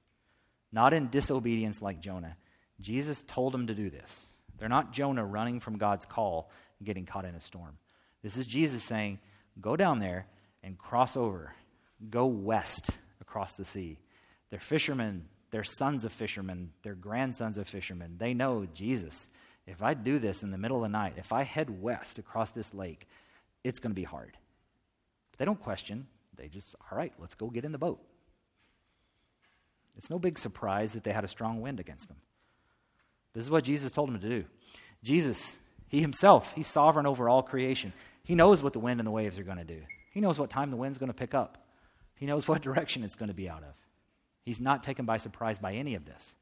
not 0.72 0.94
in 0.94 1.08
disobedience 1.08 1.82
like 1.82 2.00
Jonah. 2.00 2.36
Jesus 2.80 3.22
told 3.26 3.52
them 3.52 3.66
to 3.66 3.74
do 3.74 3.90
this. 3.90 4.28
They're 4.58 4.68
not 4.68 4.92
Jonah 4.92 5.24
running 5.24 5.60
from 5.60 5.78
God's 5.78 6.04
call 6.04 6.50
and 6.78 6.86
getting 6.86 7.06
caught 7.06 7.24
in 7.24 7.34
a 7.34 7.40
storm. 7.40 7.78
This 8.22 8.36
is 8.36 8.46
Jesus 8.46 8.82
saying, 8.82 9.18
Go 9.60 9.76
down 9.76 9.98
there 9.98 10.26
and 10.62 10.78
cross 10.78 11.16
over 11.16 11.52
go 12.10 12.26
west 12.26 12.90
across 13.20 13.54
the 13.54 13.64
sea. 13.64 13.98
They're 14.50 14.60
fishermen, 14.60 15.26
they're 15.50 15.64
sons 15.64 16.04
of 16.04 16.12
fishermen, 16.12 16.72
they're 16.82 16.94
grandsons 16.94 17.56
of 17.56 17.68
fishermen. 17.68 18.16
They 18.18 18.34
know 18.34 18.66
Jesus. 18.74 19.28
If 19.66 19.82
I 19.82 19.94
do 19.94 20.18
this 20.18 20.42
in 20.42 20.50
the 20.50 20.58
middle 20.58 20.78
of 20.78 20.82
the 20.82 20.88
night, 20.88 21.14
if 21.18 21.32
I 21.32 21.42
head 21.42 21.82
west 21.82 22.18
across 22.18 22.50
this 22.50 22.72
lake, 22.72 23.06
it's 23.64 23.80
going 23.80 23.90
to 23.90 24.00
be 24.00 24.04
hard. 24.04 24.36
They 25.36 25.44
don't 25.44 25.60
question. 25.60 26.06
They 26.36 26.48
just, 26.48 26.74
all 26.90 26.96
right, 26.96 27.12
let's 27.18 27.34
go 27.34 27.48
get 27.48 27.64
in 27.64 27.72
the 27.72 27.78
boat. 27.78 28.00
It's 29.96 30.10
no 30.10 30.18
big 30.18 30.38
surprise 30.38 30.92
that 30.92 31.04
they 31.04 31.12
had 31.12 31.24
a 31.24 31.28
strong 31.28 31.60
wind 31.60 31.80
against 31.80 32.08
them. 32.08 32.18
This 33.34 33.44
is 33.44 33.50
what 33.50 33.64
Jesus 33.64 33.90
told 33.90 34.08
them 34.08 34.20
to 34.20 34.28
do. 34.28 34.44
Jesus, 35.02 35.58
He 35.88 36.00
Himself, 36.00 36.52
He's 36.54 36.66
sovereign 36.66 37.06
over 37.06 37.28
all 37.28 37.42
creation. 37.42 37.92
He 38.22 38.34
knows 38.34 38.62
what 38.62 38.72
the 38.72 38.78
wind 38.78 39.00
and 39.00 39.06
the 39.06 39.12
waves 39.12 39.38
are 39.38 39.44
going 39.44 39.58
to 39.58 39.64
do, 39.64 39.82
He 40.12 40.20
knows 40.20 40.38
what 40.38 40.50
time 40.50 40.70
the 40.70 40.76
wind's 40.76 40.98
going 40.98 41.08
to 41.08 41.14
pick 41.14 41.34
up, 41.34 41.67
He 42.18 42.26
knows 42.26 42.46
what 42.48 42.62
direction 42.62 43.04
it's 43.04 43.14
going 43.14 43.28
to 43.28 43.34
be 43.34 43.48
out 43.48 43.62
of. 43.62 43.74
He's 44.44 44.60
not 44.60 44.82
taken 44.82 45.04
by 45.04 45.18
surprise 45.18 45.58
by 45.58 45.74
any 45.74 45.94
of 45.94 46.04
this. 46.04 46.34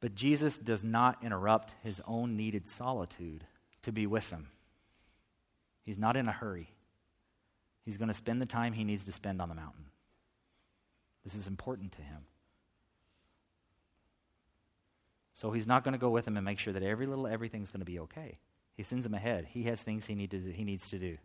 But 0.00 0.14
Jesus 0.14 0.58
does 0.58 0.84
not 0.84 1.24
interrupt 1.24 1.72
his 1.82 2.00
own 2.06 2.36
needed 2.36 2.68
solitude 2.68 3.44
to 3.82 3.92
be 3.92 4.06
with 4.06 4.30
them. 4.30 4.48
He's 5.84 5.98
not 5.98 6.16
in 6.16 6.28
a 6.28 6.32
hurry. 6.32 6.70
He's 7.84 7.96
going 7.96 8.08
to 8.08 8.14
spend 8.14 8.40
the 8.40 8.46
time 8.46 8.74
he 8.74 8.84
needs 8.84 9.04
to 9.04 9.12
spend 9.12 9.40
on 9.40 9.48
the 9.48 9.54
mountain. 9.54 9.86
This 11.24 11.34
is 11.34 11.46
important 11.46 11.92
to 11.92 12.02
him. 12.02 12.26
So 15.32 15.50
he's 15.52 15.66
not 15.66 15.84
going 15.84 15.92
to 15.92 15.98
go 15.98 16.10
with 16.10 16.24
them 16.24 16.36
and 16.36 16.44
make 16.44 16.58
sure 16.58 16.72
that 16.72 16.82
every 16.82 17.06
little 17.06 17.26
everything's 17.26 17.70
going 17.70 17.80
to 17.80 17.86
be 17.86 17.98
okay. 18.00 18.34
He 18.76 18.82
sends 18.82 19.04
them 19.04 19.14
ahead. 19.14 19.46
He 19.50 19.64
has 19.64 19.80
things 19.80 20.06
he, 20.06 20.14
need 20.14 20.30
to 20.32 20.38
do, 20.38 20.50
he 20.50 20.64
needs 20.64 20.90
to 20.90 20.98
do. 20.98 21.16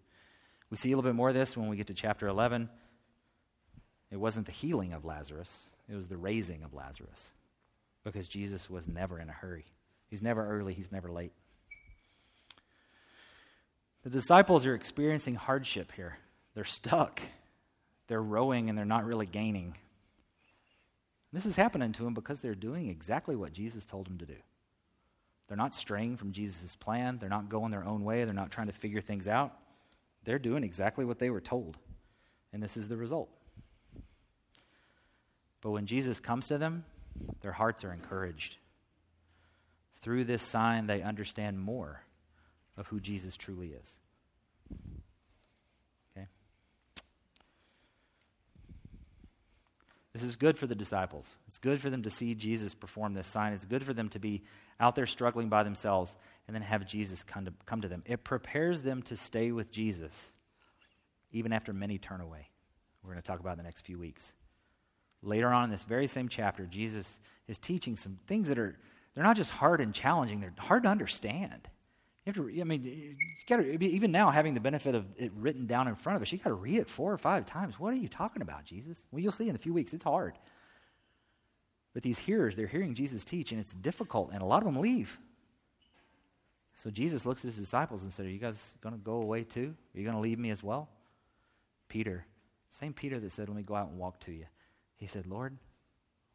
We 0.73 0.77
see 0.77 0.91
a 0.91 0.95
little 0.95 1.07
bit 1.07 1.13
more 1.15 1.29
of 1.29 1.35
this 1.35 1.55
when 1.55 1.69
we 1.69 1.77
get 1.77 1.85
to 1.85 1.93
chapter 1.93 2.27
11. 2.27 2.67
It 4.09 4.17
wasn't 4.17 4.47
the 4.47 4.51
healing 4.51 4.91
of 4.91 5.05
Lazarus, 5.05 5.69
it 5.87 5.93
was 5.93 6.07
the 6.07 6.17
raising 6.17 6.63
of 6.63 6.73
Lazarus 6.73 7.29
because 8.03 8.27
Jesus 8.27 8.71
was 8.71 8.87
never 8.87 9.19
in 9.19 9.29
a 9.29 9.33
hurry. 9.33 9.65
He's 10.09 10.23
never 10.23 10.43
early, 10.43 10.73
he's 10.73 10.91
never 10.91 11.11
late. 11.11 11.31
The 14.01 14.09
disciples 14.09 14.65
are 14.65 14.73
experiencing 14.73 15.35
hardship 15.35 15.91
here. 15.91 16.17
They're 16.55 16.63
stuck. 16.63 17.21
They're 18.07 18.19
rowing 18.19 18.67
and 18.67 18.75
they're 18.75 18.83
not 18.83 19.05
really 19.05 19.27
gaining. 19.27 19.77
This 21.31 21.45
is 21.45 21.55
happening 21.55 21.91
to 21.93 22.03
them 22.03 22.15
because 22.15 22.39
they're 22.39 22.55
doing 22.55 22.89
exactly 22.89 23.35
what 23.35 23.53
Jesus 23.53 23.85
told 23.85 24.07
them 24.07 24.17
to 24.17 24.25
do. 24.25 24.37
They're 25.47 25.55
not 25.55 25.75
straying 25.75 26.17
from 26.17 26.31
Jesus' 26.31 26.75
plan. 26.75 27.19
They're 27.19 27.29
not 27.29 27.47
going 27.47 27.69
their 27.69 27.85
own 27.85 28.03
way. 28.03 28.25
They're 28.25 28.33
not 28.33 28.49
trying 28.49 28.67
to 28.67 28.73
figure 28.73 29.01
things 29.01 29.27
out. 29.27 29.53
They're 30.23 30.39
doing 30.39 30.63
exactly 30.63 31.05
what 31.05 31.19
they 31.19 31.29
were 31.29 31.41
told. 31.41 31.77
And 32.51 32.61
this 32.61 32.77
is 32.77 32.87
the 32.87 32.97
result. 32.97 33.29
But 35.61 35.71
when 35.71 35.85
Jesus 35.85 36.19
comes 36.19 36.47
to 36.47 36.57
them, 36.57 36.85
their 37.41 37.51
hearts 37.51 37.83
are 37.83 37.93
encouraged. 37.93 38.57
Through 40.01 40.25
this 40.25 40.43
sign, 40.43 40.87
they 40.87 41.01
understand 41.01 41.59
more 41.59 42.03
of 42.77 42.87
who 42.87 42.99
Jesus 42.99 43.37
truly 43.37 43.69
is. 43.69 43.95
This 50.13 50.21
is 50.21 50.35
good 50.35 50.57
for 50.57 50.67
the 50.67 50.75
disciples. 50.75 51.39
It's 51.47 51.57
good 51.57 51.81
for 51.81 51.89
them 51.89 52.03
to 52.03 52.09
see 52.09 52.35
Jesus 52.35 52.75
perform 52.75 53.15
this 53.15 53.27
sign. 53.27 53.51
It's 53.53 53.65
good 53.65 53.83
for 53.83 53.93
them 53.93 54.09
to 54.09 54.19
be 54.19 54.43
out 54.79 54.95
there 54.95 55.07
struggling 55.07 55.49
by 55.49 55.63
themselves 55.63 56.15
and 56.47 56.53
then 56.53 56.61
have 56.61 56.85
Jesus 56.85 57.23
come 57.23 57.45
to, 57.45 57.53
come 57.65 57.81
to 57.81 57.87
them. 57.87 58.03
It 58.05 58.23
prepares 58.23 58.83
them 58.83 59.01
to 59.03 59.17
stay 59.17 59.51
with 59.51 59.71
Jesus 59.71 60.33
even 61.31 61.51
after 61.51 61.73
many 61.73 61.97
turn 61.97 62.21
away. 62.21 62.47
We're 63.03 63.11
going 63.11 63.21
to 63.21 63.27
talk 63.27 63.39
about 63.39 63.53
in 63.53 63.57
the 63.57 63.63
next 63.63 63.81
few 63.81 63.97
weeks. 63.97 64.33
Later 65.23 65.49
on 65.49 65.65
in 65.65 65.69
this 65.71 65.83
very 65.83 66.05
same 66.05 66.29
chapter, 66.29 66.67
Jesus 66.67 67.19
is 67.47 67.57
teaching 67.57 67.97
some 67.97 68.19
things 68.27 68.49
that 68.49 68.59
are, 68.59 68.77
they're 69.15 69.23
not 69.23 69.35
just 69.35 69.49
hard 69.49 69.81
and 69.81 69.93
challenging, 69.95 70.41
they're 70.41 70.53
hard 70.59 70.83
to 70.83 70.89
understand. 70.89 71.67
You 72.25 72.31
have 72.31 72.35
to, 72.35 72.61
I 72.61 72.63
mean, 72.63 72.83
you 72.83 73.15
gotta, 73.47 73.63
even 73.63 74.11
now, 74.11 74.31
having 74.31 74.53
the 74.53 74.61
benefit 74.61 74.95
of 74.95 75.05
it 75.17 75.31
written 75.35 75.67
down 75.67 75.89
in 75.89 75.95
front 75.95 76.15
of 76.15 76.21
us, 76.21 76.31
you 76.31 76.37
got 76.37 76.51
to 76.51 76.53
read 76.53 76.77
it 76.77 76.89
four 76.89 77.11
or 77.11 77.17
five 77.17 77.45
times. 77.45 77.77
What 77.77 77.93
are 77.93 77.97
you 77.97 78.07
talking 78.07 78.41
about, 78.41 78.63
Jesus? 78.63 79.05
Well, 79.11 79.19
you'll 79.19 79.33
see 79.33 79.49
in 79.49 79.55
a 79.55 79.59
few 79.59 79.73
weeks, 79.73 79.93
it's 79.93 80.05
hard. 80.05 80.37
But 81.93 82.01
these 82.01 82.17
hearers, 82.17 82.55
they're 82.55 82.67
hearing 82.67 82.95
Jesus 82.95 83.25
teach, 83.25 83.51
and 83.51 83.59
it's 83.59 83.73
difficult, 83.73 84.31
and 84.31 84.41
a 84.41 84.45
lot 84.45 84.59
of 84.59 84.65
them 84.65 84.81
leave. 84.81 85.19
So 86.75 86.89
Jesus 86.89 87.25
looks 87.25 87.41
at 87.41 87.45
his 87.45 87.57
disciples 87.57 88.03
and 88.03 88.11
said, 88.11 88.25
Are 88.25 88.29
you 88.29 88.39
guys 88.39 88.77
going 88.81 88.95
to 88.95 89.01
go 89.01 89.15
away 89.15 89.43
too? 89.43 89.75
Are 89.93 89.97
you 89.97 90.03
going 90.03 90.15
to 90.15 90.21
leave 90.21 90.39
me 90.39 90.49
as 90.49 90.63
well? 90.63 90.89
Peter, 91.87 92.25
same 92.69 92.93
Peter 92.93 93.19
that 93.19 93.31
said, 93.31 93.47
Let 93.47 93.57
me 93.57 93.63
go 93.63 93.75
out 93.75 93.89
and 93.89 93.99
walk 93.99 94.19
to 94.21 94.31
you. 94.31 94.45
He 94.95 95.07
said, 95.07 95.27
Lord, 95.27 95.55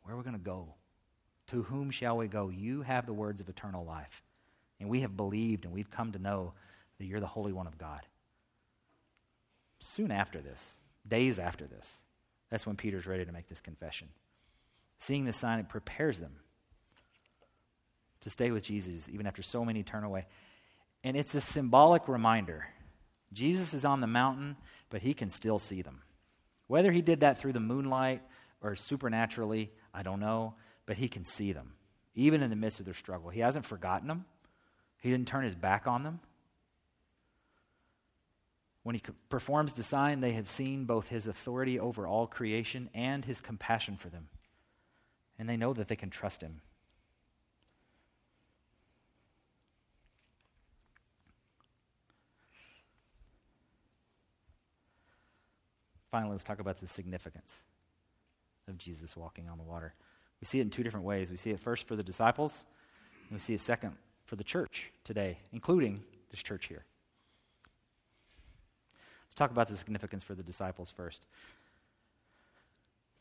where 0.03 0.15
are 0.15 0.19
we 0.19 0.23
going 0.23 0.37
to 0.37 0.39
go? 0.39 0.75
To 1.49 1.63
whom 1.63 1.91
shall 1.91 2.19
we 2.19 2.29
go? 2.29 2.51
You 2.51 2.83
have 2.83 3.07
the 3.07 3.13
words 3.13 3.41
of 3.41 3.49
eternal 3.49 3.85
life. 3.85 4.23
And 4.81 4.89
we 4.89 5.01
have 5.01 5.17
believed 5.17 5.65
and 5.65 5.75
we've 5.75 5.91
come 5.91 6.13
to 6.13 6.19
know 6.19 6.53
that 6.99 7.07
you're 7.07 7.21
the 7.21 7.27
Holy 7.27 7.53
One 7.53 7.67
of 7.67 7.79
God. 7.79 8.01
Soon 9.81 10.11
after 10.11 10.41
this, 10.41 10.73
days 11.07 11.39
after 11.39 11.67
this, 11.67 11.99
that's 12.51 12.67
when 12.67 12.77
Peter's 12.77 13.07
ready 13.07 13.25
to 13.25 13.33
make 13.33 13.49
this 13.49 13.61
confession. 13.61 14.09
Seeing 14.99 15.25
this 15.25 15.39
sign, 15.39 15.61
it 15.61 15.69
prepares 15.69 16.19
them 16.19 16.33
to 18.21 18.31
stay 18.31 18.51
with 18.51 18.65
Jesus 18.65 19.09
even 19.09 19.27
after 19.27 19.43
so 19.43 19.65
many 19.65 19.83
turn 19.83 20.05
away. 20.05 20.27
And 21.05 21.17
it's 21.17 21.35
a 21.35 21.41
symbolic 21.41 22.09
reminder. 22.09 22.67
Jesus 23.33 23.75
is 23.75 23.85
on 23.85 24.01
the 24.01 24.07
mountain, 24.07 24.57
but 24.91 25.03
he 25.03 25.15
can 25.15 25.31
still 25.31 25.59
see 25.59 25.83
them. 25.83 26.03
Whether 26.67 26.91
he 26.91 27.03
did 27.03 27.21
that 27.21 27.39
through 27.39 27.53
the 27.53 27.61
moonlight 27.61 28.23
or 28.61 28.75
supernaturally, 28.75 29.71
I 29.95 30.03
don't 30.03 30.21
know, 30.21 30.55
but 30.87 30.97
he 30.97 31.09
can 31.09 31.25
see 31.25 31.53
them, 31.53 31.75
even 32.15 32.43
in 32.43 32.51
the 32.51 32.57
midst 32.57 32.81
of 32.81 32.87
their 32.87 32.95
struggle. 32.95 33.31
He 33.31 33.41
hasn't 33.41 33.67
forgotten 33.67 34.09
them, 34.09 34.25
he 34.99 35.11
didn't 35.11 35.29
turn 35.29 35.45
his 35.45 35.55
back 35.55 35.87
on 35.87 36.03
them. 36.03 36.21
When 38.83 38.95
he 38.95 39.03
performs 39.29 39.75
the 39.75 39.83
sign, 39.83 40.21
they 40.21 40.33
have 40.33 40.49
seen 40.49 40.85
both 40.85 41.09
his 41.09 41.27
authority 41.27 41.79
over 41.79 42.07
all 42.07 42.27
creation 42.27 42.89
and 42.95 43.25
his 43.25 43.41
compassion 43.41 43.97
for 43.97 44.09
them. 44.09 44.29
And 45.39 45.49
they 45.49 45.57
know 45.57 45.73
that 45.75 45.89
they 45.89 45.97
can 45.97 46.11
trust 46.11 46.41
him. 46.41 46.63
Finally, 56.11 56.33
let's 56.33 56.45
talk 56.45 56.59
about 56.59 56.81
the 56.81 56.89
significance 56.89 57.63
of 58.67 58.79
Jesus 58.79 59.17
walking 59.17 59.49
on 59.49 59.59
the 59.59 59.65
water. 59.65 59.93
We 60.41 60.47
see 60.47 60.59
it 60.59 60.63
in 60.63 60.71
two 60.71 60.83
different 60.83 61.05
ways. 61.05 61.31
We 61.31 61.37
see 61.37 61.51
it 61.51 61.61
first 61.61 61.87
for 61.87 61.95
the 61.95 62.03
disciples, 62.03 62.65
and 63.29 63.37
we 63.37 63.41
see 63.41 63.53
it 63.55 63.61
second 63.61 63.95
for 64.29 64.37
the 64.37 64.45
church 64.45 64.93
today, 65.05 65.39
including 65.53 66.03
this 66.31 66.43
church 66.43 66.67
here. 66.67 66.85
Let's 69.27 69.35
talk 69.35 69.51
about 69.51 69.69
the 69.69 69.77
significance 69.77 70.23
for 70.23 70.35
the 70.35 70.43
disciples 70.43 70.91
first. 70.91 71.25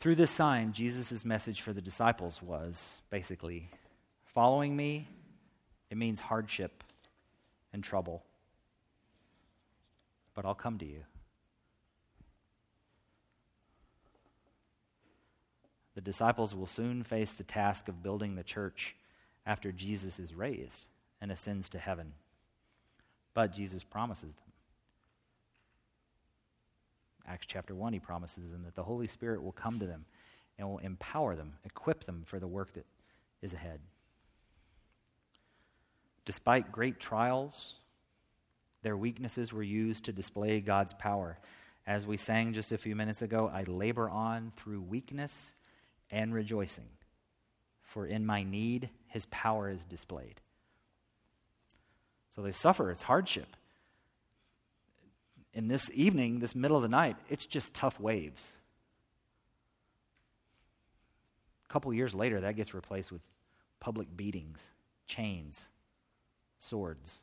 Through 0.02 0.16
this 0.16 0.30
sign, 0.32 0.74
Jesus' 0.74 1.24
message 1.24 1.62
for 1.62 1.72
the 1.72 1.82
disciples 1.82 2.42
was 2.42 3.02
basically 3.10 3.70
following 4.26 4.76
me, 4.76 5.08
it 5.90 5.98
means 5.98 6.20
hardship 6.20 6.84
and 7.72 7.82
trouble. 7.82 8.22
But 10.36 10.46
I'll 10.46 10.54
come 10.56 10.78
to 10.80 10.86
you. 10.86 11.04
The 15.96 16.02
disciples 16.02 16.54
will 16.54 16.68
soon 16.68 17.02
face 17.02 17.32
the 17.32 17.44
task 17.44 17.88
of 17.88 18.04
building 18.04 18.36
the 18.36 18.44
church 18.44 18.96
after 19.46 19.72
Jesus 19.72 20.20
is 20.20 20.36
raised 20.36 20.86
and 21.22 21.32
ascends 21.32 21.70
to 21.70 21.80
heaven. 21.80 22.14
But 23.34 23.54
Jesus 23.54 23.84
promises 23.84 24.34
them. 24.34 24.52
Acts 27.28 27.46
chapter 27.48 27.76
1, 27.76 27.94
he 27.94 28.00
promises 28.00 28.50
them 28.52 28.64
that 28.64 28.76
the 28.76 28.84
Holy 28.84 29.08
Spirit 29.08 29.44
will 29.44 29.52
come 29.52 29.80
to 29.80 29.86
them 29.86 30.06
and 30.58 30.68
will 30.68 30.80
empower 30.80 31.36
them, 31.36 31.54
equip 31.66 32.06
them 32.06 32.24
for 32.26 32.40
the 32.40 32.48
work 32.48 32.74
that 32.74 32.86
is 33.42 33.54
ahead. 33.54 33.80
Despite 36.26 36.72
great 36.72 37.00
trials, 37.00 37.76
their 38.82 38.98
weaknesses 38.98 39.54
were 39.54 39.64
used 39.64 40.06
to 40.06 40.14
display 40.14 40.60
God's 40.62 40.94
power. 40.94 41.38
As 41.86 42.06
we 42.06 42.18
sang 42.18 42.54
just 42.54 42.72
a 42.72 42.78
few 42.78 42.96
minutes 42.96 43.22
ago, 43.22 43.50
I 43.54 43.64
labor 43.64 44.10
on 44.10 44.52
through 44.58 44.82
weakness 44.82 45.54
and 46.10 46.34
rejoicing, 46.34 46.90
for 47.82 48.06
in 48.06 48.26
my 48.26 48.44
need 48.44 48.90
his 49.08 49.26
power 49.28 49.70
is 49.70 49.84
displayed. 49.86 50.42
So 52.38 52.44
they 52.44 52.52
suffer, 52.52 52.92
it's 52.92 53.02
hardship. 53.02 53.48
In 55.56 55.68
this 55.68 55.90
evening, 55.96 56.38
this 56.38 56.54
middle 56.54 56.78
of 56.78 56.84
the 56.84 56.88
night, 56.88 57.16
it's 57.30 57.48
just 57.48 57.74
tough 57.74 58.00
waves. 58.00 58.54
A 61.68 61.74
couple 61.74 61.92
years 61.92 62.14
later, 62.14 62.42
that 62.42 62.56
gets 62.56 62.76
replaced 62.76 63.12
with 63.12 63.22
public 63.80 64.16
beatings, 64.16 64.68
chains, 65.08 65.66
swords. 66.60 67.22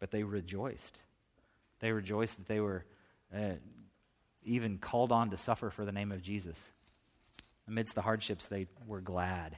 But 0.00 0.10
they 0.10 0.22
rejoiced. 0.22 0.98
They 1.78 1.92
rejoiced 1.92 2.36
that 2.36 2.46
they 2.46 2.60
were 2.60 2.84
uh, 3.34 3.54
even 4.44 4.76
called 4.76 5.12
on 5.12 5.30
to 5.30 5.38
suffer 5.38 5.70
for 5.70 5.86
the 5.86 5.92
name 5.92 6.12
of 6.12 6.20
Jesus. 6.20 6.72
Amidst 7.66 7.94
the 7.94 8.02
hardships, 8.02 8.48
they 8.48 8.66
were 8.86 9.00
glad 9.00 9.56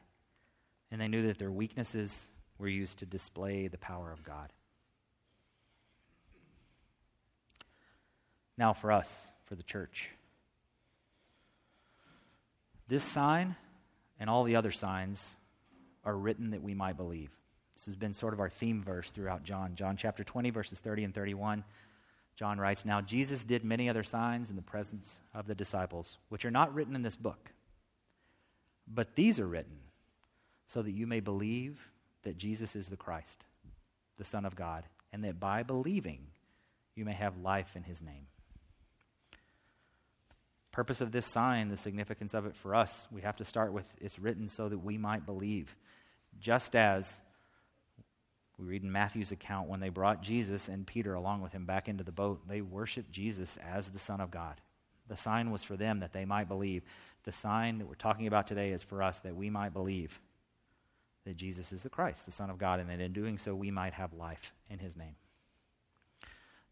and 0.92 1.00
they 1.00 1.08
knew 1.08 1.26
that 1.26 1.38
their 1.38 1.50
weaknesses 1.50 2.28
were 2.58 2.68
used 2.68 2.98
to 2.98 3.06
display 3.06 3.66
the 3.66 3.78
power 3.78 4.12
of 4.12 4.22
God. 4.22 4.52
Now, 8.58 8.74
for 8.74 8.92
us, 8.92 9.26
for 9.46 9.54
the 9.54 9.62
church, 9.62 10.10
this 12.88 13.02
sign 13.02 13.56
and 14.20 14.28
all 14.28 14.44
the 14.44 14.56
other 14.56 14.70
signs 14.70 15.30
are 16.04 16.14
written 16.14 16.50
that 16.50 16.62
we 16.62 16.74
might 16.74 16.98
believe. 16.98 17.30
This 17.74 17.86
has 17.86 17.96
been 17.96 18.12
sort 18.12 18.34
of 18.34 18.40
our 18.40 18.50
theme 18.50 18.82
verse 18.82 19.10
throughout 19.10 19.44
John. 19.44 19.74
John 19.74 19.96
chapter 19.96 20.22
20, 20.22 20.50
verses 20.50 20.78
30 20.78 21.04
and 21.04 21.14
31. 21.14 21.64
John 22.36 22.58
writes, 22.58 22.84
Now 22.84 23.00
Jesus 23.00 23.44
did 23.44 23.64
many 23.64 23.88
other 23.88 24.02
signs 24.02 24.50
in 24.50 24.56
the 24.56 24.62
presence 24.62 25.20
of 25.32 25.46
the 25.46 25.54
disciples, 25.54 26.18
which 26.28 26.44
are 26.44 26.50
not 26.50 26.74
written 26.74 26.94
in 26.94 27.02
this 27.02 27.16
book, 27.16 27.50
but 28.86 29.16
these 29.16 29.38
are 29.38 29.48
written 29.48 29.78
so 30.72 30.80
that 30.80 30.92
you 30.92 31.06
may 31.06 31.20
believe 31.20 31.90
that 32.22 32.38
Jesus 32.38 32.74
is 32.74 32.88
the 32.88 32.96
Christ, 32.96 33.44
the 34.16 34.24
Son 34.24 34.46
of 34.46 34.56
God, 34.56 34.84
and 35.12 35.22
that 35.24 35.38
by 35.38 35.62
believing 35.62 36.28
you 36.94 37.04
may 37.04 37.12
have 37.12 37.36
life 37.36 37.76
in 37.76 37.82
his 37.82 38.00
name. 38.00 38.26
Purpose 40.70 41.02
of 41.02 41.12
this 41.12 41.26
sign, 41.26 41.68
the 41.68 41.76
significance 41.76 42.32
of 42.32 42.46
it 42.46 42.56
for 42.56 42.74
us, 42.74 43.06
we 43.12 43.20
have 43.20 43.36
to 43.36 43.44
start 43.44 43.74
with 43.74 43.84
it's 44.00 44.18
written 44.18 44.48
so 44.48 44.70
that 44.70 44.78
we 44.78 44.96
might 44.96 45.26
believe. 45.26 45.76
Just 46.40 46.74
as 46.74 47.20
we 48.58 48.64
read 48.64 48.82
in 48.82 48.90
Matthew's 48.90 49.32
account 49.32 49.68
when 49.68 49.80
they 49.80 49.90
brought 49.90 50.22
Jesus 50.22 50.68
and 50.68 50.86
Peter 50.86 51.12
along 51.12 51.42
with 51.42 51.52
him 51.52 51.66
back 51.66 51.86
into 51.86 52.04
the 52.04 52.12
boat, 52.12 52.48
they 52.48 52.62
worshiped 52.62 53.12
Jesus 53.12 53.58
as 53.70 53.88
the 53.88 53.98
Son 53.98 54.22
of 54.22 54.30
God. 54.30 54.58
The 55.08 55.18
sign 55.18 55.50
was 55.50 55.62
for 55.62 55.76
them 55.76 56.00
that 56.00 56.14
they 56.14 56.24
might 56.24 56.48
believe. 56.48 56.82
The 57.24 57.32
sign 57.32 57.78
that 57.78 57.88
we're 57.88 57.94
talking 57.94 58.26
about 58.26 58.46
today 58.46 58.70
is 58.70 58.82
for 58.82 59.02
us 59.02 59.18
that 59.18 59.36
we 59.36 59.50
might 59.50 59.74
believe 59.74 60.18
that 61.24 61.36
Jesus 61.36 61.72
is 61.72 61.82
the 61.82 61.90
Christ, 61.90 62.26
the 62.26 62.32
Son 62.32 62.50
of 62.50 62.58
God, 62.58 62.80
and 62.80 62.90
that 62.90 63.00
in 63.00 63.12
doing 63.12 63.38
so 63.38 63.54
we 63.54 63.70
might 63.70 63.94
have 63.94 64.12
life 64.12 64.52
in 64.68 64.78
his 64.78 64.96
name. 64.96 65.14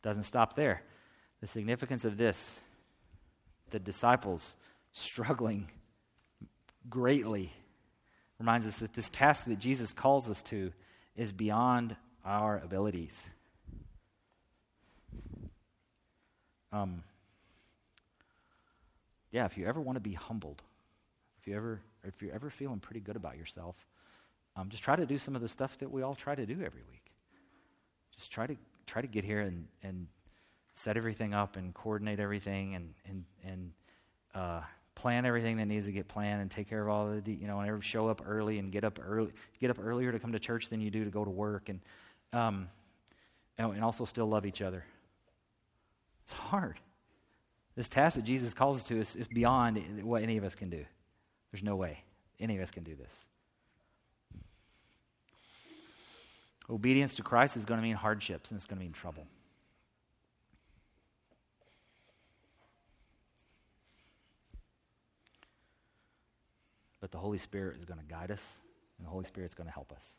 Doesn't 0.02 0.24
stop 0.24 0.56
there. 0.56 0.82
The 1.40 1.46
significance 1.46 2.04
of 2.04 2.16
this, 2.16 2.58
the 3.70 3.78
disciples 3.78 4.56
struggling 4.92 5.68
greatly, 6.88 7.52
reminds 8.38 8.66
us 8.66 8.78
that 8.78 8.94
this 8.94 9.08
task 9.08 9.44
that 9.44 9.58
Jesus 9.58 9.92
calls 9.92 10.28
us 10.28 10.42
to 10.44 10.72
is 11.16 11.32
beyond 11.32 11.96
our 12.24 12.58
abilities. 12.58 13.28
Um, 16.72 17.02
yeah, 19.30 19.44
if 19.44 19.56
you 19.56 19.66
ever 19.66 19.80
want 19.80 19.96
to 19.96 20.00
be 20.00 20.14
humbled, 20.14 20.62
if 21.40 21.46
you 21.46 21.56
ever, 21.56 21.80
if 22.04 22.20
you're 22.22 22.32
ever 22.32 22.50
feeling 22.50 22.80
pretty 22.80 23.00
good 23.00 23.16
about 23.16 23.36
yourself, 23.36 23.76
um, 24.56 24.68
just 24.68 24.82
try 24.82 24.96
to 24.96 25.06
do 25.06 25.18
some 25.18 25.36
of 25.36 25.42
the 25.42 25.48
stuff 25.48 25.78
that 25.78 25.90
we 25.90 26.02
all 26.02 26.14
try 26.14 26.34
to 26.34 26.46
do 26.46 26.54
every 26.54 26.82
week. 26.90 27.12
Just 28.16 28.30
try 28.30 28.46
to 28.46 28.56
try 28.86 29.00
to 29.00 29.08
get 29.08 29.24
here 29.24 29.40
and, 29.40 29.66
and 29.82 30.06
set 30.74 30.96
everything 30.96 31.34
up 31.34 31.56
and 31.56 31.74
coordinate 31.74 32.20
everything 32.20 32.74
and 32.74 32.94
and 33.08 33.24
and 33.44 33.72
uh, 34.34 34.60
plan 34.94 35.24
everything 35.24 35.56
that 35.56 35.66
needs 35.66 35.86
to 35.86 35.92
get 35.92 36.08
planned 36.08 36.42
and 36.42 36.50
take 36.50 36.68
care 36.68 36.82
of 36.82 36.88
all 36.88 37.08
the 37.08 37.20
de- 37.20 37.32
you 37.32 37.46
know 37.46 37.60
and 37.60 37.84
show 37.84 38.08
up 38.08 38.22
early 38.26 38.58
and 38.58 38.72
get 38.72 38.84
up 38.84 38.98
early 39.02 39.32
get 39.60 39.70
up 39.70 39.78
earlier 39.80 40.12
to 40.12 40.18
come 40.18 40.32
to 40.32 40.38
church 40.38 40.68
than 40.68 40.80
you 40.80 40.90
do 40.90 41.04
to 41.04 41.10
go 41.10 41.24
to 41.24 41.30
work 41.30 41.68
and 41.68 41.80
um, 42.32 42.68
and, 43.58 43.84
also 43.84 44.04
still 44.04 44.26
love 44.26 44.46
each 44.46 44.62
other. 44.62 44.84
It's 46.24 46.32
hard. 46.32 46.78
This 47.76 47.88
task 47.88 48.16
that 48.16 48.24
Jesus 48.24 48.54
calls 48.54 48.78
us 48.78 48.84
to 48.84 48.98
is, 48.98 49.16
is 49.16 49.28
beyond 49.28 50.02
what 50.02 50.22
any 50.22 50.36
of 50.36 50.44
us 50.44 50.54
can 50.54 50.70
do. 50.70 50.84
There's 51.50 51.62
no 51.62 51.76
way 51.76 52.04
any 52.38 52.56
of 52.56 52.62
us 52.62 52.70
can 52.70 52.84
do 52.84 52.94
this. 52.94 53.26
Obedience 56.70 57.16
to 57.16 57.22
Christ 57.22 57.56
is 57.56 57.64
going 57.64 57.78
to 57.78 57.82
mean 57.82 57.96
hardships 57.96 58.50
and 58.50 58.56
it's 58.56 58.66
going 58.66 58.78
to 58.78 58.84
mean 58.84 58.92
trouble. 58.92 59.26
But 67.00 67.10
the 67.10 67.18
Holy 67.18 67.38
Spirit 67.38 67.78
is 67.78 67.84
going 67.86 67.98
to 67.98 68.04
guide 68.04 68.30
us, 68.30 68.58
and 68.98 69.06
the 69.06 69.10
Holy 69.10 69.24
Spirit 69.24 69.48
is 69.48 69.54
going 69.54 69.66
to 69.66 69.72
help 69.72 69.90
us. 69.90 70.16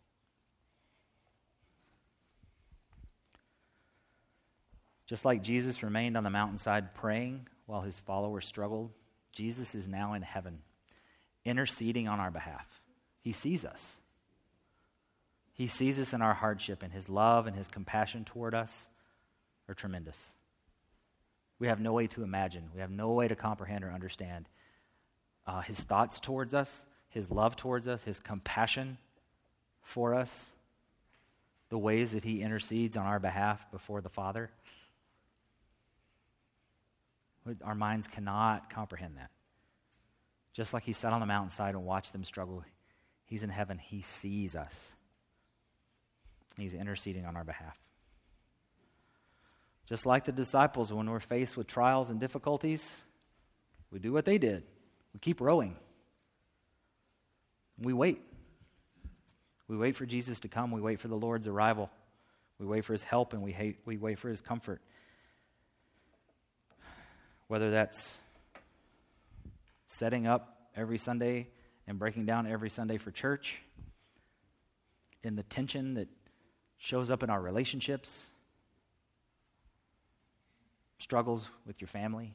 Just 5.06 5.24
like 5.24 5.44
Jesus 5.44 5.84
remained 5.84 6.18
on 6.18 6.24
the 6.24 6.30
mountainside 6.30 6.96
praying 6.96 7.48
while 7.66 7.82
his 7.82 8.00
followers 8.00 8.46
struggled, 8.46 8.92
Jesus 9.32 9.76
is 9.76 9.88
now 9.88 10.14
in 10.14 10.22
heaven, 10.22 10.60
interceding 11.46 12.08
on 12.08 12.20
our 12.20 12.32
behalf. 12.32 12.66
He 13.22 13.32
sees 13.32 13.64
us. 13.64 14.01
He 15.54 15.68
sees 15.68 16.00
us 16.00 16.14
in 16.14 16.22
our 16.22 16.34
hardship, 16.34 16.82
and 16.84 16.92
his 16.92 17.10
love 17.10 17.48
and 17.48 17.56
his 17.56 17.68
compassion 17.68 18.26
toward 18.26 18.56
us 18.56 18.90
are 19.68 19.74
tremendous. 19.74 20.34
We 21.60 21.68
have 21.68 21.80
no 21.80 21.94
way 21.94 22.08
to 22.08 22.24
imagine, 22.24 22.70
we 22.74 22.82
have 22.82 22.92
no 22.92 23.12
way 23.12 23.28
to 23.28 23.36
comprehend 23.36 23.84
or 23.84 23.92
understand 23.92 24.48
uh, 25.46 25.62
his 25.62 25.80
thoughts 25.80 26.20
towards 26.20 26.54
us, 26.54 26.86
his 27.10 27.30
love 27.30 27.56
towards 27.56 27.88
us, 27.88 28.04
his 28.04 28.20
compassion 28.20 28.98
for 29.82 30.16
us, 30.16 30.52
the 31.70 31.78
ways 31.78 32.12
that 32.12 32.24
he 32.24 32.42
intercedes 32.42 32.98
on 32.98 33.06
our 33.06 33.20
behalf 33.20 33.70
before 33.72 34.02
the 34.02 34.10
Father. 34.10 34.50
Our 37.64 37.76
minds 37.76 38.08
cannot 38.08 38.70
comprehend 38.70 39.18
that. 39.18 39.32
Just 40.54 40.74
like 40.74 40.84
he 40.84 40.94
sat 40.94 41.14
on 41.14 41.22
the 41.22 41.26
mountainside 41.26 41.76
and 41.76 41.86
watched 41.86 42.12
them 42.12 42.24
struggle, 42.24 42.64
he's 43.26 43.44
in 43.44 43.50
heaven. 43.50 43.78
He 43.78 44.02
sees 44.02 44.56
us. 44.56 44.94
He's 46.62 46.74
interceding 46.74 47.26
on 47.26 47.36
our 47.36 47.44
behalf. 47.44 47.78
Just 49.88 50.06
like 50.06 50.26
the 50.26 50.32
disciples, 50.32 50.92
when 50.92 51.10
we're 51.10 51.20
faced 51.20 51.58
with 51.58 51.68
trials 51.68 52.10
and 52.10 52.20
difficulties, 52.20 53.02
we 53.92 54.00
do 54.00 54.14
what 54.14 54.26
they 54.26 54.38
did. 54.38 54.64
We 55.14 55.20
keep 55.20 55.42
rowing. 55.42 55.76
We 57.78 57.94
wait. 57.94 58.22
We 59.68 59.76
wait 59.76 59.96
for 59.96 60.06
Jesus 60.06 60.40
to 60.42 60.48
come. 60.48 60.72
We 60.72 60.82
wait 60.82 61.00
for 61.00 61.08
the 61.08 61.16
Lord's 61.16 61.48
arrival. 61.48 61.90
We 62.60 62.66
wait 62.66 62.86
for 62.86 62.94
his 62.94 63.04
help 63.04 63.34
and 63.34 63.42
we, 63.42 63.52
hate, 63.52 63.80
we 63.86 63.98
wait 63.98 64.20
for 64.20 64.30
his 64.30 64.40
comfort 64.40 64.82
whether 67.52 67.72
that's 67.72 68.18
setting 69.86 70.26
up 70.26 70.70
every 70.74 70.98
Sunday 70.98 71.50
and 71.86 72.00
breaking 72.00 72.26
down 72.26 72.48
every 72.48 72.70
Sunday 72.70 72.96
for 72.96 73.12
church, 73.12 73.62
in 75.22 75.36
the 75.36 75.44
tension 75.44 75.96
that 75.96 76.08
shows 76.82 77.10
up 77.12 77.24
in 77.24 77.30
our 77.30 77.40
relationships, 77.40 78.28
struggles 80.98 81.48
with 81.66 81.80
your 81.80 81.88
family, 81.88 82.34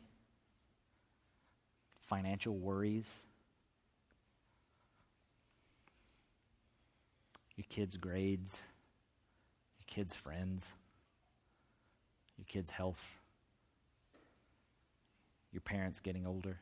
financial 2.00 2.54
worries, 2.56 3.24
your 7.56 7.66
kids' 7.68 7.96
grades, 7.96 8.62
your 9.78 9.84
kids' 9.86 10.14
friends, 10.14 10.68
your 12.38 12.44
kids' 12.46 12.70
health 12.70 13.18
your 15.56 15.62
parents 15.62 16.00
getting 16.00 16.26
older, 16.26 16.58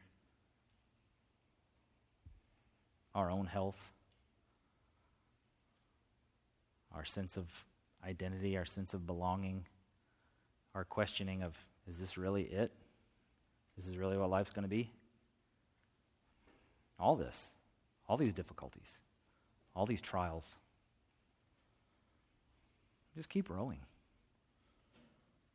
our 3.13 3.29
own 3.29 3.45
health, 3.45 3.91
our 6.95 7.05
sense 7.05 7.37
of 7.37 7.47
identity, 8.07 8.57
our 8.57 8.65
sense 8.65 8.95
of 8.95 9.07
belonging, 9.07 9.67
our 10.75 10.85
questioning 10.85 11.43
of 11.43 11.57
is 11.89 11.97
this 11.97 12.17
really 12.17 12.43
it? 12.43 12.73
Is 13.79 13.87
this 13.87 13.97
really 13.97 14.17
what 14.17 14.31
life's 14.31 14.51
going 14.51 14.63
to 14.63 14.69
be? 14.69 14.91
All 16.99 17.17
this, 17.17 17.51
all 18.09 18.17
these 18.17 18.33
difficulties, 18.33 18.99
all 19.75 19.87
these 19.87 20.01
trials. 20.01 20.55
Just 23.17 23.29
keep 23.29 23.51
rowing. 23.51 23.79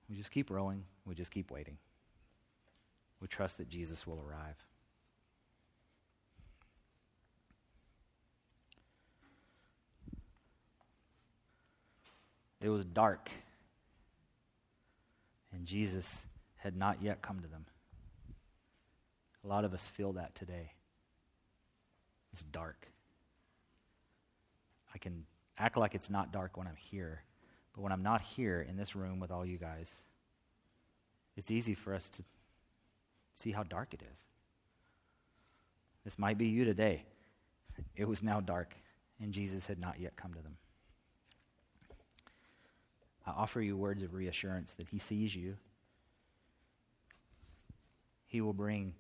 We 0.10 0.16
just 0.16 0.32
keep 0.32 0.50
rowing. 0.50 0.84
We 1.06 1.16
just 1.16 1.32
keep 1.32 1.52
waiting. 1.52 1.78
We 3.22 3.28
trust 3.28 3.58
that 3.58 3.70
Jesus 3.70 4.08
will 4.08 4.24
arrive. 4.28 4.56
It 12.62 12.70
was 12.70 12.86
dark, 12.86 13.30
and 15.53 15.66
Jesus 15.66 16.24
had 16.57 16.76
not 16.76 17.01
yet 17.01 17.22
come 17.22 17.39
to 17.39 17.47
them. 17.47 17.66
A 19.43 19.47
lot 19.47 19.64
of 19.64 19.74
us 19.74 19.88
feel 19.88 20.14
that 20.14 20.36
today. 20.36 20.74
It's 22.34 22.43
dark. 22.43 22.88
I 24.93 24.97
can 24.97 25.26
act 25.57 25.78
like 25.78 25.95
it's 25.95 26.10
not 26.10 26.34
dark 26.34 26.57
when 26.57 26.68
I'm 26.68 26.76
here, 26.76 27.24
but 27.74 27.82
when 27.82 27.91
I'm 27.91 28.03
not 28.03 28.22
here 28.22 28.66
in 28.68 28.76
this 28.76 28.95
room 28.95 29.20
with 29.20 29.32
all 29.32 29.45
you 29.45 29.57
guys, 29.57 29.91
it's 31.38 31.49
easy 31.49 31.74
for 31.74 31.93
us 31.93 32.10
to 32.10 32.24
See 33.39 33.51
how 33.51 33.64
dark 33.64 33.93
it 33.93 34.01
is. 34.01 34.26
This 36.03 36.20
might 36.20 36.38
be 36.38 36.47
you 36.47 36.66
today. 36.66 37.05
It 37.95 38.05
was 38.05 38.22
now 38.22 38.41
dark, 38.41 38.76
and 39.22 39.32
Jesus 39.32 39.66
had 39.66 39.80
not 39.80 39.97
yet 39.97 40.18
come 40.18 40.34
to 40.34 40.41
them. 40.41 40.57
I 43.30 43.41
offer 43.41 43.61
you 43.61 43.77
words 43.77 44.01
of 44.01 44.13
reassurance 44.13 44.73
that 44.73 44.88
He 44.89 44.99
sees 44.99 45.36
you, 45.36 45.57
He 48.27 48.41
will 48.41 48.53
bring 48.53 48.93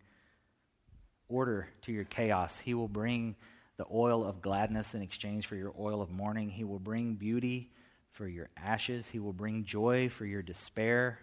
order 1.27 1.67
to 1.83 1.91
your 1.91 2.03
chaos. 2.03 2.59
He 2.59 2.73
will 2.73 2.87
bring 2.87 3.35
the 3.77 3.85
oil 3.91 4.25
of 4.25 4.41
gladness 4.41 4.95
in 4.95 5.01
exchange 5.01 5.47
for 5.47 5.55
your 5.55 5.73
oil 5.79 6.01
of 6.01 6.09
mourning. 6.09 6.49
He 6.49 6.63
will 6.63 6.79
bring 6.79 7.15
beauty 7.15 7.71
for 8.11 8.27
your 8.27 8.49
ashes. 8.57 9.07
He 9.07 9.19
will 9.19 9.33
bring 9.33 9.63
joy 9.63 10.09
for 10.09 10.25
your 10.25 10.41
despair. 10.41 11.19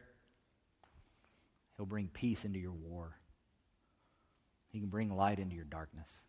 He'll 1.76 1.86
bring 1.86 2.08
peace 2.08 2.44
into 2.44 2.58
your 2.58 2.72
war. 2.72 3.16
He 4.68 4.80
can 4.80 4.88
bring 4.88 5.14
light 5.14 5.38
into 5.38 5.54
your 5.54 5.64
darkness. 5.64 6.24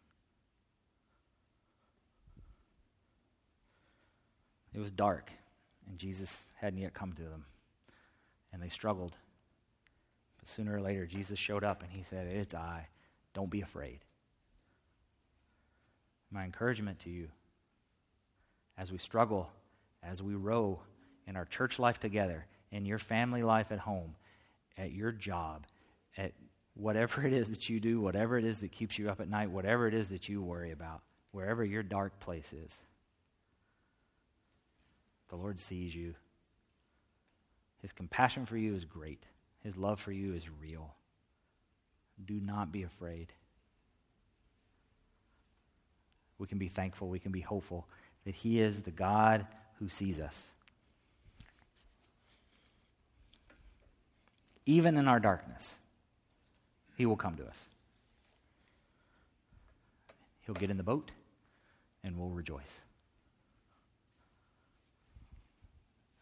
It 4.74 4.80
was 4.80 4.92
dark, 4.92 5.32
and 5.88 5.98
Jesus 5.98 6.46
hadn't 6.56 6.80
yet 6.80 6.94
come 6.94 7.14
to 7.14 7.24
them. 7.24 7.46
And 8.52 8.62
they 8.62 8.70
struggled. 8.70 9.16
But 10.40 10.48
sooner 10.48 10.76
or 10.76 10.82
later, 10.82 11.06
Jesus 11.06 11.40
showed 11.40 11.64
up 11.64 11.82
and 11.84 11.92
he 11.92 12.04
said, 12.04 12.28
It's 12.28 12.54
I. 12.54 12.88
Don't 13.34 13.50
be 13.50 13.62
afraid. 13.62 14.00
My 16.32 16.44
encouragement 16.44 17.00
to 17.00 17.10
you 17.10 17.30
as 18.78 18.92
we 18.92 18.98
struggle, 18.98 19.50
as 20.04 20.22
we 20.22 20.36
row 20.36 20.80
in 21.26 21.36
our 21.36 21.46
church 21.46 21.80
life 21.80 22.00
together, 22.00 22.46
in 22.72 22.86
your 22.86 23.00
family 23.00 23.44
life 23.44 23.72
at 23.72 23.80
home, 23.80 24.16
at 24.78 24.92
your 24.92 25.12
job, 25.12 25.66
at 26.18 26.34
whatever 26.74 27.26
it 27.26 27.34
is 27.34 27.50
that 27.50 27.70
you 27.70 27.80
do, 27.80 28.00
whatever 28.00 28.38
it 28.38 28.46
is 28.46 28.60
that 28.60 28.72
keeps 28.72 28.98
you 29.00 29.10
up 29.10 29.20
at 29.20 29.30
night, 29.30 29.50
whatever 29.50 29.88
it 29.88 29.94
is 29.94 30.10
that 30.10 30.30
you 30.30 30.42
worry 30.42 30.72
about, 30.72 31.02
wherever 31.32 31.64
your 31.64 31.84
dark 31.84 32.20
place 32.20 32.54
is. 32.54 32.84
The 35.30 35.36
Lord 35.36 35.60
sees 35.60 35.94
you. 35.94 36.16
His 37.82 37.94
compassion 37.94 38.46
for 38.46 38.58
you 38.58 38.74
is 38.76 38.86
great. 38.86 39.24
His 39.64 39.76
love 39.76 40.00
for 40.00 40.12
you 40.12 40.34
is 40.34 40.44
real. 40.62 40.96
Do 42.26 42.40
not 42.40 42.72
be 42.72 42.84
afraid. 42.84 43.34
We 46.40 46.48
can 46.48 46.58
be 46.58 46.68
thankful, 46.68 47.10
we 47.10 47.20
can 47.20 47.32
be 47.32 47.42
hopeful 47.42 47.88
that 48.26 48.36
He 48.36 48.60
is 48.60 48.82
the 48.82 48.92
God 48.92 49.48
who 49.80 49.90
sees 49.90 50.20
us. 50.20 50.54
Even 54.66 54.98
in 54.98 55.08
our 55.08 55.20
darkness, 55.20 55.80
He 56.96 57.06
will 57.06 57.16
come 57.16 57.36
to 57.36 57.46
us. 57.46 57.70
He'll 60.46 60.56
get 60.56 60.70
in 60.70 60.78
the 60.78 60.84
boat 60.84 61.12
and 62.04 62.18
we'll 62.18 62.30
rejoice. 62.30 62.82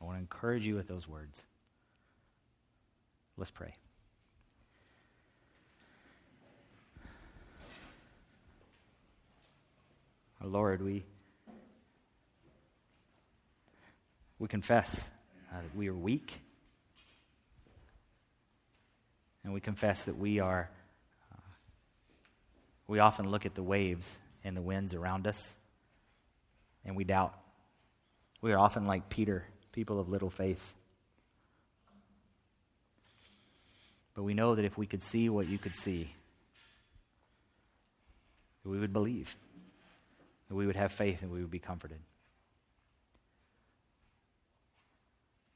I 0.02 0.06
want 0.06 0.18
to 0.18 0.20
encourage 0.20 0.66
you 0.66 0.76
with 0.76 0.88
those 0.88 1.08
words. 1.08 1.46
Let's 3.38 3.52
pray. 3.52 3.76
Our 10.42 10.48
Lord, 10.48 10.82
we, 10.82 11.04
we 14.38 14.48
confess 14.48 15.10
uh, 15.52 15.62
that 15.62 15.76
we 15.76 15.88
are 15.88 15.96
weak. 15.96 16.40
And 19.44 19.54
we 19.54 19.60
confess 19.60 20.04
that 20.04 20.18
we 20.18 20.40
are, 20.40 20.70
uh, 21.32 21.38
we 22.88 23.00
often 23.00 23.30
look 23.30 23.46
at 23.46 23.56
the 23.56 23.64
waves 23.64 24.18
and 24.44 24.56
the 24.56 24.62
winds 24.62 24.94
around 24.94 25.28
us 25.28 25.56
and 26.86 26.96
we 26.96 27.04
doubt. 27.04 27.34
We 28.42 28.54
are 28.54 28.60
often 28.60 28.86
like 28.86 29.10
Peter, 29.10 29.46
people 29.76 30.00
of 30.00 30.08
little 30.08 30.30
faith. 30.30 30.74
But 34.16 34.24
we 34.24 34.34
know 34.34 34.56
that 34.56 34.64
if 34.64 34.78
we 34.78 34.88
could 34.88 35.04
see 35.04 35.28
what 35.28 35.48
you 35.48 35.58
could 35.58 35.76
see, 35.76 36.10
we 38.64 38.80
would 38.80 38.94
believe 38.94 39.36
that 40.48 40.56
we 40.56 40.66
would 40.66 40.78
have 40.78 40.94
faith 40.94 41.22
and 41.22 41.30
we 41.30 41.42
would 41.42 41.52
be 41.52 41.60
comforted. 41.60 42.00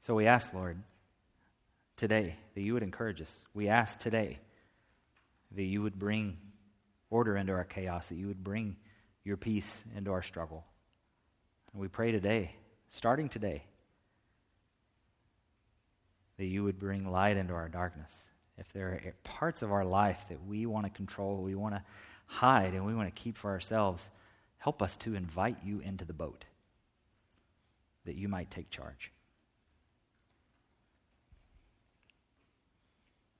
So 0.02 0.14
we 0.14 0.26
ask, 0.26 0.52
Lord, 0.52 0.76
today 1.96 2.36
that 2.54 2.60
you 2.60 2.74
would 2.74 2.82
encourage 2.82 3.22
us. 3.22 3.44
We 3.54 3.68
ask 3.68 3.98
today 3.98 4.38
that 5.56 5.62
you 5.62 5.80
would 5.80 5.98
bring 5.98 6.36
order 7.08 7.38
into 7.38 7.52
our 7.54 7.64
chaos, 7.64 8.08
that 8.08 8.16
you 8.16 8.26
would 8.26 8.44
bring 8.44 8.76
your 9.24 9.38
peace 9.38 9.82
into 9.96 10.12
our 10.12 10.22
struggle. 10.22 10.64
And 11.72 11.80
we 11.80 11.88
pray 11.88 12.12
today, 12.12 12.54
starting 12.90 13.30
today, 13.30 13.64
that 16.40 16.46
you 16.46 16.64
would 16.64 16.78
bring 16.78 17.08
light 17.10 17.36
into 17.36 17.54
our 17.54 17.68
darkness. 17.68 18.12
If 18.58 18.72
there 18.72 18.88
are 18.88 19.14
parts 19.22 19.62
of 19.62 19.70
our 19.70 19.84
life 19.84 20.24
that 20.28 20.44
we 20.44 20.66
want 20.66 20.86
to 20.86 20.90
control, 20.90 21.36
we 21.36 21.54
want 21.54 21.74
to 21.76 21.82
hide, 22.26 22.74
and 22.74 22.84
we 22.84 22.94
want 22.94 23.14
to 23.14 23.22
keep 23.22 23.38
for 23.38 23.50
ourselves, 23.50 24.10
Help 24.60 24.82
us 24.82 24.94
to 24.94 25.14
invite 25.14 25.56
you 25.64 25.80
into 25.80 26.04
the 26.04 26.12
boat 26.12 26.44
that 28.04 28.14
you 28.14 28.28
might 28.28 28.50
take 28.50 28.68
charge. 28.68 29.10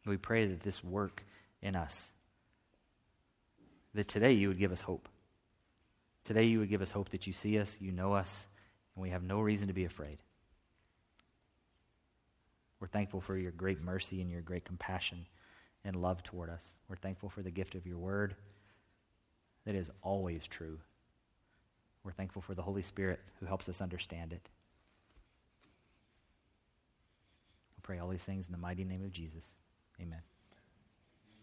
We 0.07 0.17
pray 0.17 0.47
that 0.47 0.61
this 0.61 0.83
work 0.83 1.23
in 1.61 1.77
us, 1.77 2.11
that 3.93 4.09
today 4.09 4.33
you 4.33 4.49
would 4.49 4.59
give 4.59 4.73
us 4.73 4.81
hope. 4.81 5.11
Today 6.25 6.45
you 6.45 6.59
would 6.59 6.71
give 6.71 6.81
us 6.81 6.91
hope 6.91 7.11
that 7.11 7.27
you 7.27 7.35
see 7.35 7.59
us, 7.59 7.77
you 7.81 7.93
know 7.93 8.15
us, 8.15 8.47
and 8.97 9.03
we 9.03 9.11
have 9.11 9.23
no 9.23 9.43
reason 9.43 9.69
to 9.69 9.75
be 9.75 9.85
afraid. 9.85 10.19
We're 12.81 12.89
thankful 12.89 13.21
for 13.21 13.37
your 13.37 13.53
great 13.53 13.83
mercy 13.83 14.21
and 14.23 14.31
your 14.31 14.41
great 14.41 14.65
compassion 14.65 15.27
and 15.85 15.97
love 15.97 16.23
toward 16.23 16.51
us. 16.51 16.77
We're 16.89 16.97
thankful 16.97 17.29
for 17.29 17.43
the 17.43 17.51
gift 17.51 17.75
of 17.75 17.87
your 17.87 17.99
word 17.99 18.35
that 19.67 19.75
is 19.75 19.91
always 20.03 20.47
true 20.47 20.79
we're 22.05 22.13
thankful 22.13 22.43
for 22.43 22.55
the 22.55 22.63
Holy 22.63 22.83
Spirit 22.83 23.21
who 23.39 23.47
helps 23.47 23.69
us 23.69 23.81
understand 23.81 24.33
it. 24.33 24.49
We 27.77 27.83
pray 27.83 27.99
all 27.99 28.09
these 28.09 28.25
things 28.25 28.47
in 28.47 28.53
the 28.53 28.59
mighty 28.59 28.85
name 28.85 29.05
of 29.05 29.13
Jesus. 29.13 29.57
Amen. 30.01 30.23